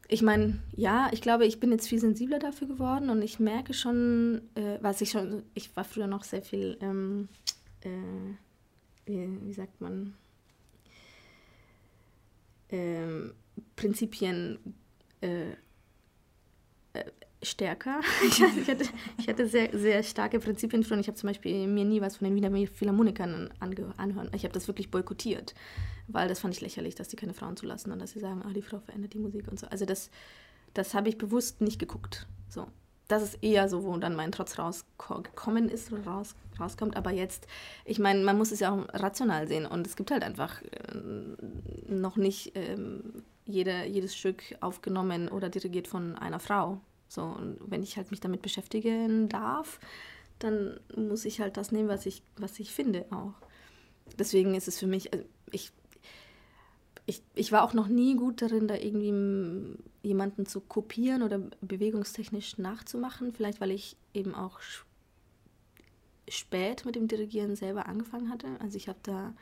ich 0.09 0.21
meine, 0.21 0.59
ja, 0.75 1.09
ich 1.11 1.21
glaube, 1.21 1.45
ich 1.45 1.59
bin 1.59 1.71
jetzt 1.71 1.87
viel 1.87 1.99
sensibler 1.99 2.39
dafür 2.39 2.67
geworden 2.67 3.09
und 3.09 3.21
ich 3.21 3.39
merke 3.39 3.73
schon, 3.73 4.41
äh, 4.55 4.77
was 4.81 5.01
ich 5.01 5.11
schon, 5.11 5.43
ich 5.53 5.75
war 5.75 5.83
früher 5.83 6.07
noch 6.07 6.23
sehr 6.23 6.41
viel, 6.41 6.77
ähm, 6.81 7.27
äh, 7.81 7.89
wie, 9.05 9.29
wie, 9.41 9.53
sagt 9.53 9.81
man, 9.81 10.13
ähm, 12.69 13.33
Prinzipien 13.75 14.59
äh, 15.21 15.51
äh 16.93 17.03
stärker. 17.43 18.01
ich, 18.27 18.41
hatte, 18.41 18.83
ich 19.19 19.27
hatte 19.27 19.47
sehr, 19.47 19.69
sehr 19.77 20.01
starke 20.01 20.39
Prinzipien 20.39 20.83
früher. 20.83 20.97
Ich 20.97 21.07
habe 21.07 21.17
zum 21.17 21.27
Beispiel 21.27 21.67
mir 21.67 21.85
nie 21.85 22.01
was 22.01 22.17
von 22.17 22.25
den 22.25 22.35
Wiener 22.35 22.67
Philharmonikern 22.67 23.53
anhören. 23.59 24.31
Ich 24.33 24.43
habe 24.43 24.53
das 24.53 24.67
wirklich 24.67 24.89
boykottiert 24.89 25.53
weil 26.07 26.27
das 26.27 26.39
fand 26.39 26.53
ich 26.53 26.61
lächerlich, 26.61 26.95
dass 26.95 27.09
die 27.09 27.15
keine 27.15 27.33
Frauen 27.33 27.57
zulassen 27.57 27.91
und 27.91 27.99
dass 27.99 28.11
sie 28.11 28.19
sagen, 28.19 28.41
ah, 28.45 28.53
die 28.53 28.61
Frau 28.61 28.79
verändert 28.79 29.13
die 29.13 29.19
Musik 29.19 29.47
und 29.49 29.59
so. 29.59 29.67
Also 29.67 29.85
das, 29.85 30.09
das 30.73 30.93
habe 30.93 31.09
ich 31.09 31.17
bewusst 31.17 31.61
nicht 31.61 31.79
geguckt. 31.79 32.27
So. 32.49 32.67
Das 33.09 33.23
ist 33.23 33.41
eher 33.41 33.69
so, 33.69 33.83
wo 33.83 33.95
dann 33.97 34.15
mein 34.15 34.33
Trotz 34.33 34.59
rausgekommen 34.59 35.69
ist 35.69 35.93
raus, 36.05 36.35
rauskommt. 36.59 36.97
Aber 36.97 37.11
jetzt, 37.11 37.47
ich 37.85 37.99
meine, 37.99 38.23
man 38.23 38.37
muss 38.37 38.51
es 38.51 38.59
ja 38.59 38.73
auch 38.73 38.85
rational 38.93 39.47
sehen 39.47 39.65
und 39.65 39.87
es 39.87 39.95
gibt 39.95 40.11
halt 40.11 40.23
einfach 40.23 40.61
äh, 40.61 41.93
noch 41.93 42.17
nicht 42.17 42.51
ähm, 42.55 43.23
jede, 43.47 43.85
jedes 43.85 44.15
Stück 44.15 44.43
aufgenommen 44.61 45.29
oder 45.29 45.49
dirigiert 45.49 45.87
von 45.87 46.15
einer 46.15 46.39
Frau. 46.39 46.79
So, 47.07 47.23
und 47.23 47.57
wenn 47.65 47.83
ich 47.83 47.97
halt 47.97 48.11
mich 48.11 48.19
damit 48.19 48.41
beschäftigen 48.41 49.29
darf, 49.29 49.79
dann 50.39 50.79
muss 50.95 51.25
ich 51.25 51.39
halt 51.39 51.57
das 51.57 51.71
nehmen, 51.71 51.89
was 51.89 52.05
ich, 52.05 52.21
was 52.37 52.59
ich 52.59 52.73
finde 52.73 53.05
auch. 53.11 53.33
Deswegen 54.19 54.55
ist 54.55 54.67
es 54.67 54.79
für 54.79 54.87
mich, 54.87 55.13
also 55.13 55.25
ich 55.51 55.71
ich, 57.07 57.21
ich 57.35 57.51
war 57.53 57.63
auch 57.63 57.73
noch 57.73 57.87
nie 57.87 58.15
gut 58.15 58.41
darin, 58.41 58.67
da 58.67 58.75
irgendwie 58.75 59.77
jemanden 60.03 60.45
zu 60.45 60.59
kopieren 60.59 61.23
oder 61.23 61.39
bewegungstechnisch 61.61 62.57
nachzumachen. 62.57 63.31
Vielleicht, 63.33 63.61
weil 63.61 63.71
ich 63.71 63.95
eben 64.13 64.35
auch 64.35 64.59
spät 66.27 66.83
mit 66.85 66.95
dem 66.95 67.07
Dirigieren 67.07 67.55
selber 67.55 67.87
angefangen 67.87 68.29
hatte. 68.29 68.47
Also 68.59 68.75
ich 68.75 68.89
habe 68.89 68.99
da, 69.03 69.33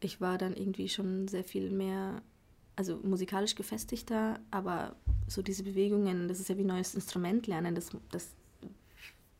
ich 0.00 0.22
war 0.22 0.38
dann 0.38 0.56
irgendwie 0.56 0.88
schon 0.88 1.28
sehr 1.28 1.44
viel 1.44 1.70
mehr, 1.70 2.22
also 2.76 2.98
musikalisch 3.02 3.54
gefestigter, 3.54 4.40
aber 4.50 4.96
so 5.28 5.42
diese 5.42 5.62
Bewegungen, 5.62 6.28
das 6.28 6.40
ist 6.40 6.48
ja 6.48 6.56
wie 6.56 6.64
neues 6.64 6.94
Instrument 6.94 7.46
lernen. 7.46 7.74
Das, 7.74 7.90
das, 8.10 8.30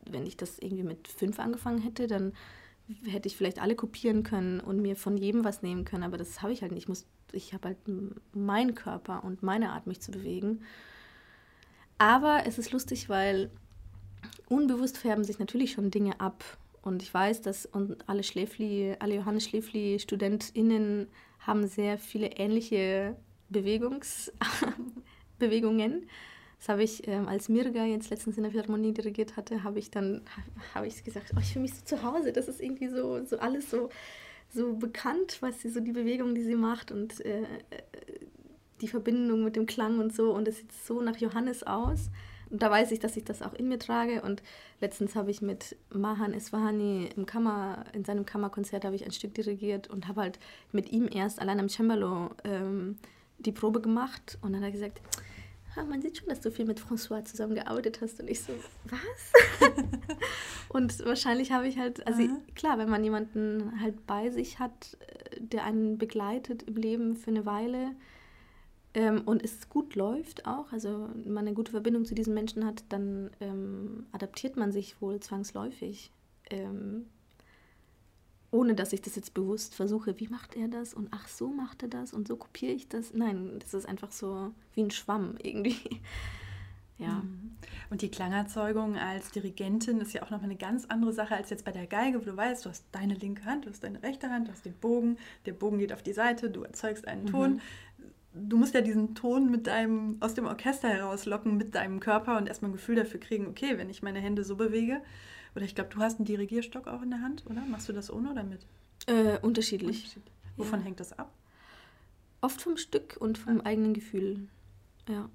wenn 0.05 0.25
ich 0.25 0.37
das 0.37 0.59
irgendwie 0.59 0.83
mit 0.83 1.07
fünf 1.07 1.39
angefangen 1.39 1.81
hätte, 1.81 2.07
dann 2.07 2.33
hätte 3.05 3.27
ich 3.27 3.37
vielleicht 3.37 3.59
alle 3.59 3.75
kopieren 3.75 4.23
können 4.23 4.59
und 4.59 4.81
mir 4.81 4.95
von 4.95 5.17
jedem 5.17 5.43
was 5.43 5.61
nehmen 5.61 5.85
können, 5.85 6.03
aber 6.03 6.17
das 6.17 6.41
habe 6.41 6.53
ich 6.53 6.61
halt 6.61 6.73
nicht. 6.73 6.83
Ich 6.83 6.89
muss 6.89 7.05
ich 7.33 7.53
habe 7.53 7.69
halt 7.69 7.77
meinen 8.33 8.75
Körper 8.75 9.23
und 9.23 9.43
meine 9.43 9.71
Art, 9.71 9.87
mich 9.87 9.99
zu 10.01 10.11
bewegen. 10.11 10.61
Aber 11.97 12.43
es 12.45 12.57
ist 12.57 12.71
lustig, 12.71 13.09
weil 13.09 13.49
unbewusst 14.47 14.97
färben 14.97 15.23
sich 15.23 15.39
natürlich 15.39 15.73
schon 15.73 15.91
Dinge 15.91 16.19
ab. 16.19 16.43
Und 16.81 17.01
ich 17.01 17.13
weiß, 17.13 17.41
dass 17.41 17.65
und 17.65 18.07
alle 18.09 18.23
Schläfli, 18.23 18.95
alle 18.99 19.15
Johannes 19.15 19.45
Schläfli-StudentInnen 19.45 21.07
haben 21.45 21.67
sehr 21.67 21.97
viele 21.97 22.27
ähnliche 22.27 23.15
Bewegungs 23.49 24.31
Bewegungen. 25.39 26.07
Das 26.59 26.69
habe 26.69 26.83
ich, 26.83 27.07
ähm, 27.07 27.27
als 27.27 27.49
Mirga 27.49 27.85
jetzt 27.85 28.09
letztens 28.09 28.37
in 28.37 28.43
der 28.43 28.51
Philharmonie 28.51 28.93
dirigiert 28.93 29.35
hatte, 29.35 29.63
habe 29.63 29.79
ich 29.79 29.91
dann 29.91 30.21
habe 30.73 30.87
ich 30.87 31.03
gesagt, 31.03 31.31
oh, 31.35 31.39
ich 31.39 31.53
fühle 31.53 31.63
mich 31.63 31.75
so 31.75 31.83
zu 31.83 32.03
Hause. 32.03 32.31
Das 32.31 32.47
ist 32.47 32.61
irgendwie 32.61 32.87
so, 32.87 33.23
so 33.25 33.37
alles 33.39 33.69
so 33.69 33.89
so 34.53 34.73
bekannt, 34.73 35.37
was 35.41 35.61
sie 35.61 35.69
so 35.69 35.79
die 35.79 35.91
Bewegung, 35.91 36.35
die 36.35 36.43
sie 36.43 36.55
macht 36.55 36.91
und 36.91 37.19
äh, 37.25 37.43
die 38.81 38.87
Verbindung 38.87 39.43
mit 39.43 39.55
dem 39.55 39.65
Klang 39.65 39.99
und 39.99 40.13
so. 40.13 40.31
Und 40.31 40.47
es 40.47 40.57
sieht 40.57 40.71
so 40.71 41.01
nach 41.01 41.17
Johannes 41.17 41.63
aus. 41.63 42.09
Und 42.53 42.61
da 42.61 42.69
weiß 42.69 42.91
ich, 42.91 42.99
dass 42.99 43.17
ich 43.17 43.25
das 43.25 43.41
auch 43.41 43.55
in 43.55 43.67
mir 43.67 43.79
trage. 43.79 44.21
Und 44.21 44.43
letztens 44.79 45.15
habe 45.15 45.31
ich 45.31 45.41
mit 45.41 45.75
Mahan 45.89 46.35
Esfahani 46.35 47.09
im 47.15 47.25
Kammer, 47.25 47.83
in 47.93 48.05
seinem 48.05 48.27
Kammerkonzert 48.27 48.85
habe 48.85 48.95
ich 48.95 49.03
ein 49.03 49.11
Stück 49.11 49.33
dirigiert 49.33 49.89
und 49.89 50.07
habe 50.07 50.21
halt 50.21 50.39
mit 50.71 50.91
ihm 50.91 51.09
erst 51.11 51.41
allein 51.41 51.59
am 51.59 51.67
Cembalo 51.67 52.29
ähm, 52.43 52.99
die 53.39 53.51
Probe 53.51 53.81
gemacht. 53.81 54.37
Und 54.43 54.53
dann 54.53 54.61
hat 54.61 54.67
er 54.67 54.71
gesagt, 54.71 55.01
ah, 55.75 55.83
man 55.83 56.03
sieht 56.03 56.19
schon, 56.19 56.29
dass 56.29 56.41
du 56.41 56.51
viel 56.51 56.65
mit 56.65 56.79
François 56.79 57.25
zusammengearbeitet 57.25 58.01
hast. 58.01 58.19
Und 58.19 58.29
ich 58.29 58.43
so, 58.43 58.53
was? 58.83 59.71
und 60.69 61.03
wahrscheinlich 61.07 61.51
habe 61.51 61.67
ich 61.67 61.79
halt, 61.79 62.05
also 62.05 62.21
Aha. 62.21 62.37
klar, 62.53 62.77
wenn 62.77 62.87
man 62.87 63.03
jemanden 63.03 63.81
halt 63.81 64.05
bei 64.05 64.29
sich 64.29 64.59
hat, 64.59 64.95
äh, 64.99 65.39
der 65.39 65.63
einen 65.63 65.97
begleitet 65.97 66.61
im 66.61 66.75
Leben 66.75 67.15
für 67.15 67.31
eine 67.31 67.47
Weile 67.47 67.95
ähm, 68.93 69.21
und 69.25 69.43
es 69.43 69.69
gut 69.69 69.95
läuft 69.95 70.45
auch, 70.45 70.71
also 70.71 71.09
man 71.25 71.39
eine 71.39 71.53
gute 71.53 71.71
Verbindung 71.71 72.05
zu 72.05 72.15
diesen 72.15 72.33
Menschen 72.33 72.65
hat, 72.65 72.83
dann 72.89 73.31
ähm, 73.39 74.05
adaptiert 74.11 74.55
man 74.57 74.71
sich 74.71 75.01
wohl 75.01 75.19
zwangsläufig. 75.19 76.11
Ähm, 76.49 77.05
ohne 78.51 78.75
dass 78.75 78.93
ich 78.93 79.01
das 79.01 79.15
jetzt 79.15 79.33
bewusst 79.33 79.73
versuche, 79.73 80.19
wie 80.19 80.27
macht 80.27 80.55
er 80.55 80.67
das 80.67 80.93
und 80.93 81.07
ach, 81.09 81.27
so 81.27 81.47
macht 81.47 81.81
er 81.81 81.89
das 81.89 82.13
und 82.13 82.27
so 82.27 82.35
kopiere 82.35 82.71
ich 82.71 82.87
das. 82.87 83.11
Nein, 83.13 83.57
das 83.57 83.73
ist 83.73 83.87
einfach 83.87 84.11
so 84.11 84.51
wie 84.75 84.83
ein 84.83 84.91
Schwamm 84.91 85.35
irgendwie. 85.41 85.99
Ja. 86.99 87.23
Mhm. 87.23 87.57
Und 87.89 88.01
die 88.01 88.09
Klangerzeugung 88.09 88.97
als 88.97 89.31
Dirigentin 89.31 89.99
ist 89.99 90.13
ja 90.13 90.21
auch 90.21 90.29
nochmal 90.29 90.49
eine 90.49 90.55
ganz 90.55 90.85
andere 90.85 91.11
Sache 91.11 91.35
als 91.35 91.49
jetzt 91.49 91.65
bei 91.65 91.71
der 91.71 91.87
Geige, 91.87 92.21
wo 92.21 92.25
du 92.25 92.37
weißt, 92.37 92.65
du 92.65 92.69
hast 92.69 92.85
deine 92.91 93.15
linke 93.15 93.45
Hand, 93.45 93.65
du 93.65 93.71
hast 93.71 93.83
deine 93.83 94.01
rechte 94.03 94.29
Hand, 94.29 94.47
du 94.47 94.51
hast 94.51 94.63
den 94.63 94.75
Bogen, 94.75 95.17
der 95.47 95.53
Bogen 95.53 95.79
geht 95.79 95.91
auf 95.91 96.03
die 96.03 96.13
Seite, 96.13 96.51
du 96.51 96.61
erzeugst 96.61 97.07
einen 97.07 97.25
Ton. 97.25 97.53
Mhm. 97.53 97.61
Du 98.33 98.57
musst 98.57 98.73
ja 98.73 98.81
diesen 98.81 99.13
Ton 99.13 99.51
mit 99.51 99.67
deinem, 99.67 100.17
aus 100.19 100.33
dem 100.33 100.45
Orchester 100.45 100.89
herauslocken 100.89 101.55
mit 101.55 101.75
deinem 101.75 101.99
Körper 101.99 102.37
und 102.37 102.47
erstmal 102.47 102.71
ein 102.71 102.73
Gefühl 102.73 102.95
dafür 102.95 103.19
kriegen, 103.19 103.47
okay, 103.47 103.77
wenn 103.77 103.89
ich 103.89 104.01
meine 104.01 104.19
Hände 104.19 104.43
so 104.43 104.55
bewege, 104.55 105.01
oder 105.55 105.65
ich 105.65 105.75
glaube, 105.75 105.91
du 105.91 105.99
hast 105.99 106.17
einen 106.17 106.25
Dirigierstock 106.25 106.87
auch 106.87 107.01
in 107.01 107.11
der 107.11 107.21
Hand, 107.21 107.45
oder? 107.45 107.61
Machst 107.61 107.87
du 107.87 107.93
das 107.93 108.11
ohne 108.11 108.31
oder 108.31 108.43
mit? 108.43 108.65
Äh, 109.05 109.37
unterschiedlich. 109.41 109.97
unterschiedlich. 109.97 110.33
Wovon 110.57 110.79
ja. 110.79 110.85
hängt 110.85 110.99
das 110.99 111.17
ab? 111.17 111.31
Oft 112.41 112.61
vom 112.61 112.77
Stück 112.77 113.17
und 113.19 113.37
vom 113.37 113.61
ah. 113.61 113.65
eigenen 113.65 113.93
Gefühl. 113.93 114.47
Ja. 115.07 115.29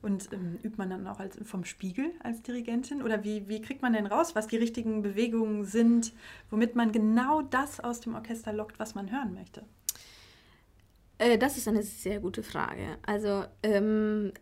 Und 0.00 0.32
ähm, 0.32 0.58
übt 0.62 0.78
man 0.78 0.90
dann 0.90 1.06
auch 1.08 1.18
als, 1.18 1.36
vom 1.42 1.64
Spiegel 1.64 2.12
als 2.22 2.42
Dirigentin? 2.42 3.02
Oder 3.02 3.24
wie, 3.24 3.48
wie 3.48 3.60
kriegt 3.60 3.82
man 3.82 3.92
denn 3.92 4.06
raus, 4.06 4.36
was 4.36 4.46
die 4.46 4.56
richtigen 4.56 5.02
Bewegungen 5.02 5.64
sind, 5.64 6.12
womit 6.50 6.76
man 6.76 6.92
genau 6.92 7.42
das 7.42 7.80
aus 7.80 8.00
dem 8.00 8.14
Orchester 8.14 8.52
lockt, 8.52 8.78
was 8.78 8.94
man 8.94 9.10
hören 9.10 9.34
möchte? 9.34 9.64
Äh, 11.18 11.38
das 11.38 11.56
ist 11.56 11.68
eine 11.68 11.82
sehr 11.82 12.20
gute 12.20 12.42
Frage. 12.42 12.98
Also 13.04 13.44
ähm, 13.62 14.32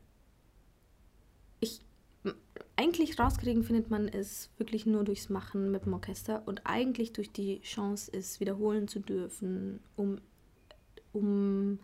eigentlich 2.76 3.18
rauskriegen 3.18 3.64
findet 3.64 3.90
man 3.90 4.06
es 4.06 4.50
wirklich 4.58 4.86
nur 4.86 5.02
durchs 5.04 5.30
Machen 5.30 5.70
mit 5.70 5.86
dem 5.86 5.94
Orchester 5.94 6.42
und 6.46 6.66
eigentlich 6.66 7.12
durch 7.12 7.32
die 7.32 7.60
Chance, 7.62 8.10
es 8.14 8.38
wiederholen 8.38 8.86
zu 8.86 9.00
dürfen, 9.00 9.80
um, 9.96 10.20
um 11.12 11.78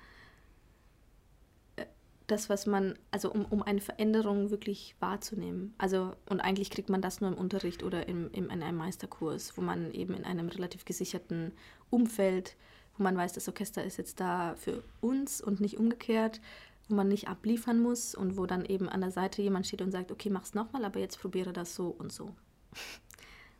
äh, 1.76 1.86
das, 2.26 2.50
was 2.50 2.66
man, 2.66 2.98
also 3.10 3.32
um, 3.32 3.46
um 3.46 3.62
eine 3.62 3.80
Veränderung 3.80 4.50
wirklich 4.50 4.94
wahrzunehmen. 5.00 5.74
Also, 5.78 6.12
und 6.28 6.40
eigentlich 6.40 6.70
kriegt 6.70 6.90
man 6.90 7.00
das 7.00 7.22
nur 7.22 7.30
im 7.30 7.38
Unterricht 7.38 7.82
oder 7.82 8.06
im, 8.06 8.30
im, 8.32 8.50
in 8.50 8.62
einem 8.62 8.78
Meisterkurs, 8.78 9.56
wo 9.56 9.62
man 9.62 9.92
eben 9.92 10.12
in 10.14 10.24
einem 10.24 10.48
relativ 10.48 10.84
gesicherten 10.84 11.52
Umfeld, 11.88 12.54
wo 12.96 13.02
man 13.02 13.16
weiß, 13.16 13.32
das 13.32 13.48
Orchester 13.48 13.84
ist 13.84 13.96
jetzt 13.96 14.20
da 14.20 14.54
für 14.56 14.82
uns 15.00 15.40
und 15.40 15.60
nicht 15.60 15.78
umgekehrt, 15.78 16.40
wo 16.88 16.94
man 16.94 17.08
nicht 17.08 17.28
abliefern 17.28 17.80
muss 17.80 18.14
und 18.14 18.36
wo 18.36 18.46
dann 18.46 18.64
eben 18.64 18.88
an 18.88 19.00
der 19.00 19.10
Seite 19.10 19.42
jemand 19.42 19.66
steht 19.66 19.82
und 19.82 19.92
sagt, 19.92 20.10
okay, 20.10 20.30
mach's 20.30 20.54
nochmal, 20.54 20.84
aber 20.84 21.00
jetzt 21.00 21.20
probiere 21.20 21.52
das 21.52 21.74
so 21.74 21.88
und 21.88 22.12
so. 22.12 22.34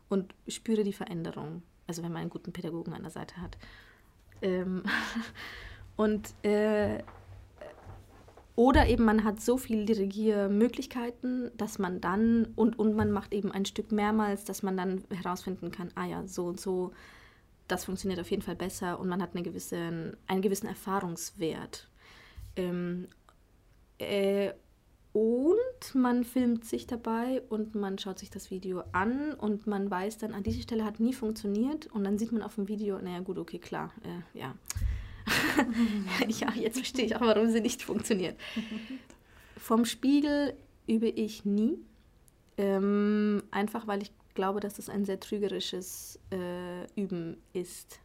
Und 0.09 0.35
spüre 0.47 0.85
die 0.85 0.93
Veränderung. 0.93 1.62
Also 1.87 2.03
wenn 2.03 2.12
man 2.12 2.22
einen 2.22 2.30
guten 2.30 2.53
Pädagogen 2.53 2.93
an 2.93 3.03
der 3.03 3.11
Seite 3.11 3.41
hat. 3.41 3.57
Ähm 4.43 4.83
und 5.97 6.35
äh, 6.45 7.03
oder 8.55 8.87
eben 8.87 9.05
man 9.05 9.24
hat 9.24 9.41
so 9.41 9.57
viele 9.57 9.87
Dirigiermöglichkeiten, 9.87 11.51
dass 11.57 11.78
man 11.78 12.01
dann, 12.01 12.49
und, 12.55 12.78
und 12.78 12.95
man 12.95 13.11
macht 13.11 13.33
eben 13.33 13.51
ein 13.51 13.64
Stück 13.64 13.93
mehrmals, 13.93 14.45
dass 14.45 14.62
man 14.62 14.76
dann 14.76 15.03
herausfinden 15.11 15.70
kann, 15.70 15.91
ah 15.95 16.05
ja, 16.05 16.26
so 16.26 16.47
und 16.47 16.61
so, 16.61 16.93
das 17.73 17.87
funktioniert 17.87 18.20
auf 18.20 18.31
jeden 18.31 18.43
Fall 18.43 18.57
besser 18.57 19.01
und 19.01 19.09
man 19.09 19.20
hat 19.23 19.35
eine 19.35 19.43
gewisse, 19.43 20.16
einen 20.27 20.43
gewissen 20.43 20.68
Erfahrungswert. 20.68 21.89
Ähm, 22.57 23.09
äh, 23.99 24.53
Und 25.14 25.95
man 25.95 26.25
filmt 26.25 26.64
sich 26.64 26.87
dabei 26.87 27.43
und 27.51 27.75
man 27.75 27.99
schaut 27.99 28.18
sich 28.18 28.31
das 28.31 28.51
Video 28.51 28.83
an 28.93 29.35
und 29.35 29.66
man 29.66 29.91
weiß 29.91 30.16
dann, 30.18 30.33
an 30.33 30.43
dieser 30.43 30.62
Stelle 30.62 30.85
hat 30.85 31.01
nie 31.01 31.12
funktioniert 31.12 31.87
und 31.89 32.05
dann 32.05 32.16
sieht 32.18 32.33
man 32.33 32.43
auf 32.43 32.55
dem 32.55 32.66
Video, 32.66 32.99
naja 32.99 33.20
gut, 33.20 33.37
okay, 33.37 33.59
klar, 33.59 33.93
äh, 34.05 34.39
ja. 34.39 34.55
ja, 36.29 36.53
jetzt 36.55 36.79
verstehe 36.79 37.05
ich 37.05 37.14
auch, 37.16 37.20
warum 37.20 37.51
sie 37.51 37.61
nicht 37.61 37.83
funktioniert. 37.83 38.37
Vom 39.59 39.85
Spiegel 39.85 40.55
übe 40.87 41.09
ich 41.09 41.45
nie, 41.45 41.79
ähm, 42.57 43.02
einfach 43.63 43.87
weil 43.87 44.03
ich 44.03 44.11
glaube, 44.35 44.61
dass 44.61 44.75
das 44.75 44.89
ein 44.89 45.05
sehr 45.05 45.21
trügerisches 45.21 46.19
äh, 46.33 47.01
Üben 47.01 47.37
ist. 47.53 48.01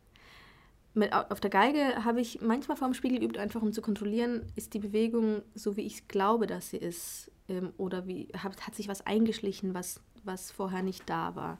Mit, 0.93 1.13
auf 1.13 1.39
der 1.39 1.49
Geige 1.49 2.05
habe 2.05 2.21
ich 2.21 2.41
manchmal 2.41 2.77
vorm 2.77 2.93
Spiegel 2.93 3.19
geübt, 3.19 3.37
einfach 3.37 3.61
um 3.61 3.73
zu 3.73 3.81
kontrollieren, 3.81 4.43
ist 4.55 4.73
die 4.73 4.79
Bewegung 4.79 5.41
so, 5.55 5.77
wie 5.77 5.85
ich 5.85 6.07
glaube, 6.07 6.47
dass 6.47 6.69
sie 6.69 6.77
ist. 6.77 7.31
Ähm, 7.49 7.71
oder 7.77 8.07
wie, 8.07 8.27
hat, 8.37 8.65
hat 8.65 8.75
sich 8.75 8.87
was 8.87 9.05
eingeschlichen, 9.05 9.73
was, 9.73 9.99
was 10.23 10.51
vorher 10.51 10.83
nicht 10.83 11.09
da 11.09 11.35
war. 11.35 11.57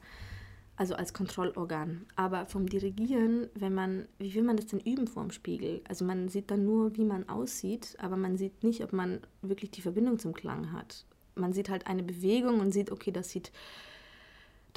Also 0.76 0.96
als 0.96 1.14
Kontrollorgan. 1.14 2.06
Aber 2.16 2.46
vom 2.46 2.68
Dirigieren, 2.68 3.48
wenn 3.56 3.74
man, 3.74 4.08
wie 4.20 4.34
will 4.36 4.44
man 4.44 4.58
das 4.58 4.68
denn 4.68 4.80
üben 4.80 5.08
vorm 5.08 5.32
Spiegel? 5.32 5.82
Also 5.88 6.06
man 6.06 6.30
sieht 6.30 6.52
dann 6.52 6.66
nur, 6.66 6.96
wie 6.98 7.06
man 7.06 7.28
aussieht, 7.30 7.96
aber 8.00 8.16
man 8.16 8.38
sieht 8.38 8.64
nicht, 8.64 8.84
ob 8.84 8.94
man 8.94 9.22
wirklich 9.42 9.72
die 9.72 9.82
Verbindung 9.82 10.20
zum 10.20 10.34
Klang 10.34 10.72
hat. 10.72 11.06
Man 11.38 11.54
sieht 11.54 11.70
halt 11.70 11.88
eine 11.88 12.04
Bewegung 12.04 12.60
und 12.60 12.72
sieht, 12.72 12.92
okay, 12.92 13.12
das 13.12 13.30
sieht 13.30 13.52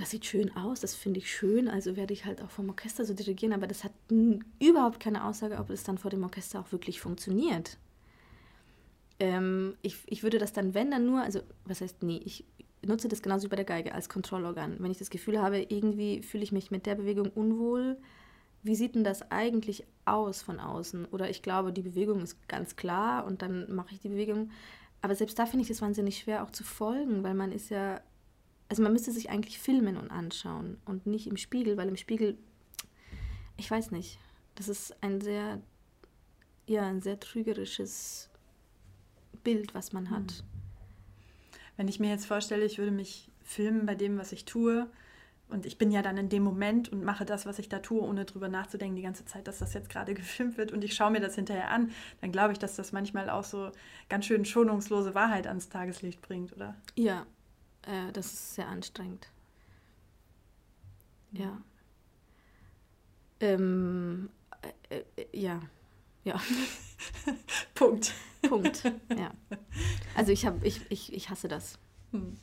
das 0.00 0.10
sieht 0.10 0.24
schön 0.24 0.56
aus, 0.56 0.80
das 0.80 0.94
finde 0.94 1.18
ich 1.18 1.30
schön, 1.30 1.68
also 1.68 1.94
werde 1.94 2.14
ich 2.14 2.24
halt 2.24 2.40
auch 2.40 2.50
vom 2.50 2.70
Orchester 2.70 3.04
so 3.04 3.12
dirigieren, 3.12 3.52
aber 3.52 3.66
das 3.66 3.84
hat 3.84 3.92
überhaupt 4.58 4.98
keine 4.98 5.24
Aussage, 5.24 5.58
ob 5.58 5.68
es 5.68 5.84
dann 5.84 5.98
vor 5.98 6.10
dem 6.10 6.24
Orchester 6.24 6.60
auch 6.60 6.72
wirklich 6.72 7.00
funktioniert. 7.00 7.76
Ähm, 9.18 9.76
ich, 9.82 9.98
ich 10.06 10.22
würde 10.22 10.38
das 10.38 10.54
dann, 10.54 10.72
wenn 10.72 10.90
dann 10.90 11.04
nur, 11.04 11.20
also 11.20 11.40
was 11.66 11.82
heißt 11.82 12.02
nee, 12.02 12.20
ich 12.24 12.46
nutze 12.82 13.08
das 13.08 13.20
genauso 13.20 13.44
wie 13.44 13.50
bei 13.50 13.56
der 13.56 13.66
Geige 13.66 13.94
als 13.94 14.08
Kontrollorgan. 14.08 14.76
Wenn 14.78 14.90
ich 14.90 14.98
das 14.98 15.10
Gefühl 15.10 15.38
habe, 15.38 15.60
irgendwie 15.68 16.22
fühle 16.22 16.44
ich 16.44 16.52
mich 16.52 16.70
mit 16.70 16.86
der 16.86 16.94
Bewegung 16.94 17.28
unwohl, 17.28 17.98
wie 18.62 18.74
sieht 18.74 18.94
denn 18.94 19.04
das 19.04 19.30
eigentlich 19.30 19.84
aus 20.06 20.40
von 20.40 20.60
außen? 20.60 21.06
Oder 21.06 21.28
ich 21.28 21.42
glaube, 21.42 21.72
die 21.72 21.82
Bewegung 21.82 22.22
ist 22.22 22.48
ganz 22.48 22.76
klar 22.76 23.26
und 23.26 23.42
dann 23.42 23.74
mache 23.74 23.92
ich 23.92 24.00
die 24.00 24.08
Bewegung. 24.08 24.50
Aber 25.02 25.14
selbst 25.14 25.38
da 25.38 25.46
finde 25.46 25.64
ich 25.64 25.70
es 25.70 25.80
wahnsinnig 25.80 26.18
schwer 26.18 26.42
auch 26.42 26.50
zu 26.50 26.64
folgen, 26.64 27.22
weil 27.22 27.34
man 27.34 27.52
ist 27.52 27.70
ja 27.70 28.00
also 28.70 28.84
man 28.84 28.92
müsste 28.92 29.10
sich 29.10 29.30
eigentlich 29.30 29.58
filmen 29.58 29.96
und 29.96 30.10
anschauen 30.12 30.78
und 30.84 31.04
nicht 31.04 31.26
im 31.26 31.36
Spiegel, 31.36 31.76
weil 31.76 31.88
im 31.88 31.96
Spiegel, 31.96 32.38
ich 33.56 33.68
weiß 33.68 33.90
nicht, 33.90 34.18
das 34.54 34.68
ist 34.68 35.02
ein 35.02 35.20
sehr, 35.20 35.60
ja, 36.66 36.86
ein 36.86 37.02
sehr 37.02 37.18
trügerisches 37.18 38.30
Bild, 39.42 39.74
was 39.74 39.92
man 39.92 40.10
hat. 40.10 40.30
Hm. 40.30 40.44
Wenn 41.76 41.88
ich 41.88 41.98
mir 41.98 42.10
jetzt 42.10 42.26
vorstelle, 42.26 42.64
ich 42.64 42.78
würde 42.78 42.92
mich 42.92 43.28
filmen 43.42 43.86
bei 43.86 43.96
dem, 43.96 44.18
was 44.18 44.30
ich 44.30 44.44
tue, 44.44 44.88
und 45.50 45.66
ich 45.66 45.78
bin 45.78 45.90
ja 45.90 46.02
dann 46.02 46.16
in 46.16 46.28
dem 46.28 46.42
Moment 46.42 46.90
und 46.90 47.04
mache 47.04 47.24
das, 47.24 47.46
was 47.46 47.58
ich 47.58 47.68
da 47.68 47.78
tue, 47.80 48.00
ohne 48.00 48.24
drüber 48.24 48.48
nachzudenken, 48.48 48.96
die 48.96 49.02
ganze 49.02 49.24
Zeit, 49.24 49.46
dass 49.48 49.58
das 49.58 49.74
jetzt 49.74 49.90
gerade 49.90 50.14
gefilmt 50.14 50.56
wird 50.56 50.72
und 50.72 50.82
ich 50.84 50.94
schaue 50.94 51.10
mir 51.10 51.20
das 51.20 51.34
hinterher 51.34 51.70
an, 51.70 51.90
dann 52.20 52.32
glaube 52.32 52.52
ich, 52.52 52.58
dass 52.58 52.76
das 52.76 52.92
manchmal 52.92 53.30
auch 53.30 53.44
so 53.44 53.70
ganz 54.08 54.26
schön 54.26 54.44
schonungslose 54.44 55.14
Wahrheit 55.14 55.46
ans 55.46 55.68
Tageslicht 55.68 56.22
bringt, 56.22 56.52
oder? 56.52 56.74
Ja, 56.96 57.26
äh, 57.82 58.12
das 58.12 58.26
ist 58.26 58.54
sehr 58.54 58.68
anstrengend. 58.68 59.28
Ja. 61.32 61.60
Ähm, 63.40 64.28
äh, 64.90 65.02
äh, 65.16 65.26
ja. 65.32 65.60
Ja. 66.24 66.40
Punkt. 67.74 68.12
Punkt. 68.42 68.84
Ja. 69.16 69.30
Also 70.14 70.32
ich 70.32 70.44
habe, 70.44 70.66
ich, 70.66 70.82
ich, 70.90 71.12
ich 71.12 71.30
hasse 71.30 71.48
das. 71.48 71.78
Hm. 72.12 72.36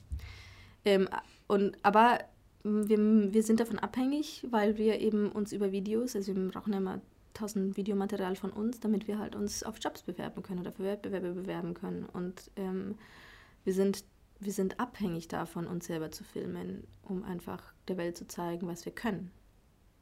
Ähm, 0.86 1.10
und 1.48 1.78
aber 1.84 2.20
wir, 2.68 3.34
wir 3.34 3.44
sind 3.44 3.60
davon 3.60 3.80
abhängig, 3.80 4.46
weil 4.50 4.78
wir 4.78 5.00
eben 5.00 5.32
uns 5.32 5.52
über 5.52 5.72
Videos, 5.72 6.16
also 6.16 6.36
wir 6.36 6.50
brauchen 6.50 6.74
ja 6.74 6.80
immer 6.80 7.02
tausend 7.34 7.78
Videomaterial 7.78 8.36
von 8.36 8.52
uns, 8.52 8.80
damit 8.80 9.08
wir 9.08 9.20
halt 9.20 9.36
uns 9.36 9.64
auf 9.64 9.78
Jobs 9.80 10.02
bewerben 10.02 10.42
können 10.44 10.60
oder 10.60 10.72
für 10.72 10.84
Wettbewerbe 10.84 11.34
bewerben 11.34 11.74
können. 11.74 12.06
Und 12.06 12.52
ähm, 12.56 12.96
wir 13.64 13.74
sind 13.74 14.04
wir 14.40 14.54
sind 14.54 14.80
abhängig 14.80 15.28
davon, 15.28 15.68
uns 15.68 15.88
selber 15.88 16.12
zu 16.12 16.24
filmen, 16.24 16.86
um 17.02 17.24
einfach 17.24 17.74
der 17.88 17.98
Welt 17.98 18.18
zu 18.18 18.28
zeigen, 18.28 18.68
was 18.68 18.86
wir 18.86 18.92
können. 18.92 19.32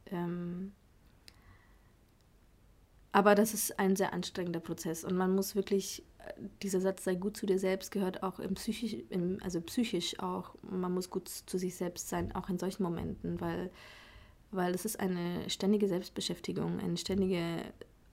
Ähm 0.07 0.74
aber 3.16 3.34
das 3.34 3.53
ist 3.53 3.80
ein 3.80 3.95
sehr 3.95 4.11
anstrengender 4.11 4.59
Prozess 4.59 5.05
und 5.05 5.16
man 5.16 5.34
muss 5.34 5.55
wirklich, 5.55 6.03
äh, 6.18 6.34
dieser 6.61 6.82
Satz 6.82 7.05
sei 7.05 7.16
gut 7.16 7.38
zu 7.38 7.45
dir 7.45 7.59
selbst, 7.59 7.89
gehört 7.91 8.24
auch 8.24 8.39
im 8.39 8.55
psychisch, 8.55 8.97
im, 9.09 9.38
also 9.41 9.61
psychisch 9.61 10.20
auch, 10.20 10.53
man 10.61 10.93
muss 10.93 11.09
gut 11.09 11.30
zu 11.30 11.57
sich 11.57 11.76
selbst 11.76 12.09
sein, 12.09 12.36
auch 12.36 12.49
in 12.49 12.59
solchen 12.59 12.84
Momenten, 12.84 13.39
weil, 13.39 13.72
weil 14.51 14.76
es 14.76 14.84
ist 14.84 14.99
eine 14.99 15.49
ständige 15.49 15.88
Selbstbeschäftigung, 15.88 16.78
eine 16.82 16.97
ständige 16.97 17.61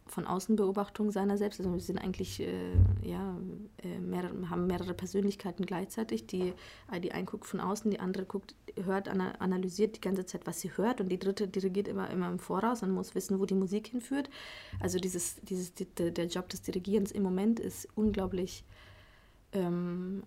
von 0.06 0.26
Außenbeobachtung 0.26 1.10
seiner 1.10 1.38
selbst. 1.38 1.60
Also 1.60 1.72
wir 1.72 1.80
sind 1.80 1.98
eigentlich, 1.98 2.40
äh, 2.40 2.74
ja, 3.02 3.36
äh, 3.82 3.98
mehrere, 3.98 4.50
haben 4.50 4.66
mehrere 4.66 4.94
Persönlichkeiten 4.94 5.64
gleichzeitig. 5.64 6.26
Die, 6.26 6.52
äh, 6.90 7.00
die 7.00 7.12
eine 7.12 7.24
guckt 7.24 7.46
von 7.46 7.60
außen, 7.60 7.90
die 7.90 8.00
andere 8.00 8.24
guckt, 8.24 8.54
hört, 8.84 9.08
analysiert 9.08 9.96
die 9.96 10.00
ganze 10.00 10.26
Zeit, 10.26 10.46
was 10.46 10.60
sie 10.60 10.76
hört 10.76 11.00
und 11.00 11.08
die 11.08 11.18
dritte 11.18 11.48
dirigiert 11.48 11.88
immer, 11.88 12.10
immer 12.10 12.28
im 12.28 12.38
Voraus 12.38 12.82
und 12.82 12.90
muss 12.90 13.14
wissen, 13.14 13.38
wo 13.38 13.46
die 13.46 13.54
Musik 13.54 13.88
hinführt. 13.88 14.28
Also 14.80 14.98
dieses, 14.98 15.36
dieses, 15.42 15.74
die, 15.74 15.86
der 15.86 16.26
Job 16.26 16.48
des 16.48 16.62
Dirigierens 16.62 17.12
im 17.12 17.22
Moment 17.22 17.60
ist 17.60 17.88
unglaublich, 17.94 18.64
ähm, 19.52 20.22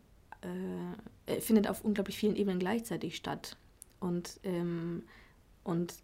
äh, 1.25 1.41
findet 1.41 1.67
auf 1.67 1.83
unglaublich 1.83 2.17
vielen 2.17 2.35
Ebenen 2.35 2.59
gleichzeitig 2.59 3.15
statt. 3.15 3.57
Und, 3.99 4.39
ähm, 4.43 5.03
und 5.63 5.95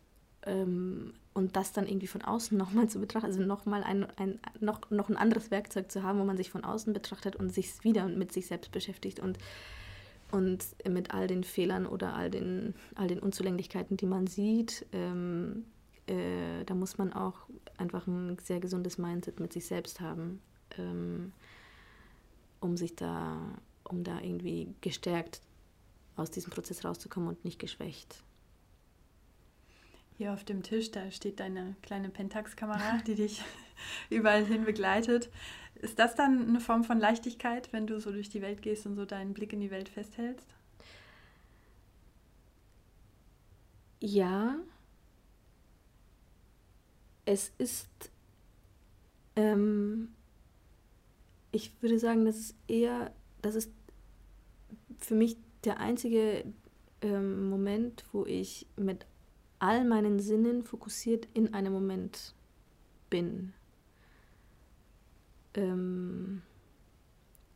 ähm, 0.44 1.14
und 1.34 1.56
das 1.56 1.72
dann 1.72 1.88
irgendwie 1.88 2.08
von 2.08 2.22
außen 2.22 2.58
nochmal 2.58 2.90
zu 2.90 3.00
betrachten, 3.00 3.28
also 3.28 3.42
nochmal 3.42 3.84
ein, 3.84 4.06
ein, 4.18 4.40
noch, 4.60 4.90
noch 4.90 5.10
ein 5.10 5.18
anderes 5.18 5.52
Werkzeug 5.52 5.92
zu 5.92 6.04
haben, 6.04 6.20
wo 6.20 6.26
man 6.26 6.38
sich 6.38 6.50
von 6.50 6.64
außen 6.64 6.94
betrachtet 6.94 7.36
und 7.36 7.54
sich 7.54 7.84
wieder 7.84 8.08
mit 8.08 8.34
sich 8.34 8.48
selbst 8.48 8.72
beschäftigt 8.72 9.20
und, 9.20 9.38
und 10.32 10.66
mit 10.90 11.14
all 11.14 11.28
den 11.28 11.44
Fehlern 11.44 11.86
oder 11.86 12.16
all 12.16 12.30
den, 12.30 12.76
all 12.96 13.08
den 13.08 13.20
Unzulänglichkeiten, 13.20 13.98
die 13.98 14.06
man 14.06 14.28
sieht, 14.28 14.86
ähm, 14.92 15.66
äh, 16.08 16.66
da 16.66 16.76
muss 16.76 16.98
man 16.98 17.14
auch 17.14 17.48
einfach 17.78 18.08
ein 18.08 18.38
sehr 18.44 18.60
gesundes 18.60 18.98
Mindset 18.98 19.40
mit 19.40 19.54
sich 19.54 19.66
selbst 19.66 20.02
haben, 20.02 20.42
ähm, 20.78 21.32
um 22.60 22.76
sich 22.76 22.96
da, 22.96 23.40
um 23.86 24.04
da 24.04 24.20
irgendwie 24.20 24.74
gestärkt 24.82 25.42
aus 26.18 26.30
diesem 26.30 26.52
Prozess 26.52 26.84
rauszukommen 26.84 27.30
und 27.30 27.46
nicht 27.46 27.60
geschwächt. 27.60 28.24
Hier 30.22 30.34
auf 30.34 30.44
dem 30.44 30.62
Tisch, 30.62 30.92
da 30.92 31.10
steht 31.10 31.40
deine 31.40 31.76
kleine 31.82 32.10
Pentax-Kamera, 32.10 33.00
die 33.08 33.16
dich 33.16 33.42
überall 34.12 34.46
hin 34.46 34.66
begleitet. 34.66 35.32
Ist 35.74 35.98
das 35.98 36.14
dann 36.14 36.48
eine 36.48 36.60
Form 36.60 36.84
von 36.84 37.00
Leichtigkeit, 37.00 37.74
wenn 37.74 37.88
du 37.88 38.00
so 38.00 38.12
durch 38.12 38.30
die 38.30 38.44
Welt 38.44 38.62
gehst 38.62 38.86
und 38.86 38.94
so 38.94 39.06
deinen 39.06 39.34
Blick 39.34 39.52
in 39.52 39.62
die 39.62 39.72
Welt 39.72 39.90
festhältst? 39.90 40.46
Ja. 44.00 44.58
Es 47.26 47.52
ist, 47.58 47.90
ähm, 49.36 50.14
ich 51.52 51.72
würde 51.82 51.98
sagen, 51.98 52.26
das 52.26 52.38
ist 52.38 52.56
eher, 52.68 53.12
das 53.42 53.56
ist 53.56 53.72
für 55.00 55.16
mich 55.16 55.36
der 55.64 55.80
einzige 55.80 56.46
ähm, 57.02 57.50
Moment, 57.50 58.06
wo 58.12 58.28
ich 58.28 58.68
mit 58.76 59.08
all 59.62 59.86
meinen 59.86 60.20
Sinnen 60.20 60.64
fokussiert 60.64 61.28
in 61.34 61.54
einem 61.54 61.72
Moment 61.72 62.34
bin. 63.10 63.54
Ähm, 65.54 66.42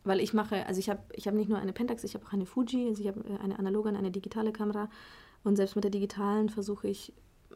weil 0.04 0.20
ich 0.20 0.34
mache, 0.34 0.68
also 0.68 0.80
ich 0.80 0.90
habe 0.90 1.02
ich 1.14 1.28
hab 1.28 1.34
nicht 1.34 1.50
nur 1.50 1.58
eine 1.58 1.74
Pentax, 1.74 2.04
ich 2.04 2.14
habe 2.14 2.26
auch 2.28 2.34
eine 2.34 2.46
Fuji, 2.46 2.88
also 2.88 3.02
ich 3.02 3.08
habe 3.08 3.22
äh, 3.28 3.40
eine 3.40 3.58
analoge 3.58 3.90
und 3.90 3.96
eine 3.96 4.12
digitale 4.12 4.52
Kamera. 4.52 4.90
Und 5.44 5.56
selbst 5.56 5.76
mit 5.76 5.84
der 5.84 5.92
digitalen 5.92 6.50
versuche 6.50 6.88
ich 6.88 7.12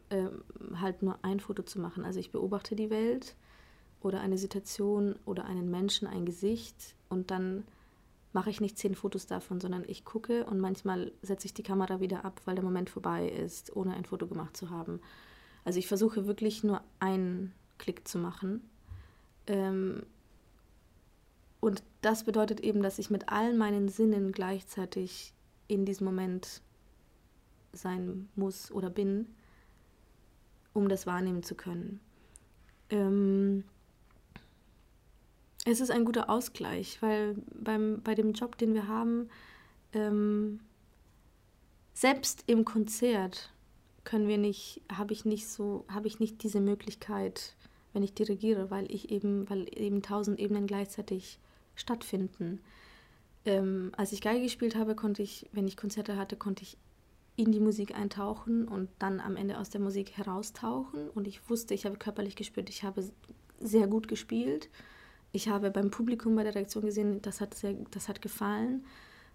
äh, 0.08 0.26
halt 0.74 1.02
nur 1.02 1.18
ein 1.22 1.38
Foto 1.38 1.62
zu 1.62 1.78
machen. 1.80 2.04
Also 2.04 2.18
ich 2.18 2.32
beobachte 2.32 2.74
die 2.74 2.90
Welt 2.90 3.36
oder 4.00 4.20
eine 4.20 4.36
Situation 4.36 5.14
oder 5.26 5.44
einen 5.44 5.70
Menschen, 5.70 6.08
ein 6.08 6.26
Gesicht 6.26 6.96
und 7.08 7.30
dann 7.30 7.64
mache 8.32 8.50
ich 8.50 8.60
nicht 8.60 8.78
zehn 8.78 8.94
Fotos 8.94 9.26
davon, 9.26 9.60
sondern 9.60 9.84
ich 9.86 10.04
gucke 10.04 10.44
und 10.46 10.60
manchmal 10.60 11.12
setze 11.22 11.46
ich 11.46 11.54
die 11.54 11.62
Kamera 11.62 12.00
wieder 12.00 12.24
ab, 12.24 12.40
weil 12.44 12.54
der 12.54 12.64
Moment 12.64 12.90
vorbei 12.90 13.28
ist, 13.28 13.74
ohne 13.74 13.94
ein 13.94 14.04
Foto 14.04 14.26
gemacht 14.26 14.56
zu 14.56 14.70
haben. 14.70 15.00
Also 15.64 15.78
ich 15.78 15.88
versuche 15.88 16.26
wirklich 16.26 16.62
nur 16.62 16.80
einen 17.00 17.52
Klick 17.78 18.06
zu 18.06 18.18
machen. 18.18 18.62
Ähm, 19.46 20.04
und 21.60 21.82
das 22.00 22.24
bedeutet 22.24 22.60
eben, 22.60 22.82
dass 22.82 22.98
ich 22.98 23.10
mit 23.10 23.28
allen 23.28 23.58
meinen 23.58 23.88
Sinnen 23.88 24.32
gleichzeitig 24.32 25.34
in 25.68 25.84
diesem 25.84 26.06
Moment 26.06 26.62
sein 27.72 28.28
muss 28.34 28.70
oder 28.70 28.90
bin, 28.90 29.26
um 30.72 30.88
das 30.88 31.06
wahrnehmen 31.06 31.42
zu 31.42 31.54
können. 31.54 32.00
Ähm, 32.88 33.64
Es 35.66 35.80
ist 35.80 35.90
ein 35.90 36.04
guter 36.04 36.30
Ausgleich, 36.30 37.00
weil 37.02 37.36
beim, 37.52 38.00
bei 38.02 38.14
dem 38.14 38.32
Job, 38.32 38.56
den 38.56 38.74
wir 38.74 38.88
haben, 38.88 39.28
ähm, 39.92 40.60
selbst 41.92 42.44
im 42.46 42.64
Konzert 42.64 43.52
können 44.04 44.26
wir 44.26 44.38
nicht, 44.38 44.80
habe 44.90 45.12
ich 45.12 45.24
nicht 45.24 45.48
so, 45.48 45.84
habe 45.88 46.06
ich 46.06 46.18
nicht 46.18 46.42
diese 46.42 46.60
Möglichkeit, 46.60 47.54
wenn 47.92 48.02
ich 48.02 48.14
dirigiere, 48.14 48.70
weil 48.70 48.90
ich 48.90 49.10
eben, 49.10 49.48
weil 49.50 49.66
eben 49.76 50.02
tausend 50.02 50.38
Ebenen 50.38 50.66
gleichzeitig 50.66 51.38
stattfinden. 51.74 52.60
Ähm, 53.44 53.92
als 53.96 54.12
ich 54.12 54.20
Geige 54.20 54.42
gespielt 54.42 54.76
habe, 54.76 54.94
konnte 54.94 55.22
ich, 55.22 55.46
wenn 55.52 55.66
ich 55.66 55.76
Konzerte 55.76 56.16
hatte, 56.16 56.36
konnte 56.36 56.62
ich 56.62 56.78
in 57.36 57.52
die 57.52 57.60
Musik 57.60 57.94
eintauchen 57.94 58.68
und 58.68 58.88
dann 58.98 59.20
am 59.20 59.36
Ende 59.36 59.58
aus 59.58 59.70
der 59.70 59.80
Musik 59.80 60.16
heraustauchen. 60.16 61.08
Und 61.10 61.26
ich 61.26 61.48
wusste, 61.48 61.74
ich 61.74 61.86
habe 61.86 61.96
körperlich 61.96 62.36
gespürt, 62.36 62.68
ich 62.68 62.82
habe 62.84 63.08
sehr 63.58 63.86
gut 63.86 64.08
gespielt. 64.08 64.68
Ich 65.32 65.48
habe 65.48 65.70
beim 65.70 65.90
Publikum 65.90 66.34
bei 66.36 66.42
der 66.42 66.54
Reaktion 66.54 66.84
gesehen, 66.84 67.22
das 67.22 67.40
hat, 67.40 67.54
sehr, 67.54 67.74
das 67.90 68.08
hat 68.08 68.20
gefallen. 68.22 68.84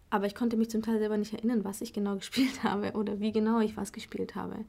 Aber 0.10 0.28
ich 0.28 0.36
konnte 0.36 0.58
mich 0.58 0.70
zum 0.70 0.82
Teil 0.82 1.00
selber 1.00 1.18
nicht 1.18 1.34
erinnern, 1.34 1.64
was 1.64 1.82
ich 1.82 1.94
genau 1.94 2.16
gespielt 2.18 2.64
habe 2.64 2.94
oder 2.94 3.20
wie 3.20 3.32
genau 3.32 3.60
ich 3.60 3.78
was 3.78 3.92
gespielt 3.92 4.36
habe. 4.36 4.66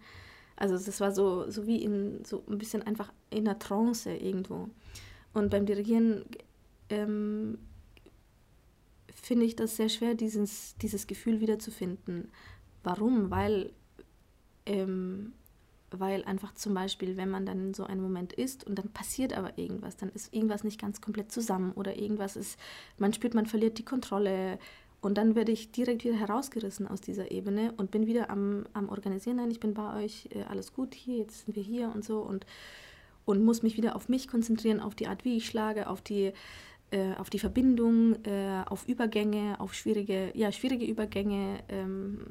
Also 0.56 0.78
das 0.78 1.00
war 1.00 1.12
so, 1.12 1.50
so 1.50 1.66
wie 1.66 1.82
in 1.82 2.24
so 2.24 2.42
ein 2.48 2.58
bisschen 2.58 2.82
einfach 2.82 3.12
in 3.30 3.44
der 3.44 3.58
Trance 3.58 4.14
irgendwo. 4.14 4.70
Und 5.34 5.50
beim 5.50 5.66
Dirigieren 5.66 6.24
ähm, 6.88 7.58
finde 9.26 9.44
ich 9.44 9.54
das 9.56 9.76
sehr 9.76 9.90
schwer, 9.90 10.14
dieses, 10.14 10.76
dieses 10.78 11.06
Gefühl 11.06 11.40
wiederzufinden. 11.40 12.30
Warum? 12.82 13.30
Weil, 13.30 13.70
ähm, 14.64 15.32
weil 15.90 16.24
einfach 16.24 16.54
zum 16.54 16.74
Beispiel, 16.74 17.16
wenn 17.16 17.30
man 17.30 17.46
dann 17.46 17.68
in 17.68 17.74
so 17.74 17.84
einem 17.84 18.02
Moment 18.02 18.32
ist 18.32 18.66
und 18.66 18.78
dann 18.78 18.88
passiert 18.90 19.36
aber 19.36 19.56
irgendwas, 19.58 19.96
dann 19.96 20.10
ist 20.10 20.34
irgendwas 20.34 20.64
nicht 20.64 20.80
ganz 20.80 21.00
komplett 21.00 21.30
zusammen 21.30 21.72
oder 21.72 21.96
irgendwas 21.96 22.36
ist, 22.36 22.58
man 22.98 23.12
spürt, 23.12 23.34
man 23.34 23.46
verliert 23.46 23.78
die 23.78 23.84
Kontrolle 23.84 24.58
und 25.00 25.18
dann 25.18 25.34
werde 25.36 25.52
ich 25.52 25.70
direkt 25.70 26.04
wieder 26.04 26.16
herausgerissen 26.16 26.88
aus 26.88 27.00
dieser 27.00 27.30
Ebene 27.30 27.72
und 27.76 27.90
bin 27.90 28.06
wieder 28.06 28.30
am, 28.30 28.66
am 28.72 28.88
Organisieren. 28.88 29.36
Nein, 29.36 29.50
ich 29.50 29.60
bin 29.60 29.74
bei 29.74 30.04
euch, 30.04 30.28
äh, 30.30 30.42
alles 30.44 30.72
gut 30.72 30.94
hier, 30.94 31.18
jetzt 31.18 31.44
sind 31.44 31.54
wir 31.54 31.62
hier 31.62 31.92
und 31.94 32.04
so 32.04 32.20
und, 32.20 32.46
und 33.24 33.44
muss 33.44 33.62
mich 33.62 33.76
wieder 33.76 33.94
auf 33.94 34.08
mich 34.08 34.26
konzentrieren, 34.26 34.80
auf 34.80 34.94
die 34.94 35.06
Art, 35.06 35.24
wie 35.24 35.36
ich 35.36 35.46
schlage, 35.46 35.88
auf 35.88 36.00
die, 36.00 36.32
äh, 36.90 37.14
auf 37.18 37.30
die 37.30 37.38
Verbindung, 37.38 38.16
äh, 38.24 38.64
auf 38.66 38.88
Übergänge, 38.88 39.60
auf 39.60 39.74
schwierige, 39.74 40.32
ja, 40.34 40.50
schwierige 40.50 40.86
Übergänge 40.86 41.60
ähm, 41.68 42.26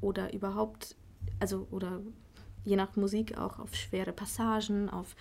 oder 0.00 0.34
überhaupt, 0.34 0.96
also 1.40 1.66
oder 1.70 2.00
je 2.68 2.76
nach 2.76 2.96
Musik 2.96 3.36
auch 3.38 3.58
auf 3.58 3.74
schwere 3.74 4.12
Passagen, 4.12 4.88
auf, 4.88 5.16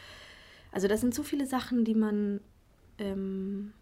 also 0.71 0.87
das 0.87 1.01
sind 1.01 1.15
so 1.15 1.23
viele 1.23 1.45
Sachen, 1.45 1.85
die 1.85 1.95
man, 1.95 2.41
ähm, 2.99 3.73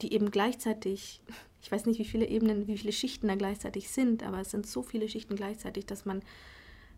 die 0.00 0.12
eben 0.12 0.30
gleichzeitig 0.30 1.22
ich 1.62 1.70
weiß 1.70 1.86
nicht, 1.86 2.00
wie 2.00 2.04
viele 2.04 2.26
Ebenen, 2.26 2.66
wie 2.66 2.76
viele 2.76 2.92
Schichten 2.92 3.28
da 3.28 3.36
gleichzeitig 3.36 3.88
sind, 3.88 4.24
aber 4.24 4.40
es 4.40 4.50
sind 4.50 4.66
so 4.66 4.82
viele 4.82 5.08
Schichten 5.08 5.36
gleichzeitig, 5.36 5.86
dass 5.86 6.04
man, 6.04 6.22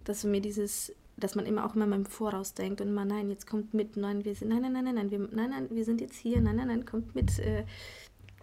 dass 0.04 0.24
mir 0.24 0.40
dieses, 0.40 0.94
dass 1.18 1.34
man 1.34 1.44
immer 1.44 1.66
auch 1.66 1.76
immer 1.76 1.94
im 1.94 2.06
Voraus 2.06 2.54
denkt 2.54 2.80
und 2.80 2.88
immer, 2.88 3.04
nein, 3.04 3.28
jetzt 3.28 3.46
kommt 3.46 3.74
mit, 3.74 3.98
nein, 3.98 4.24
wir 4.24 4.34
sind, 4.34 4.48
nein, 4.48 4.62
nein, 4.62 4.72
nein, 4.72 4.84
nein, 4.84 4.94
nein, 4.94 5.10
wir, 5.10 5.18
nein, 5.18 5.50
nein, 5.50 5.68
wir 5.70 5.84
sind 5.84 6.00
jetzt 6.00 6.16
hier, 6.16 6.40
nein, 6.40 6.56
nein, 6.56 6.68
nein, 6.68 6.86
kommt 6.86 7.14
mit, 7.14 7.38
äh, 7.40 7.64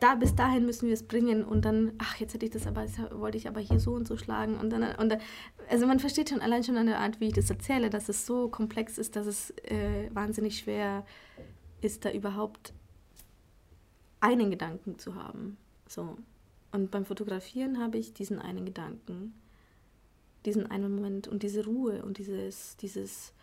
da 0.01 0.15
bis 0.15 0.35
dahin 0.35 0.65
müssen 0.65 0.87
wir 0.87 0.95
es 0.95 1.03
bringen 1.03 1.45
und 1.45 1.63
dann, 1.63 1.93
ach, 1.99 2.15
jetzt 2.17 2.33
hätte 2.33 2.45
ich 2.45 2.51
das 2.51 2.65
aber, 2.65 2.87
wollte 3.11 3.37
ich 3.37 3.47
aber 3.47 3.61
hier 3.61 3.79
so 3.79 3.93
und 3.93 4.07
so 4.07 4.17
schlagen 4.17 4.57
und 4.57 4.71
dann, 4.71 4.83
und 4.95 5.15
also 5.69 5.85
man 5.85 5.99
versteht 5.99 6.29
schon 6.29 6.41
allein 6.41 6.63
schon 6.63 6.77
an 6.77 6.87
der 6.87 6.99
Art, 6.99 7.19
wie 7.19 7.27
ich 7.27 7.33
das 7.33 7.49
erzähle, 7.51 7.91
dass 7.91 8.09
es 8.09 8.25
so 8.25 8.49
komplex 8.49 8.97
ist, 8.97 9.15
dass 9.15 9.27
es 9.27 9.51
äh, 9.63 10.09
wahnsinnig 10.11 10.57
schwer 10.57 11.05
ist, 11.81 12.03
da 12.03 12.11
überhaupt 12.11 12.73
einen 14.21 14.49
Gedanken 14.49 14.97
zu 14.97 15.15
haben. 15.15 15.57
So. 15.87 16.17
Und 16.71 16.89
beim 16.89 17.05
Fotografieren 17.05 17.79
habe 17.79 17.99
ich 17.99 18.13
diesen 18.13 18.39
einen 18.39 18.65
Gedanken, 18.65 19.33
diesen 20.45 20.65
einen 20.71 20.95
Moment 20.95 21.27
und 21.27 21.43
diese 21.43 21.63
Ruhe 21.65 22.03
und 22.03 22.17
dieses, 22.17 22.75
dieses 22.77 23.33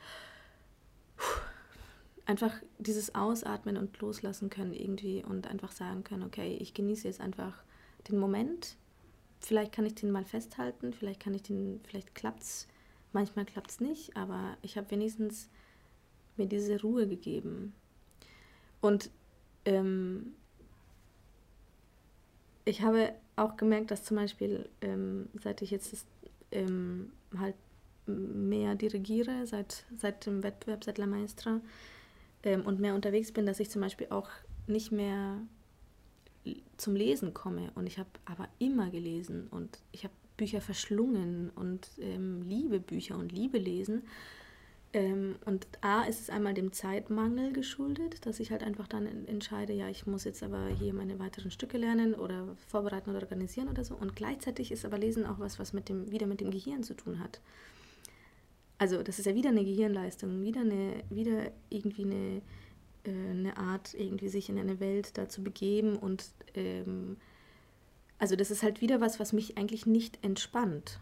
einfach 2.28 2.52
dieses 2.78 3.14
Ausatmen 3.14 3.78
und 3.78 3.98
loslassen 4.00 4.50
können 4.50 4.74
irgendwie 4.74 5.24
und 5.24 5.46
einfach 5.46 5.72
sagen 5.72 6.04
können, 6.04 6.22
okay, 6.22 6.58
ich 6.60 6.74
genieße 6.74 7.08
jetzt 7.08 7.22
einfach 7.22 7.64
den 8.06 8.18
Moment. 8.18 8.76
Vielleicht 9.40 9.72
kann 9.72 9.86
ich 9.86 9.94
den 9.94 10.10
mal 10.10 10.26
festhalten, 10.26 10.92
vielleicht 10.92 11.20
kann 11.20 11.32
ich 11.32 11.42
den, 11.42 11.80
vielleicht 11.84 12.14
klappt's, 12.14 12.68
manchmal 13.14 13.46
klappt 13.46 13.70
es 13.70 13.80
nicht, 13.80 14.14
aber 14.14 14.58
ich 14.60 14.76
habe 14.76 14.90
wenigstens 14.90 15.48
mir 16.36 16.46
diese 16.46 16.78
Ruhe 16.82 17.08
gegeben. 17.08 17.72
Und 18.82 19.08
ähm, 19.64 20.34
ich 22.66 22.82
habe 22.82 23.14
auch 23.36 23.56
gemerkt, 23.56 23.90
dass 23.90 24.04
zum 24.04 24.18
Beispiel, 24.18 24.68
ähm, 24.82 25.30
seit 25.42 25.62
ich 25.62 25.70
jetzt 25.70 26.04
ähm, 26.52 27.10
halt 27.38 27.54
mehr 28.04 28.74
dirigiere, 28.74 29.46
seit, 29.46 29.84
seit 29.96 30.26
dem 30.26 30.42
Wettbewerb, 30.42 30.84
seit 30.84 30.98
La 30.98 31.06
Maestra 31.06 31.62
ähm, 32.42 32.66
und 32.66 32.80
mehr 32.80 32.94
unterwegs 32.94 33.32
bin, 33.32 33.46
dass 33.46 33.60
ich 33.60 33.70
zum 33.70 33.82
Beispiel 33.82 34.08
auch 34.10 34.28
nicht 34.66 34.92
mehr 34.92 35.38
zum 36.76 36.94
Lesen 36.94 37.34
komme. 37.34 37.70
Und 37.74 37.86
ich 37.86 37.98
habe 37.98 38.08
aber 38.24 38.48
immer 38.58 38.90
gelesen 38.90 39.48
und 39.50 39.78
ich 39.92 40.04
habe 40.04 40.14
Bücher 40.36 40.60
verschlungen 40.60 41.50
und 41.54 41.88
ähm, 42.00 42.42
liebe 42.42 42.80
Bücher 42.80 43.18
und 43.18 43.32
liebe 43.32 43.58
lesen. 43.58 44.02
Ähm, 44.94 45.36
und 45.44 45.66
A 45.82 46.04
ist 46.04 46.20
es 46.20 46.30
einmal 46.30 46.54
dem 46.54 46.72
Zeitmangel 46.72 47.52
geschuldet, 47.52 48.24
dass 48.24 48.40
ich 48.40 48.50
halt 48.50 48.62
einfach 48.62 48.88
dann 48.88 49.06
entscheide, 49.26 49.74
ja, 49.74 49.88
ich 49.88 50.06
muss 50.06 50.24
jetzt 50.24 50.42
aber 50.42 50.68
hier 50.68 50.94
meine 50.94 51.18
weiteren 51.18 51.50
Stücke 51.50 51.76
lernen 51.76 52.14
oder 52.14 52.56
vorbereiten 52.68 53.10
oder 53.10 53.20
organisieren 53.20 53.68
oder 53.68 53.84
so. 53.84 53.94
Und 53.94 54.16
gleichzeitig 54.16 54.72
ist 54.72 54.86
aber 54.86 54.96
Lesen 54.96 55.26
auch 55.26 55.38
was, 55.40 55.58
was 55.58 55.74
mit 55.74 55.90
dem, 55.90 56.10
wieder 56.10 56.26
mit 56.26 56.40
dem 56.40 56.50
Gehirn 56.50 56.82
zu 56.82 56.94
tun 56.94 57.20
hat. 57.20 57.40
Also 58.78 59.02
das 59.02 59.18
ist 59.18 59.26
ja 59.26 59.34
wieder 59.34 59.50
eine 59.50 59.64
Gehirnleistung, 59.64 60.42
wieder, 60.42 60.60
eine, 60.60 61.02
wieder 61.10 61.50
irgendwie 61.68 62.04
eine, 62.04 62.42
äh, 63.04 63.30
eine 63.30 63.56
Art, 63.56 63.94
irgendwie 63.94 64.28
sich 64.28 64.48
in 64.48 64.58
eine 64.58 64.80
Welt 64.80 65.18
da 65.18 65.28
zu 65.28 65.42
begeben 65.42 65.96
und 65.96 66.24
ähm, 66.54 67.16
also 68.18 68.36
das 68.36 68.50
ist 68.50 68.62
halt 68.62 68.80
wieder 68.80 69.00
was, 69.00 69.20
was 69.20 69.32
mich 69.32 69.58
eigentlich 69.58 69.86
nicht 69.86 70.18
entspannt. 70.24 71.00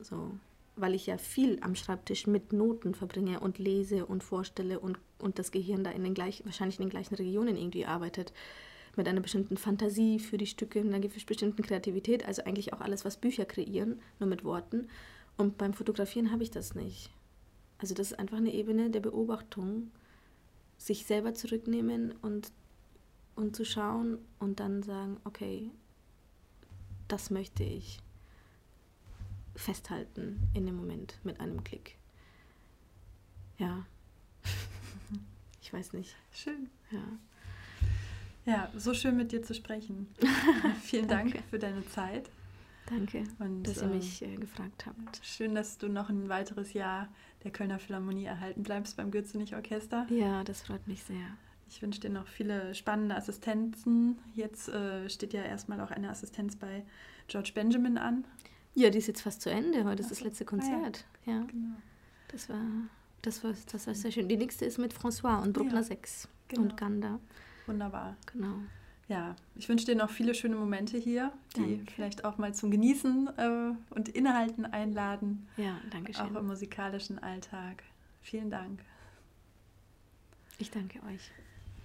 So 0.00 0.32
weil 0.76 0.94
ich 0.94 1.06
ja 1.06 1.18
viel 1.18 1.58
am 1.60 1.74
Schreibtisch 1.74 2.26
mit 2.26 2.52
Noten 2.52 2.94
verbringe 2.94 3.40
und 3.40 3.58
lese 3.58 4.06
und 4.06 4.24
vorstelle 4.24 4.80
und, 4.80 4.98
und 5.18 5.38
das 5.38 5.52
Gehirn 5.52 5.84
da 5.84 5.90
in 5.90 6.02
den 6.02 6.14
gleich, 6.14 6.44
wahrscheinlich 6.44 6.78
in 6.78 6.86
den 6.86 6.90
gleichen 6.90 7.14
Regionen 7.14 7.56
irgendwie 7.56 7.86
arbeitet, 7.86 8.32
mit 8.96 9.08
einer 9.08 9.20
bestimmten 9.20 9.56
Fantasie 9.56 10.18
für 10.18 10.38
die 10.38 10.46
Stücke, 10.46 10.80
einer 10.80 11.00
bestimmten 11.00 11.62
Kreativität, 11.62 12.26
also 12.26 12.44
eigentlich 12.44 12.72
auch 12.72 12.80
alles, 12.80 13.04
was 13.04 13.16
Bücher 13.16 13.44
kreieren, 13.44 14.00
nur 14.20 14.28
mit 14.28 14.44
Worten. 14.44 14.88
Und 15.36 15.58
beim 15.58 15.74
Fotografieren 15.74 16.30
habe 16.30 16.42
ich 16.42 16.50
das 16.50 16.74
nicht. 16.74 17.10
Also 17.78 17.94
das 17.94 18.12
ist 18.12 18.18
einfach 18.18 18.36
eine 18.36 18.52
Ebene 18.52 18.90
der 18.90 19.00
Beobachtung, 19.00 19.90
sich 20.78 21.06
selber 21.06 21.34
zurücknehmen 21.34 22.12
und, 22.22 22.52
und 23.34 23.56
zu 23.56 23.64
schauen 23.64 24.18
und 24.38 24.60
dann 24.60 24.82
sagen, 24.82 25.18
okay, 25.24 25.70
das 27.08 27.30
möchte 27.30 27.64
ich 27.64 27.98
festhalten 29.56 30.48
in 30.54 30.66
dem 30.66 30.76
Moment 30.76 31.18
mit 31.24 31.40
einem 31.40 31.62
Klick. 31.64 31.96
Ja. 33.58 33.86
ich 35.62 35.72
weiß 35.72 35.92
nicht. 35.92 36.16
Schön. 36.32 36.70
Ja. 36.90 37.02
Ja, 38.46 38.70
so 38.76 38.92
schön 38.92 39.16
mit 39.16 39.32
dir 39.32 39.42
zu 39.42 39.54
sprechen. 39.54 40.08
Vielen 40.82 41.08
Dank 41.08 41.42
für 41.50 41.58
deine 41.58 41.86
Zeit. 41.88 42.28
Danke, 42.86 43.24
und, 43.38 43.62
dass 43.62 43.80
ihr 43.80 43.88
mich 43.88 44.22
äh, 44.22 44.36
gefragt 44.36 44.84
habt. 44.86 45.20
Schön, 45.22 45.54
dass 45.54 45.78
du 45.78 45.88
noch 45.88 46.10
ein 46.10 46.28
weiteres 46.28 46.74
Jahr 46.74 47.08
der 47.42 47.50
Kölner 47.50 47.78
Philharmonie 47.78 48.26
erhalten 48.26 48.62
bleibst 48.62 48.96
beim 48.96 49.10
Gürzenich 49.10 49.54
Orchester. 49.54 50.06
Ja, 50.10 50.44
das 50.44 50.62
freut 50.62 50.86
mich 50.86 51.02
sehr. 51.02 51.36
Ich 51.68 51.80
wünsche 51.80 52.00
dir 52.00 52.10
noch 52.10 52.26
viele 52.26 52.74
spannende 52.74 53.16
Assistenzen. 53.16 54.18
Jetzt 54.34 54.68
äh, 54.68 55.08
steht 55.08 55.32
ja 55.32 55.42
erstmal 55.42 55.80
auch 55.80 55.90
eine 55.90 56.10
Assistenz 56.10 56.56
bei 56.56 56.84
George 57.26 57.52
Benjamin 57.54 57.96
an. 57.96 58.24
Ja, 58.74 58.90
die 58.90 58.98
ist 58.98 59.06
jetzt 59.06 59.22
fast 59.22 59.40
zu 59.40 59.50
Ende. 59.50 59.84
Heute 59.84 60.02
ist 60.02 60.10
das 60.10 60.20
letzte 60.20 60.44
Konzert. 60.44 61.04
Ah, 61.26 61.30
ja. 61.30 61.32
ja. 61.32 61.44
Genau. 61.44 61.76
Das 62.28 62.48
war, 62.48 62.60
das, 63.22 63.42
war, 63.44 63.54
das 63.72 63.86
war 63.86 63.94
sehr 63.94 64.10
schön. 64.10 64.28
Die 64.28 64.36
nächste 64.36 64.64
ist 64.64 64.78
mit 64.78 64.92
François 64.92 65.42
und 65.42 65.52
Bruckner 65.52 65.76
ja, 65.76 65.82
6 65.82 66.28
genau. 66.48 66.62
und 66.62 66.76
Ganda. 66.76 67.18
Wunderbar. 67.66 68.16
Genau. 68.32 68.56
Ja, 69.08 69.36
ich 69.54 69.68
wünsche 69.68 69.84
dir 69.84 69.96
noch 69.96 70.10
viele 70.10 70.34
schöne 70.34 70.56
Momente 70.56 70.96
hier, 70.96 71.32
die 71.56 71.76
danke. 71.76 71.92
vielleicht 71.92 72.24
auch 72.24 72.38
mal 72.38 72.54
zum 72.54 72.70
Genießen 72.70 73.28
äh, 73.36 73.94
und 73.94 74.08
Inhalten 74.08 74.64
einladen. 74.64 75.46
Ja, 75.56 75.78
danke 75.90 76.14
schön. 76.14 76.24
Auch 76.24 76.40
im 76.40 76.46
musikalischen 76.46 77.18
Alltag. 77.18 77.82
Vielen 78.22 78.50
Dank. 78.50 78.80
Ich 80.58 80.70
danke 80.70 81.00
euch. 81.12 81.30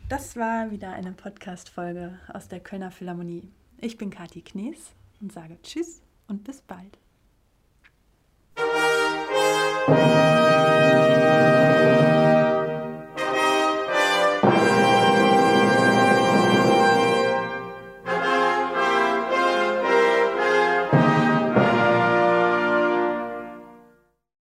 Das 0.08 0.36
war 0.38 0.72
wieder 0.72 0.92
eine 0.92 1.12
Podcast-Folge 1.12 2.18
aus 2.34 2.48
der 2.48 2.62
Kölner 2.62 2.92
Philharmonie. 2.92 3.44
Ich 3.80 3.98
bin 3.98 4.10
Kathi 4.10 4.42
Knies 4.42 4.92
und 5.20 5.34
sage 5.34 5.58
Tschüss 5.62 6.02
und 6.28 6.44
bis 6.46 6.62
bald. 6.62 6.98